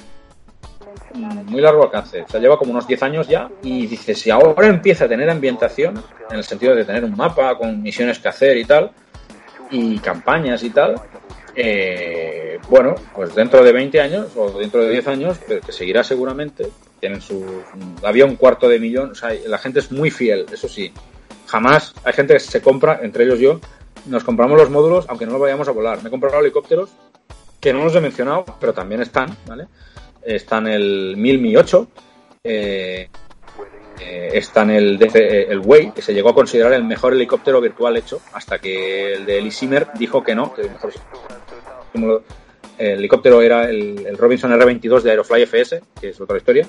muy 1.13 1.61
largo 1.61 1.83
alcance. 1.83 2.21
O 2.21 2.27
sea, 2.27 2.39
lleva 2.39 2.57
como 2.57 2.71
unos 2.71 2.87
10 2.87 3.03
años 3.03 3.27
ya 3.27 3.49
y 3.63 3.87
dice, 3.87 4.13
si 4.13 4.29
ahora 4.29 4.67
empieza 4.67 5.05
a 5.05 5.07
tener 5.07 5.29
ambientación, 5.29 6.03
en 6.29 6.37
el 6.37 6.43
sentido 6.43 6.75
de 6.75 6.85
tener 6.85 7.03
un 7.03 7.15
mapa 7.15 7.57
con 7.57 7.81
misiones 7.81 8.19
que 8.19 8.27
hacer 8.27 8.57
y 8.57 8.65
tal, 8.65 8.91
y 9.71 9.97
campañas 9.99 10.63
y 10.63 10.69
tal, 10.69 10.95
eh, 11.55 12.59
bueno, 12.69 12.95
pues 13.15 13.35
dentro 13.35 13.63
de 13.63 13.71
20 13.71 14.01
años 14.01 14.27
o 14.35 14.51
dentro 14.59 14.83
de 14.83 14.91
10 14.91 15.07
años, 15.07 15.37
que 15.39 15.71
seguirá 15.71 16.03
seguramente, 16.03 16.69
tienen 16.99 17.21
su 17.21 17.63
había 18.03 18.25
un 18.25 18.35
cuarto 18.35 18.67
de 18.67 18.79
millón, 18.79 19.11
o 19.11 19.15
sea, 19.15 19.31
la 19.47 19.57
gente 19.57 19.79
es 19.79 19.91
muy 19.91 20.11
fiel, 20.11 20.45
eso 20.51 20.67
sí. 20.67 20.91
Jamás 21.47 21.93
hay 22.03 22.13
gente 22.13 22.33
que 22.33 22.39
se 22.39 22.61
compra, 22.61 22.99
entre 23.01 23.23
ellos 23.23 23.39
yo, 23.39 23.59
nos 24.05 24.23
compramos 24.23 24.57
los 24.57 24.69
módulos 24.69 25.05
aunque 25.09 25.25
no 25.25 25.33
los 25.33 25.41
vayamos 25.41 25.67
a 25.67 25.71
volar. 25.71 26.01
Me 26.01 26.09
he 26.09 26.11
comprado 26.11 26.39
helicópteros 26.39 26.89
que 27.59 27.73
no 27.73 27.83
los 27.83 27.95
he 27.95 28.01
mencionado, 28.01 28.45
pero 28.59 28.73
también 28.73 29.01
están, 29.01 29.35
¿vale? 29.47 29.67
Están 30.21 30.67
el 30.67 31.15
1000 31.17 31.39
Mi 31.39 31.55
8, 31.55 31.87
eh, 32.43 33.09
eh, 33.99 34.29
están 34.33 34.69
el, 34.69 34.97
el 35.01 35.59
Way, 35.59 35.91
que 35.91 36.01
se 36.01 36.13
llegó 36.13 36.29
a 36.29 36.35
considerar 36.35 36.73
el 36.73 36.83
mejor 36.83 37.13
helicóptero 37.13 37.59
virtual 37.59 37.97
hecho, 37.97 38.21
hasta 38.33 38.59
que 38.59 39.13
el 39.13 39.25
de 39.25 39.39
Elisimer 39.39 39.87
dijo 39.97 40.23
que 40.23 40.35
no, 40.35 40.53
que 40.53 40.61
el 40.61 40.71
mejor 40.71 40.93
el 41.93 42.99
helicóptero 42.99 43.41
era 43.41 43.69
el, 43.69 44.17
Robinson 44.17 44.53
R-22 44.53 45.01
de 45.01 45.11
Aerofly 45.11 45.43
FS, 45.43 45.81
que 45.99 46.09
es 46.09 46.21
otra 46.21 46.37
historia. 46.37 46.65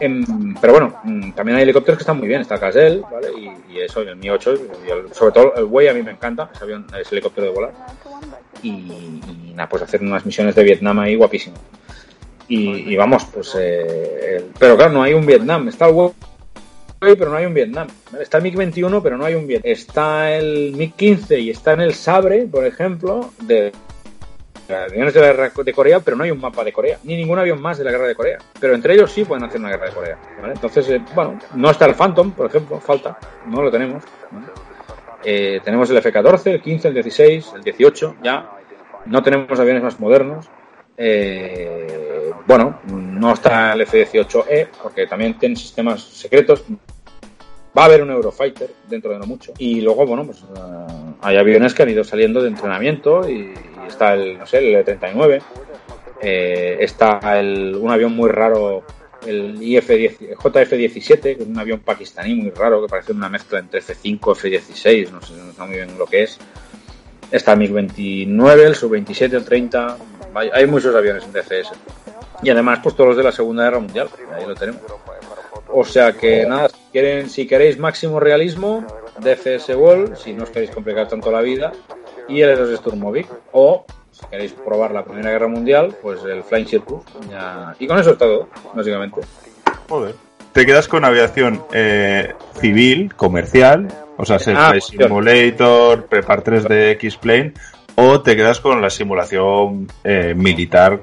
Em, 0.00 0.54
pero 0.60 0.72
bueno, 0.74 1.00
mm, 1.02 1.32
también 1.32 1.56
hay 1.56 1.62
helicópteros 1.64 1.98
que 1.98 2.02
están 2.02 2.18
muy 2.18 2.28
bien. 2.28 2.40
Está 2.40 2.56
Gazelle, 2.56 3.02
¿vale? 3.10 3.28
Y, 3.68 3.78
eso, 3.78 4.00
el 4.00 4.16
Mi 4.16 4.30
8, 4.30 4.54
y 4.54 5.14
sobre 5.14 5.32
todo 5.32 5.54
el 5.56 5.64
Way 5.64 5.88
a 5.88 5.94
mí 5.94 6.02
me 6.02 6.12
encanta, 6.12 6.50
ese, 6.52 6.64
avión, 6.64 6.86
ese 6.98 7.14
helicóptero 7.14 7.48
de 7.48 7.52
volar. 7.52 7.72
Y, 8.62 9.22
nada, 9.54 9.68
pues 9.68 9.82
hacer 9.82 10.02
unas 10.02 10.26
misiones 10.26 10.54
de 10.54 10.62
Vietnam 10.62 10.98
ahí 10.98 11.14
guapísimo. 11.14 11.56
Y, 12.48 12.96
vamos, 12.96 13.26
pues. 13.26 13.54
Eh, 13.58 14.42
pero 14.58 14.76
claro, 14.76 14.92
no 14.92 15.02
hay 15.02 15.12
un 15.12 15.26
Vietnam. 15.26 15.68
Está 15.68 15.86
el 15.86 15.94
Way, 15.94 16.12
pero 17.00 17.30
no 17.30 17.36
hay 17.36 17.44
un 17.44 17.54
Vietnam. 17.54 17.88
Está 18.18 18.38
el 18.38 18.44
MiG-21, 18.44 19.02
pero 19.02 19.18
no 19.18 19.24
hay 19.24 19.34
un 19.34 19.46
Vietnam. 19.46 19.70
Está 19.70 20.34
el 20.34 20.74
MiG-15 20.74 21.42
y 21.42 21.50
está 21.50 21.74
en 21.74 21.82
el 21.82 21.94
Sabre, 21.94 22.48
por 22.50 22.64
ejemplo, 22.64 23.30
de 23.42 23.72
aviones 24.74 25.14
de 25.14 25.20
la 25.20 25.26
guerra 25.28 25.50
de 25.50 25.72
Corea, 25.72 26.00
pero 26.00 26.16
no 26.16 26.24
hay 26.24 26.30
un 26.30 26.40
mapa 26.40 26.64
de 26.64 26.72
Corea, 26.72 26.98
ni 27.04 27.16
ningún 27.16 27.38
avión 27.38 27.60
más 27.60 27.78
de 27.78 27.84
la 27.84 27.90
guerra 27.90 28.06
de 28.06 28.14
Corea. 28.14 28.38
Pero 28.60 28.74
entre 28.74 28.94
ellos 28.94 29.10
sí 29.10 29.24
pueden 29.24 29.44
hacer 29.44 29.60
una 29.60 29.70
guerra 29.70 29.86
de 29.86 29.92
Corea. 29.92 30.18
Entonces, 30.44 30.88
eh, 30.90 31.00
bueno, 31.14 31.38
no 31.54 31.70
está 31.70 31.86
el 31.86 31.94
Phantom, 31.94 32.32
por 32.32 32.46
ejemplo, 32.46 32.80
falta, 32.80 33.18
no 33.46 33.62
lo 33.62 33.70
tenemos. 33.70 34.04
Eh, 35.24 35.60
tenemos 35.64 35.90
el 35.90 35.96
F-14, 35.98 36.46
el 36.46 36.62
15, 36.62 36.88
el 36.88 36.94
16, 36.94 37.52
el 37.56 37.62
18, 37.62 38.16
ya. 38.22 38.50
No 39.06 39.22
tenemos 39.22 39.58
aviones 39.58 39.82
más 39.82 39.98
modernos. 39.98 40.48
Eh, 40.96 42.32
bueno, 42.46 42.80
no 42.86 43.32
está 43.32 43.72
el 43.72 43.82
F-18E, 43.82 44.68
porque 44.82 45.06
también 45.06 45.38
tiene 45.38 45.56
sistemas 45.56 46.02
secretos. 46.02 46.64
Va 47.76 47.82
a 47.82 47.84
haber 47.84 48.02
un 48.02 48.10
Eurofighter 48.10 48.70
dentro 48.88 49.12
de 49.12 49.18
no 49.18 49.26
mucho. 49.26 49.52
Y 49.58 49.80
luego, 49.80 50.06
bueno, 50.06 50.24
pues 50.24 50.44
hay 51.20 51.36
aviones 51.36 51.74
que 51.74 51.82
han 51.82 51.90
ido 51.90 52.04
saliendo 52.04 52.42
de 52.42 52.48
entrenamiento 52.48 53.28
y, 53.28 53.54
está 53.88 54.14
el, 54.14 54.38
no 54.38 54.46
sé, 54.46 54.58
el 54.58 54.84
E39, 54.84 55.42
eh, 56.20 56.76
está 56.80 57.38
el, 57.38 57.76
un 57.76 57.90
avión 57.90 58.14
muy 58.14 58.30
raro, 58.30 58.82
el 59.26 59.62
IF 59.62 59.90
JF-17, 59.90 61.20
que 61.20 61.30
es 61.32 61.46
un 61.46 61.58
avión 61.58 61.80
pakistaní 61.80 62.34
muy 62.34 62.50
raro, 62.50 62.82
que 62.82 62.88
parece 62.88 63.12
una 63.12 63.28
mezcla 63.28 63.58
entre 63.58 63.80
F-5 63.80 64.32
F-16, 64.32 65.10
no 65.10 65.20
sé, 65.20 65.34
no 65.34 65.66
muy 65.66 65.76
bien 65.76 65.98
lo 65.98 66.06
que 66.06 66.24
es. 66.24 66.38
Está 67.30 67.52
el 67.52 67.58
MiG-29, 67.58 68.60
el 68.60 68.74
Sub-27, 68.74 69.32
el 69.34 69.44
30, 69.44 69.98
hay, 70.52 70.66
muchos 70.66 70.94
aviones 70.94 71.24
en 71.24 71.32
DCS. 71.32 71.72
Y 72.42 72.50
además, 72.50 72.80
pues 72.82 72.94
todos 72.94 73.08
los 73.08 73.16
de 73.16 73.24
la 73.24 73.32
Segunda 73.32 73.64
Guerra 73.64 73.80
Mundial, 73.80 74.08
ahí 74.34 74.46
lo 74.46 74.54
tenemos. 74.54 74.80
O 75.70 75.84
sea 75.84 76.12
que 76.12 76.46
nada, 76.46 76.68
si, 76.68 76.76
quieren, 76.92 77.28
si 77.28 77.46
queréis 77.46 77.78
máximo 77.78 78.18
realismo, 78.20 78.86
DCS 79.20 79.70
Wall, 79.76 80.16
si 80.16 80.32
no 80.32 80.44
os 80.44 80.50
queréis 80.50 80.70
complicar 80.70 81.08
tanto 81.08 81.30
la 81.30 81.42
vida, 81.42 81.72
y 82.28 82.40
el 82.42 82.56
L2 82.58 82.76
Sturmovik. 82.78 83.26
O, 83.52 83.84
si 84.10 84.26
queréis 84.26 84.52
probar 84.52 84.90
la 84.92 85.04
Primera 85.04 85.30
Guerra 85.30 85.48
Mundial, 85.48 85.94
pues 86.02 86.22
el 86.24 86.42
Flying 86.44 86.66
Circus. 86.66 87.02
Ya... 87.30 87.74
Y 87.78 87.86
con 87.86 87.98
eso 87.98 88.10
es 88.12 88.18
todo, 88.18 88.48
básicamente. 88.74 89.20
Joder. 89.88 90.14
Te 90.52 90.66
quedas 90.66 90.88
con 90.88 91.04
aviación 91.04 91.62
eh, 91.72 92.32
civil, 92.60 93.14
comercial, 93.14 93.86
o 94.16 94.24
sea, 94.24 94.38
ser 94.38 94.56
Ah, 94.58 94.72
Simulator, 94.80 96.06
Prepar 96.06 96.42
3D, 96.42 96.92
X-Plane, 96.92 97.52
o 97.94 98.20
te 98.22 98.34
quedas 98.34 98.58
con 98.60 98.80
la 98.80 98.90
simulación 98.90 99.86
eh, 100.04 100.34
militar. 100.36 101.00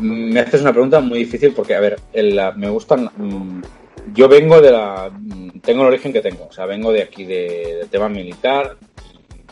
Me 0.00 0.40
haces 0.40 0.60
una 0.62 0.72
pregunta 0.72 1.00
muy 1.00 1.20
difícil 1.20 1.52
porque, 1.54 1.74
a 1.74 1.80
ver, 1.80 1.98
el- 2.12 2.36
la- 2.36 2.52
me 2.52 2.68
gustan. 2.68 3.10
mm, 3.16 3.62
Yo 4.14 4.28
vengo 4.28 4.60
de 4.60 4.70
la. 4.72 5.10
mm, 5.12 5.60
Tengo 5.60 5.82
el 5.82 5.88
origen 5.88 6.12
que 6.12 6.20
tengo, 6.22 6.46
o 6.48 6.52
sea, 6.52 6.64
vengo 6.66 6.90
de 6.90 7.02
aquí 7.02 7.24
de- 7.24 7.76
del 7.80 7.88
tema 7.90 8.08
militar 8.08 8.76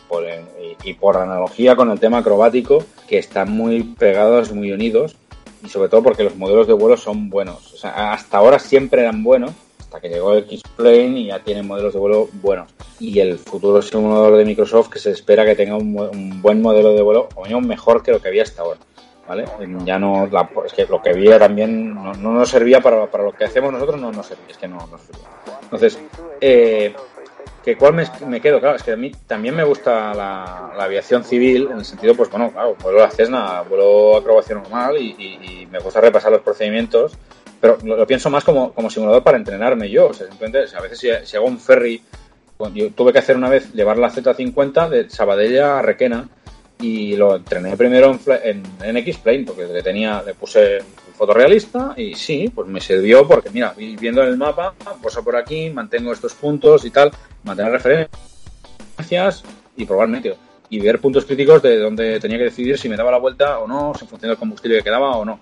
por, 0.09 0.23
y- 0.25 0.89
y 0.89 0.93
por 0.95 1.15
analogía 1.15 1.75
con 1.77 1.89
el 1.91 1.99
tema 1.99 2.17
acrobático, 2.17 2.83
que 3.07 3.17
están 3.19 3.51
muy 3.51 3.83
pegados, 3.83 4.51
muy 4.51 4.71
unidos, 4.73 5.15
y 5.63 5.69
sobre 5.69 5.87
todo 5.89 6.03
porque 6.03 6.23
los 6.23 6.35
modelos 6.35 6.67
de 6.67 6.73
vuelo 6.73 6.97
son 6.97 7.29
buenos. 7.29 7.73
O 7.73 7.77
sea, 7.77 8.11
hasta 8.13 8.37
ahora 8.37 8.59
siempre 8.59 9.01
eran 9.01 9.23
buenos, 9.23 9.51
hasta 9.79 10.01
que 10.01 10.09
llegó 10.09 10.33
el 10.33 10.39
X-Plane 10.45 11.19
y 11.19 11.25
ya 11.27 11.39
tienen 11.39 11.67
modelos 11.67 11.93
de 11.93 11.99
vuelo 11.99 12.29
buenos. 12.41 12.69
Y 12.99 13.19
el 13.19 13.37
futuro 13.39 13.81
simulador 13.81 14.35
de 14.37 14.45
Microsoft 14.45 14.89
que 14.89 14.99
se 14.99 15.11
espera 15.11 15.45
que 15.45 15.55
tenga 15.55 15.75
un, 15.77 15.97
un 15.97 16.41
buen 16.41 16.61
modelo 16.61 16.93
de 16.93 17.01
vuelo, 17.01 17.29
o 17.35 17.45
mejor 17.61 18.03
que 18.03 18.11
lo 18.11 18.21
que 18.21 18.27
había 18.27 18.43
hasta 18.43 18.61
ahora. 18.63 18.79
¿Vale? 19.27 19.45
Ya 19.85 19.99
no, 19.99 20.27
la- 20.31 20.49
es 20.65 20.73
que 20.73 20.85
lo 20.87 21.03
que 21.03 21.11
había 21.11 21.37
también 21.37 21.93
no, 21.93 22.13
no 22.15 22.31
nos 22.31 22.49
servía 22.49 22.81
para, 22.81 23.05
para 23.05 23.23
lo 23.23 23.31
que 23.31 23.43
hacemos 23.43 23.71
nosotros, 23.71 24.01
no 24.01 24.11
nos 24.11 24.25
servía, 24.25 24.45
es 24.49 24.57
que 24.57 24.67
no 24.67 24.77
nos 24.87 25.01
servía. 25.01 25.27
Entonces, 25.61 25.99
eh, 26.41 26.95
que 27.63 27.75
cuál 27.75 27.93
me, 27.93 28.05
me 28.27 28.41
quedo, 28.41 28.59
claro, 28.59 28.75
es 28.75 28.83
que 28.83 28.93
a 28.93 28.97
mí 28.97 29.11
también 29.27 29.55
me 29.55 29.63
gusta 29.63 30.13
la, 30.13 30.73
la 30.77 30.83
aviación 30.83 31.23
civil, 31.23 31.69
en 31.71 31.79
el 31.79 31.85
sentido, 31.85 32.15
pues 32.15 32.29
bueno, 32.29 32.51
claro, 32.51 32.75
vuelo 32.81 33.03
a 33.03 33.11
Cessna, 33.11 33.61
vuelo 33.61 34.17
acrobacia 34.17 34.55
normal 34.55 34.97
y, 34.97 35.67
me 35.69 35.79
gusta 35.79 36.01
repasar 36.01 36.31
los 36.31 36.41
procedimientos, 36.41 37.17
pero 37.61 37.77
lo, 37.83 38.07
pienso 38.07 38.29
más 38.29 38.43
como, 38.43 38.73
como 38.73 38.89
simulador 38.89 39.23
para 39.23 39.37
entrenarme 39.37 39.89
yo, 39.89 40.07
o 40.07 40.13
sea, 40.13 40.27
simplemente, 40.27 40.75
a 40.75 40.81
veces 40.81 40.97
si, 40.97 41.09
si 41.23 41.37
hago 41.37 41.45
un 41.45 41.59
ferry, 41.59 42.01
bueno, 42.57 42.75
yo 42.75 42.91
tuve 42.91 43.13
que 43.13 43.19
hacer 43.19 43.37
una 43.37 43.49
vez, 43.49 43.71
llevar 43.73 43.97
la 43.97 44.09
Z50 44.09 44.89
de 44.89 45.09
Sabadell 45.09 45.61
a 45.61 45.81
Requena, 45.81 46.27
y 46.81 47.17
lo 47.17 47.35
entrené 47.35 47.75
primero 47.75 48.17
en, 48.27 48.39
en, 48.43 48.63
en 48.81 48.97
X-Plane, 48.97 49.43
porque 49.45 49.65
le 49.65 49.83
tenía, 49.83 50.23
le 50.25 50.33
puse 50.33 50.79
fotorrealista 51.19 51.93
y 51.97 52.15
sí, 52.15 52.49
pues 52.53 52.67
me 52.67 52.79
sirvió 52.81 53.27
porque 53.27 53.49
mira, 53.51 53.73
vi- 53.77 53.95
viendo 53.97 54.23
en 54.23 54.29
el 54.29 54.37
mapa, 54.37 54.73
paso 55.03 55.23
por 55.23 55.35
aquí, 55.35 55.69
mantengo 55.69 56.11
estos 56.13 56.33
puntos 56.33 56.85
y 56.85 56.89
tal, 56.91 57.11
mantener 57.43 57.73
referencias 57.73 59.43
y 59.77 59.85
probar. 59.85 60.09
Y 60.71 60.79
ver 60.79 60.99
puntos 60.99 61.25
críticos 61.25 61.61
de 61.63 61.77
donde 61.79 62.19
tenía 62.19 62.37
que 62.37 62.43
decidir 62.45 62.77
si 62.77 62.87
me 62.89 62.95
daba 62.95 63.11
la 63.11 63.17
vuelta 63.17 63.59
o 63.59 63.67
no, 63.67 63.93
si 63.95 64.05
en 64.05 64.09
función 64.09 64.29
del 64.29 64.37
combustible 64.37 64.77
que 64.77 64.83
quedaba 64.83 65.17
o 65.17 65.25
no. 65.25 65.39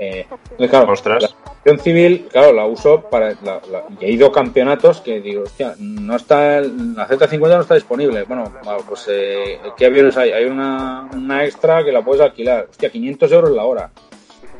Eh, 0.00 0.26
entonces, 0.30 0.70
claro, 0.70 0.92
Ostras. 0.92 1.22
la 1.22 1.28
aviación 1.62 1.80
civil, 1.80 2.28
claro, 2.30 2.52
la 2.52 2.66
uso 2.66 3.00
para. 3.10 3.30
La, 3.42 3.60
la- 3.72 3.84
y 3.98 4.04
he 4.04 4.10
ido 4.12 4.28
a 4.28 4.32
campeonatos 4.32 5.00
que 5.00 5.20
digo, 5.20 5.42
hostia, 5.42 5.74
no 5.78 6.14
está. 6.14 6.58
el- 6.58 6.94
la 6.94 7.08
Z50 7.08 7.48
no 7.56 7.60
está 7.62 7.74
disponible. 7.74 8.22
Bueno, 8.24 8.52
bueno, 8.62 8.78
pues, 8.88 9.06
eh, 9.10 9.58
¿qué 9.76 9.86
aviones 9.86 10.16
hay? 10.16 10.30
Hay 10.30 10.44
una, 10.44 11.08
una 11.14 11.44
extra 11.44 11.82
que 11.82 11.90
la 11.90 12.04
puedes 12.04 12.22
alquilar. 12.22 12.68
Hostia, 12.70 12.90
500 12.90 13.32
euros 13.32 13.50
la 13.50 13.64
hora. 13.64 13.90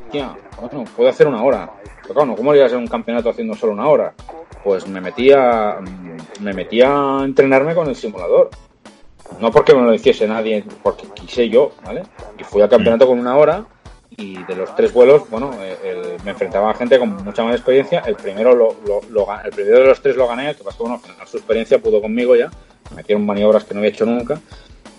Hostia, 0.09 0.35
bueno, 0.59 0.85
puedo 0.97 1.11
hacer 1.11 1.27
una 1.27 1.43
hora. 1.43 1.71
Pero 2.03 2.15
claro, 2.15 2.35
¿cómo 2.35 2.55
iba 2.55 2.65
a 2.65 2.69
ser 2.71 2.79
un 2.79 2.87
campeonato 2.87 3.29
haciendo 3.29 3.55
solo 3.55 3.75
una 3.75 3.89
hora? 3.89 4.15
Pues 4.65 4.89
me 4.89 5.03
metía, 5.03 5.77
me 6.41 6.55
metía 6.55 6.89
a 7.21 7.25
entrenarme 7.25 7.75
con 7.75 7.89
el 7.89 7.95
simulador. 7.95 8.49
No 9.39 9.51
porque 9.51 9.75
me 9.75 9.83
lo 9.83 9.93
hiciese 9.93 10.27
nadie, 10.27 10.65
porque 10.83 11.07
quise 11.15 11.51
yo, 11.51 11.73
¿vale? 11.85 12.05
Y 12.39 12.45
fui 12.45 12.63
al 12.63 12.71
campeonato 12.71 13.07
con 13.07 13.19
una 13.19 13.37
hora 13.37 13.67
y 14.17 14.43
de 14.45 14.57
los 14.57 14.75
tres 14.75 14.95
vuelos, 14.95 15.29
bueno, 15.29 15.51
eh, 15.61 15.77
el- 15.85 16.25
me 16.25 16.31
enfrentaba 16.31 16.71
a 16.71 16.75
gente 16.75 16.99
con 16.99 17.15
mucha 17.23 17.45
más 17.45 17.55
experiencia. 17.57 18.01
El 18.07 18.15
primero 18.17 18.55
lo, 18.55 18.75
lo- 19.11 19.27
el 19.45 19.51
primero 19.51 19.81
de 19.81 19.87
los 19.89 20.01
tres 20.01 20.17
lo 20.17 20.27
gané, 20.27 20.49
el 20.51 20.57
que 20.57 20.65
pasó, 20.65 20.85
bueno, 20.85 20.99
su 21.27 21.37
experiencia 21.37 21.79
pudo 21.79 22.01
conmigo 22.01 22.35
ya. 22.35 22.51
Me 22.91 22.97
metieron 22.97 23.27
maniobras 23.27 23.65
que 23.65 23.75
no 23.75 23.81
había 23.81 23.91
hecho 23.91 24.07
nunca. 24.07 24.41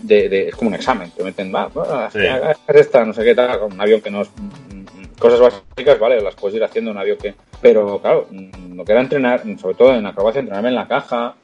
De, 0.03 0.30
de- 0.30 0.47
es 0.49 0.55
como 0.55 0.70
un 0.70 0.76
examen, 0.76 1.12
te 1.12 1.24
meten, 1.24 1.53
va, 1.53 1.68
va, 1.68 2.10
Sí. 2.12 2.20
esta, 2.70 3.03
no 3.03 3.12
sé 3.14 3.24
qué 3.24 3.36
tal, 3.36 3.60
con 3.60 3.74
un 3.74 3.82
avión 3.82 3.99
que 3.99 4.12
no 4.12 4.22
es. 4.22 4.30
Cosas 5.20 5.39
básicas, 5.39 5.99
vale, 5.99 6.22
las 6.22 6.36
puedes 6.36 6.55
ir 6.55 6.63
haciendo 6.63 6.91
en 6.91 6.97
un 6.97 7.01
avión 7.01 7.17
que. 7.17 7.36
Pero 7.61 7.99
claro, 7.99 8.28
lo 8.74 8.86
que 8.86 8.91
era 8.93 9.01
entrenar, 9.01 9.43
sobre 9.59 9.76
todo 9.76 9.93
en 9.93 10.05
acrobacia, 10.05 10.39
entrenarme 10.39 10.70
en 10.70 10.76
la 10.76 10.88
caja, 10.88 11.36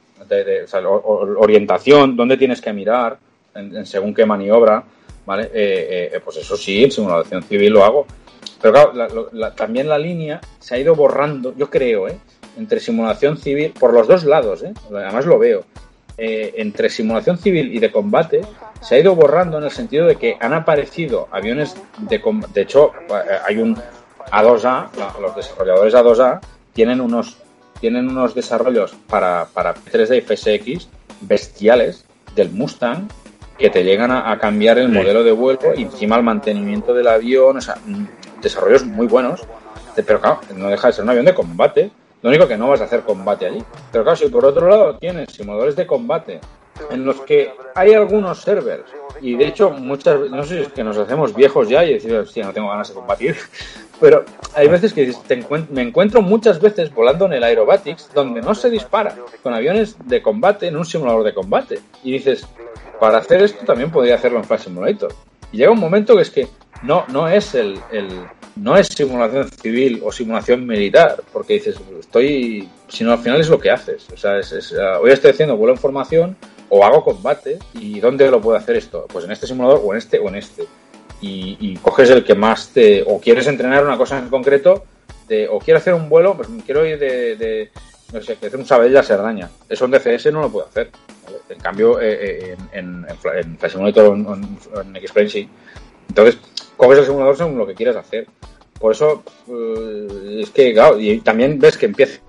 orientación, 1.38 2.16
dónde 2.16 2.38
tienes 2.38 2.62
que 2.62 2.74
mirar, 2.74 3.18
en, 3.54 3.86
según 3.86 4.14
qué 4.14 4.26
maniobra, 4.26 4.84
¿vale? 5.26 5.44
Eh, 5.54 6.12
eh, 6.14 6.20
pues 6.24 6.38
eso 6.38 6.56
sí, 6.58 6.84
en 6.84 6.92
simulación 6.92 7.44
civil 7.44 7.74
lo 7.74 7.84
hago. 7.84 8.06
Pero 8.62 8.74
claro, 8.74 8.94
la- 8.94 9.08
la- 9.34 9.56
también 9.56 9.88
la 9.90 9.98
línea 9.98 10.40
se 10.60 10.76
ha 10.76 10.80
ido 10.80 10.96
borrando, 10.96 11.54
yo 11.58 11.70
creo, 11.70 12.08
¿eh? 12.08 12.18
Entre 12.58 12.80
simulación 12.80 13.38
civil, 13.38 13.74
por 13.78 13.94
los 13.94 14.08
dos 14.08 14.24
lados, 14.24 14.64
¿eh? 14.64 14.74
Además 14.94 15.26
lo 15.26 15.38
veo. 15.38 15.64
Eh, 16.18 16.54
entre 16.58 16.90
simulación 16.90 17.38
civil 17.38 17.76
y 17.76 17.80
de 17.80 17.92
combate 17.92 18.40
se 18.82 18.96
ha 18.96 19.00
ido 19.00 19.16
borrando 19.16 19.58
en 19.58 19.66
el 19.66 19.72
sentido 19.72 20.06
de 20.08 20.16
que 20.16 20.38
han 20.40 20.54
aparecido 20.54 21.28
aviones 21.30 21.76
de 21.98 22.22
combate. 22.22 22.54
De 22.54 22.62
hecho, 22.62 22.92
eh, 23.10 23.38
hay 23.46 23.58
un 23.58 23.76
A2A, 24.32 24.90
la- 24.98 25.14
los 25.22 25.36
desarrolladores 25.36 25.94
A2A 25.94 26.40
tienen 26.72 27.02
unos, 27.02 27.36
tienen 27.82 28.08
unos 28.10 28.34
desarrollos 28.34 28.96
para, 29.10 29.46
para 29.54 29.74
3D 29.74 30.16
y 30.18 30.22
FSX 30.22 30.88
bestiales 31.20 32.06
del 32.34 32.50
Mustang 32.52 33.08
que 33.58 33.70
te 33.70 33.84
llegan 33.84 34.12
a, 34.12 34.32
a 34.32 34.38
cambiar 34.40 34.78
el 34.78 34.88
Sí. 34.88 34.94
modelo 34.94 35.24
de 35.24 35.32
vuelo 35.34 35.74
y 35.76 35.84
encima 35.84 36.16
el 36.16 36.24
mantenimiento 36.24 36.94
del 36.94 37.08
avión, 37.08 37.58
o 37.58 37.62
sea, 37.62 37.76
mm, 37.86 38.06
desarrollos 38.42 38.86
muy 38.86 39.08
buenos, 39.08 39.42
pero 40.06 40.20
claro, 40.22 40.40
no 40.56 40.70
deja 40.70 40.88
de 40.88 40.94
ser 40.94 41.04
un 41.04 41.10
avión 41.10 41.26
de 41.26 41.34
combate, 41.34 41.92
lo 42.26 42.32
único 42.32 42.48
que 42.48 42.58
no 42.58 42.68
vas 42.70 42.82
a 42.82 42.86
hacer 42.86 43.02
combate 43.02 43.46
allí. 43.46 43.64
Pero 43.92 44.04
claro, 44.04 44.16
si 44.16 44.28
por 44.30 44.44
otro 44.46 44.68
lado 44.68 44.98
tienes 44.98 45.32
simuladores 45.32 45.76
de 45.76 45.86
combate 45.86 46.42
en 46.90 47.06
los 47.06 47.22
que 47.22 47.54
hay 47.76 47.94
algunos 47.94 48.42
servers, 48.42 48.86
y 49.22 49.36
de 49.36 49.46
hecho 49.46 49.70
muchas 49.70 50.20
no 50.32 50.44
sé 50.44 50.56
si 50.56 50.62
es 50.64 50.68
que 50.70 50.84
nos 50.84 50.98
hacemos 50.98 51.36
viejos 51.36 51.70
ya 51.70 51.86
y 51.86 51.94
decimos, 51.94 52.28
hostia, 52.28 52.46
no 52.46 52.52
tengo 52.52 52.68
ganas 52.70 52.88
de 52.90 52.96
combatir, 52.96 53.36
pero 54.02 54.26
hay 54.56 54.68
veces 54.68 54.92
que 54.92 55.14
me 55.70 55.84
encuentro 55.84 56.24
muchas 56.24 56.60
veces 56.60 56.92
volando 56.92 57.28
en 57.28 57.34
el 57.34 57.44
Aerobatics 57.44 58.10
donde 58.12 58.42
no 58.42 58.56
se 58.56 58.72
dispara 58.72 59.16
con 59.44 59.54
aviones 59.54 59.96
de 60.04 60.24
combate 60.24 60.66
en 60.66 60.78
un 60.78 60.86
simulador 60.86 61.24
de 61.24 61.34
combate. 61.36 61.80
Y 62.04 62.14
dices, 62.14 62.48
para 63.00 63.20
hacer 63.20 63.44
esto 63.44 63.64
también 63.66 63.92
podría 63.92 64.16
hacerlo 64.16 64.40
en 64.40 64.46
Flight 64.46 64.64
Simulator. 64.64 65.14
Y 65.52 65.58
llega 65.58 65.70
un 65.70 65.80
momento 65.80 66.16
que 66.16 66.24
es 66.24 66.32
que 66.32 66.48
no, 66.84 67.06
no 67.10 67.28
es 67.28 67.56
el, 67.56 67.80
el- 67.92 68.26
no 68.56 68.78
es 68.78 68.88
simulación 68.88 69.50
civil 69.52 70.02
o 70.06 70.12
simulación 70.14 70.66
militar, 70.66 71.22
porque 71.34 71.56
dices, 71.56 71.76
estoy, 72.00 72.70
sino 72.88 73.12
al 73.12 73.20
final 73.20 73.42
es 73.42 73.50
lo 73.50 73.60
que 73.60 73.70
haces. 73.70 74.08
O 74.14 74.18
sea, 74.18 74.40
es, 74.40 74.74
ah, 74.80 75.00
hoy 75.02 75.12
estoy 75.12 75.32
haciendo 75.32 75.58
vuelo 75.58 75.74
en 75.74 75.80
formación 75.80 76.38
o 76.70 76.86
hago 76.86 77.04
combate 77.04 77.60
y 77.74 78.00
¿dónde 78.00 78.32
lo 78.32 78.40
puedo 78.40 78.58
hacer 78.58 78.78
esto? 78.78 79.08
Pues 79.12 79.26
en 79.26 79.32
este 79.32 79.46
simulador 79.48 79.82
o 79.84 79.92
en 79.92 79.98
este 79.98 80.20
o 80.20 80.30
en 80.30 80.36
este. 80.36 80.64
Y, 81.22 81.58
y 81.60 81.76
coges 81.78 82.10
el 82.12 82.24
que 82.24 82.34
más 82.36 82.70
te, 82.70 83.04
o 83.06 83.20
quieres 83.20 83.48
entrenar 83.48 83.84
una 83.86 83.98
cosa 83.98 84.18
en 84.20 84.30
concreto, 84.30 84.86
de, 85.28 85.48
o 85.50 85.60
quiero 85.60 85.80
hacer 85.80 85.94
un 85.94 86.08
vuelo, 86.08 86.36
pues 86.36 86.48
quiero 86.66 86.86
ir 86.86 86.98
de, 87.00 87.70
no 88.14 88.22
sé, 88.22 88.36
que 88.36 88.48
hacer 88.48 88.60
un 88.60 88.66
Sabella 88.66 89.00
a 89.02 89.04
Cerdaña. 89.04 89.50
Eso 89.68 89.86
en 89.86 89.92
DCS 89.92 90.32
no 90.32 90.42
lo 90.42 90.50
puedo 90.50 90.68
hacer. 90.68 90.92
En 91.50 91.60
cambio, 91.60 92.00
eh, 92.00 92.14
eh, 92.52 92.58
en, 92.72 92.86
en, 92.86 93.06
en, 93.10 93.18
Fla- 93.18 93.40
en 93.42 93.58
Flight 93.58 93.72
Simulator 93.74 94.06
o 94.08 94.14
en, 94.16 94.96
en, 94.96 94.96
en 94.96 95.30
sí. 95.30 95.50
Entonces, 96.08 96.38
coges 96.76 97.00
el 97.00 97.06
simulador 97.06 97.38
según 97.38 97.58
lo 97.58 97.68
que 97.68 97.76
quieras 97.76 97.96
hacer. 97.96 98.28
Por 98.80 98.92
eso, 98.92 99.24
eh, 99.48 100.42
es 100.42 100.50
que, 100.50 100.74
claro, 100.74 101.00
y 101.00 101.20
también 101.22 101.60
ves 101.60 101.78
que 101.78 101.86
empiezan 101.86 102.22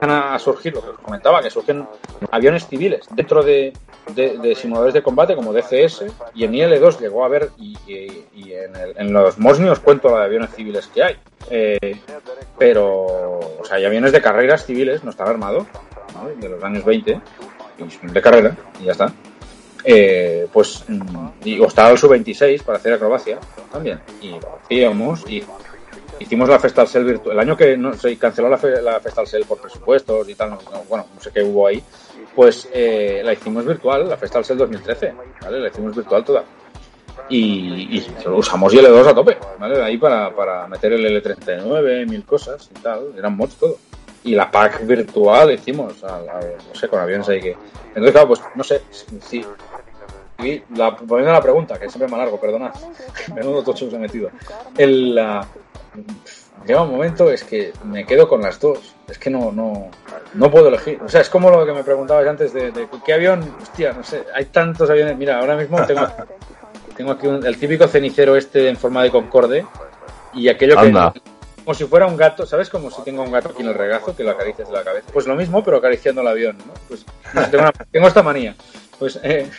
a 0.00 0.38
surgir, 0.38 0.74
lo 0.74 0.82
que 0.82 0.90
os 0.90 0.98
comentaba, 0.98 1.42
que 1.42 1.50
surgen 1.50 1.86
aviones 2.30 2.66
civiles 2.66 3.06
dentro 3.10 3.42
de, 3.42 3.72
de, 4.14 4.54
simuladores 4.54 4.94
de 4.94 5.02
combate 5.02 5.34
como 5.34 5.52
DCS 5.52 6.04
y 6.34 6.44
en 6.44 6.52
IL2 6.52 7.00
llegó 7.00 7.22
a 7.22 7.26
haber, 7.26 7.50
y, 7.58 7.76
en, 8.96 9.12
los 9.12 9.38
Mosni 9.38 9.68
os 9.68 9.80
cuento 9.80 10.10
la 10.10 10.20
de 10.20 10.24
aviones 10.26 10.50
civiles 10.54 10.86
que 10.88 11.02
hay. 11.02 11.16
Eh, 11.50 12.00
pero, 12.58 12.86
o 12.86 13.64
sea, 13.64 13.76
hay 13.76 13.84
aviones 13.84 14.12
de 14.12 14.22
carreras 14.22 14.64
civiles, 14.64 15.04
no 15.04 15.10
están 15.10 15.28
armados, 15.28 15.66
¿vale? 16.14 16.36
de 16.36 16.48
los 16.48 16.62
años 16.62 16.84
20, 16.84 17.20
y 17.78 17.90
son 17.90 18.12
de 18.12 18.22
carrera, 18.22 18.56
y 18.80 18.84
ya 18.84 18.92
está. 18.92 19.12
Eh, 19.84 20.46
pues, 20.52 20.84
mm, 20.88 21.26
y, 21.44 21.62
estaba 21.62 21.90
el 21.90 21.98
Sub-26 21.98 22.62
para 22.62 22.78
hacer 22.78 22.94
acrobacia 22.94 23.38
también, 23.70 24.00
y 24.22 24.32
hacíamos, 24.64 25.28
y 25.28 25.44
hicimos 26.18 26.48
la 26.48 26.58
Festal 26.58 26.88
Cell 26.88 27.04
virtual. 27.04 27.34
El 27.36 27.40
año 27.40 27.56
que 27.56 27.76
no, 27.76 27.92
se 27.94 28.16
canceló 28.16 28.48
la, 28.48 28.58
la 28.80 29.00
Festal 29.00 29.26
Cell 29.26 29.44
por 29.44 29.58
presupuestos 29.58 30.28
y 30.28 30.34
tal, 30.34 30.50
no- 30.50 30.58
no, 30.72 30.84
bueno, 30.88 31.06
no 31.14 31.20
sé 31.20 31.30
qué 31.32 31.42
hubo 31.42 31.66
ahí, 31.66 31.82
pues 32.34 32.68
eh, 32.72 33.20
la 33.24 33.32
hicimos 33.34 33.64
virtual, 33.64 34.08
la 34.08 34.16
Festal 34.16 34.44
Cell 34.44 34.56
2013, 34.58 35.12
¿vale? 35.42 35.60
La 35.60 35.68
hicimos 35.68 35.94
virtual 35.94 36.24
toda. 36.24 36.44
Y, 37.28 37.96
y 37.96 38.06
usamos 38.28 38.74
IL2 38.74 39.06
a 39.06 39.14
tope, 39.14 39.36
¿vale? 39.58 39.82
Ahí 39.82 39.96
para, 39.98 40.34
para 40.34 40.66
meter 40.66 40.92
el 40.94 41.22
L39, 41.22 42.08
mil 42.08 42.24
cosas 42.24 42.70
y 42.74 42.80
tal, 42.80 43.12
eran 43.16 43.36
mods 43.36 43.54
todo. 43.56 43.78
Y 44.24 44.34
la 44.34 44.50
pack 44.50 44.86
virtual 44.86 45.52
hicimos, 45.52 46.02
no 46.02 46.74
sé, 46.74 46.88
con 46.88 46.98
aviones 47.00 47.28
ahí 47.28 47.40
que... 47.40 47.56
Entonces, 47.88 48.12
claro, 48.12 48.28
pues 48.28 48.40
no 48.54 48.64
sé, 48.64 48.80
si, 49.20 49.44
la, 50.74 50.90
volviendo 50.90 51.30
a 51.30 51.34
la 51.34 51.42
pregunta, 51.42 51.78
que 51.78 51.88
siempre 51.88 52.08
me 52.08 52.14
alargo, 52.16 52.40
perdonad, 52.40 52.72
menudo 53.34 53.62
tocho 53.62 53.88
se 53.90 53.96
he 53.96 53.98
metido. 53.98 54.30
El, 54.76 55.14
la- 55.14 55.46
llega 56.66 56.82
un 56.82 56.90
momento, 56.90 57.30
es 57.30 57.44
que 57.44 57.72
me 57.84 58.04
quedo 58.06 58.28
con 58.28 58.40
las 58.42 58.58
dos. 58.60 58.94
Es 59.08 59.18
que 59.18 59.28
no, 59.30 59.52
no, 59.52 59.90
no 60.34 60.50
puedo 60.50 60.68
elegir. 60.68 60.98
O 61.04 61.08
sea, 61.08 61.20
es 61.20 61.28
como 61.28 61.50
lo 61.50 61.64
que 61.66 61.72
me 61.72 61.84
preguntabas 61.84 62.26
antes 62.26 62.52
de, 62.52 62.70
de 62.72 62.88
qué 63.04 63.12
avión, 63.12 63.54
hostia, 63.62 63.92
no 63.92 64.02
sé, 64.02 64.24
hay 64.34 64.46
tantos 64.46 64.88
aviones. 64.88 65.16
Mira, 65.16 65.38
ahora 65.38 65.56
mismo 65.56 65.84
tengo, 65.86 66.06
tengo 66.96 67.12
aquí 67.12 67.26
un- 67.26 67.44
el 67.44 67.56
típico 67.58 67.86
cenicero 67.86 68.34
este 68.36 68.68
en 68.68 68.76
forma 68.76 69.02
de 69.02 69.10
Concorde 69.10 69.66
y 70.32 70.48
aquello 70.48 70.74
que... 70.76 70.86
Anda. 70.86 71.12
Como 71.64 71.74
si 71.74 71.84
fuera 71.86 72.04
un 72.06 72.16
gato, 72.18 72.44
¿sabes? 72.44 72.68
Como 72.68 72.90
si 72.90 73.00
tengo 73.02 73.22
un 73.22 73.32
gato 73.32 73.48
aquí 73.48 73.62
en 73.62 73.68
el 73.68 73.74
regazo 73.74 74.14
que 74.14 74.22
lo 74.22 74.32
acaricias 74.32 74.68
de 74.68 74.74
la 74.74 74.84
cabeza. 74.84 75.06
Pues 75.10 75.26
lo 75.26 75.34
mismo, 75.34 75.64
pero 75.64 75.78
acariciando 75.78 76.20
el 76.20 76.28
avión, 76.28 76.58
¿no? 76.58 76.74
Pues 76.88 77.06
no 77.32 77.40
tengo, 77.48 77.62
una- 77.64 77.72
tengo 77.90 78.06
esta 78.08 78.22
manía. 78.22 78.54
Pues, 78.98 79.18
eh, 79.22 79.50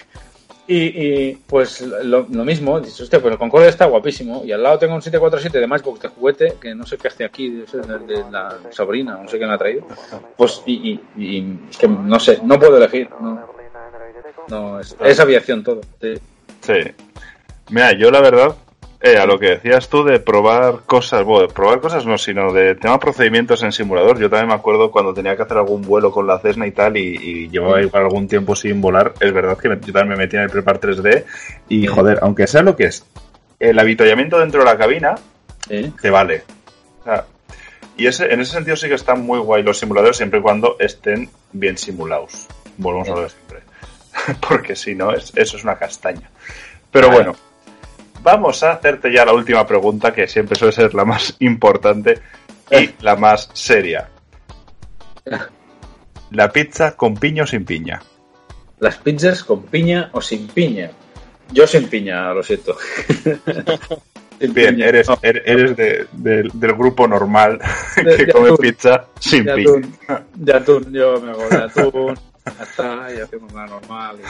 y, 0.68 0.78
y, 0.78 1.36
pues 1.48 1.82
lo, 1.82 2.26
lo 2.30 2.44
mismo, 2.44 2.80
dices, 2.80 3.02
hostia, 3.02 3.22
pues 3.22 3.32
el 3.32 3.38
Concorde 3.38 3.68
está 3.68 3.86
guapísimo. 3.86 4.44
Y 4.44 4.52
al 4.52 4.64
lado 4.64 4.80
tengo 4.80 4.96
un 4.96 5.02
747 5.02 5.60
de 5.60 5.68
Matchbox 5.68 6.02
de 6.02 6.08
juguete, 6.08 6.56
que 6.60 6.74
no 6.74 6.86
sé 6.86 6.98
qué 6.98 7.08
hace 7.08 7.24
aquí, 7.24 7.50
de, 7.50 8.26
la 8.32 8.58
sobrina, 8.72 9.20
no 9.22 9.28
sé 9.28 9.38
quién 9.38 9.50
la 9.50 9.56
ha 9.56 9.60
traído. 9.60 9.86
Pues, 10.36 10.64
y, 10.66 11.00
es 11.70 11.78
que 11.78 11.88
no 11.88 12.20
sé, 12.20 12.40
no 12.44 12.60
puedo 12.60 12.78
elegir. 12.78 13.10
No, 14.48 14.80
es 14.80 15.20
aviación 15.20 15.64
todo. 15.64 15.82
Sí. 16.02 16.16
Sí. 16.62 16.74
Mira, 17.70 17.94
yo 17.94 18.10
la 18.12 18.22
verdad, 18.22 18.56
eh, 19.02 19.18
a 19.18 19.26
lo 19.26 19.38
que 19.38 19.50
decías 19.52 19.88
tú 19.90 20.04
de 20.04 20.20
probar 20.20 20.82
cosas, 20.86 21.24
bueno, 21.24 21.48
probar 21.50 21.80
cosas 21.80 22.06
no, 22.06 22.18
sino 22.18 22.52
de 22.54 22.76
tema 22.76 23.00
procedimientos 23.00 23.62
en 23.64 23.72
simulador. 23.72 24.18
Yo 24.20 24.30
también 24.30 24.48
me 24.50 24.54
acuerdo 24.56 24.90
cuando 24.92 25.14
tenía 25.14 25.36
que 25.36 25.44
hacer 25.44 25.58
algún 25.58 25.82
vuelo 25.84 26.12
con 26.12 26.26
la 26.26 26.40
Cessna 26.40 26.66
y 26.66 26.72
tal, 26.72 26.98
y, 26.98 27.16
y 27.16 27.50
llevaba 27.50 27.82
igual 27.82 28.04
algún 28.04 28.28
tiempo 28.28 28.56
sin 28.56 28.82
volar. 28.82 29.14
Es 29.20 29.32
verdad 29.34 29.58
que 29.58 29.70
me- 29.70 29.80
yo 29.80 29.94
también 29.94 30.10
me 30.10 30.16
metí 30.18 30.36
en 30.38 30.44
el 30.44 30.50
Prepar 30.50 30.80
3D, 30.80 31.24
y 31.70 31.86
joder, 31.88 32.20
aunque 32.22 32.48
sea 32.48 32.64
lo 32.64 32.76
que 32.76 32.86
es, 32.86 33.06
el 33.60 33.78
avituallamiento 33.78 34.40
dentro 34.40 34.60
de 34.62 34.66
la 34.66 34.78
cabina 34.78 35.16
te 36.02 36.10
vale. 36.10 36.44
O 37.02 37.04
sea, 37.04 37.26
y 37.98 38.08
ese, 38.08 38.34
en 38.34 38.42
ese 38.42 38.52
sentido 38.54 38.76
sí 38.76 38.88
que 38.88 38.96
están 38.96 39.22
muy 39.22 39.40
guay 39.40 39.64
los 39.64 39.78
simuladores 39.80 40.18
siempre 40.18 40.40
y 40.40 40.42
cuando 40.42 40.76
estén 40.80 41.30
bien 41.54 41.78
simulados. 41.78 42.48
Volvemos 42.78 43.08
a 43.10 43.12
lo 43.16 43.22
de 43.22 43.30
siempre. 43.30 43.60
Porque 44.48 44.76
si 44.76 44.96
no, 44.96 45.12
es, 45.14 45.32
eso 45.36 45.58
es 45.58 45.64
una 45.64 45.76
castaña. 45.78 46.30
Pero 46.92 47.10
bueno, 47.10 47.36
vamos 48.26 48.62
a 48.64 48.72
hacerte 48.74 49.14
ya 49.14 49.24
la 49.24 49.32
última 49.34 49.66
pregunta, 49.66 50.12
que 50.12 50.28
siempre 50.28 50.58
suele 50.58 50.74
ser 50.74 50.94
la 50.96 51.06
más 51.06 51.36
importante 51.40 52.20
y 52.72 52.76
Eh. 52.76 52.96
la 53.02 53.16
más 53.16 53.50
seria. 53.54 54.10
La 56.32 56.52
pizza 56.52 56.96
con 56.98 57.16
piña 57.16 57.44
o 57.44 57.48
sin 57.48 57.64
piña. 57.64 58.02
Las 58.80 58.98
pizzas 58.98 59.44
con 59.44 59.64
piña 59.64 60.10
o 60.12 60.20
sin 60.22 60.48
piña. 60.48 60.90
Yo 61.52 61.66
sin 61.68 61.88
piña, 61.88 62.34
lo 62.34 62.42
siento. 62.44 62.76
Sin 64.38 64.54
Bien, 64.54 64.76
piña. 64.76 64.88
eres, 64.88 65.08
er- 65.22 65.44
eres 65.46 65.78
de- 65.78 66.08
del- 66.12 66.52
del 66.54 66.74
grupo 66.74 67.08
normal 67.08 67.58
que 67.96 68.04
de 68.26 68.34
come 68.34 68.48
atún. 68.48 68.58
pizza 68.58 69.06
sin 69.18 69.46
piña. 69.46 69.82
de 70.34 70.54
atún, 70.54 70.92
yo 70.92 71.22
me 71.22 71.32
hago 71.32 71.48
de 71.48 71.56
atún, 71.56 72.20
ya 72.46 72.64
está, 72.64 73.08
y 73.16 73.22
hacemos 73.22 73.54
la 73.54 73.66
normal. 73.68 74.18
y- 74.20 74.24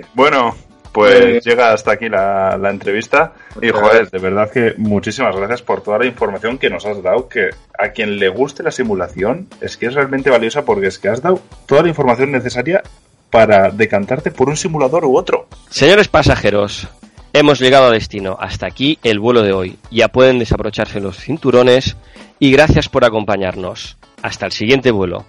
Bueno, 0.14 0.54
pues 0.94 1.20
Eh, 1.20 1.40
llega 1.44 1.72
hasta 1.72 1.92
aquí 1.92 2.08
la, 2.08 2.56
la 2.56 2.70
entrevista. 2.70 3.32
Y 3.60 3.70
joder, 3.70 4.08
de 4.10 4.18
verdad 4.20 4.48
que 4.48 4.74
muchísimas 4.78 5.34
gracias 5.34 5.60
por 5.60 5.82
toda 5.82 5.98
la 5.98 6.06
información 6.06 6.56
que 6.56 6.70
nos 6.70 6.86
has 6.86 7.02
dado. 7.02 7.28
Que 7.28 7.50
a 7.76 7.88
quien 7.88 8.16
le 8.18 8.28
guste 8.28 8.62
la 8.62 8.70
simulación 8.70 9.48
es 9.60 9.76
que 9.76 9.86
es 9.86 9.94
realmente 9.94 10.30
valiosa 10.30 10.64
porque 10.64 10.86
es 10.86 11.00
que 11.00 11.08
has 11.08 11.20
dado 11.20 11.40
toda 11.66 11.82
la 11.82 11.88
información 11.88 12.30
necesaria 12.30 12.80
para 13.28 13.70
decantarte 13.70 14.30
por 14.30 14.48
un 14.48 14.56
simulador 14.56 15.04
u 15.04 15.16
otro. 15.16 15.48
Señores 15.68 16.06
pasajeros, 16.06 16.86
hemos 17.32 17.58
llegado 17.58 17.86
a 17.86 17.90
destino. 17.90 18.36
Hasta 18.40 18.66
aquí 18.66 19.00
el 19.02 19.18
vuelo 19.18 19.42
de 19.42 19.52
hoy. 19.52 19.76
Ya 19.90 20.06
pueden 20.06 20.38
desabrocharse 20.38 21.00
los 21.00 21.18
cinturones 21.18 21.96
y 22.38 22.52
gracias 22.52 22.88
por 22.88 23.04
acompañarnos. 23.04 23.96
Hasta 24.22 24.46
el 24.46 24.52
siguiente 24.52 24.92
vuelo. 24.92 25.26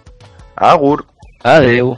Agur. 0.55 1.07
Adeu. 1.41 1.97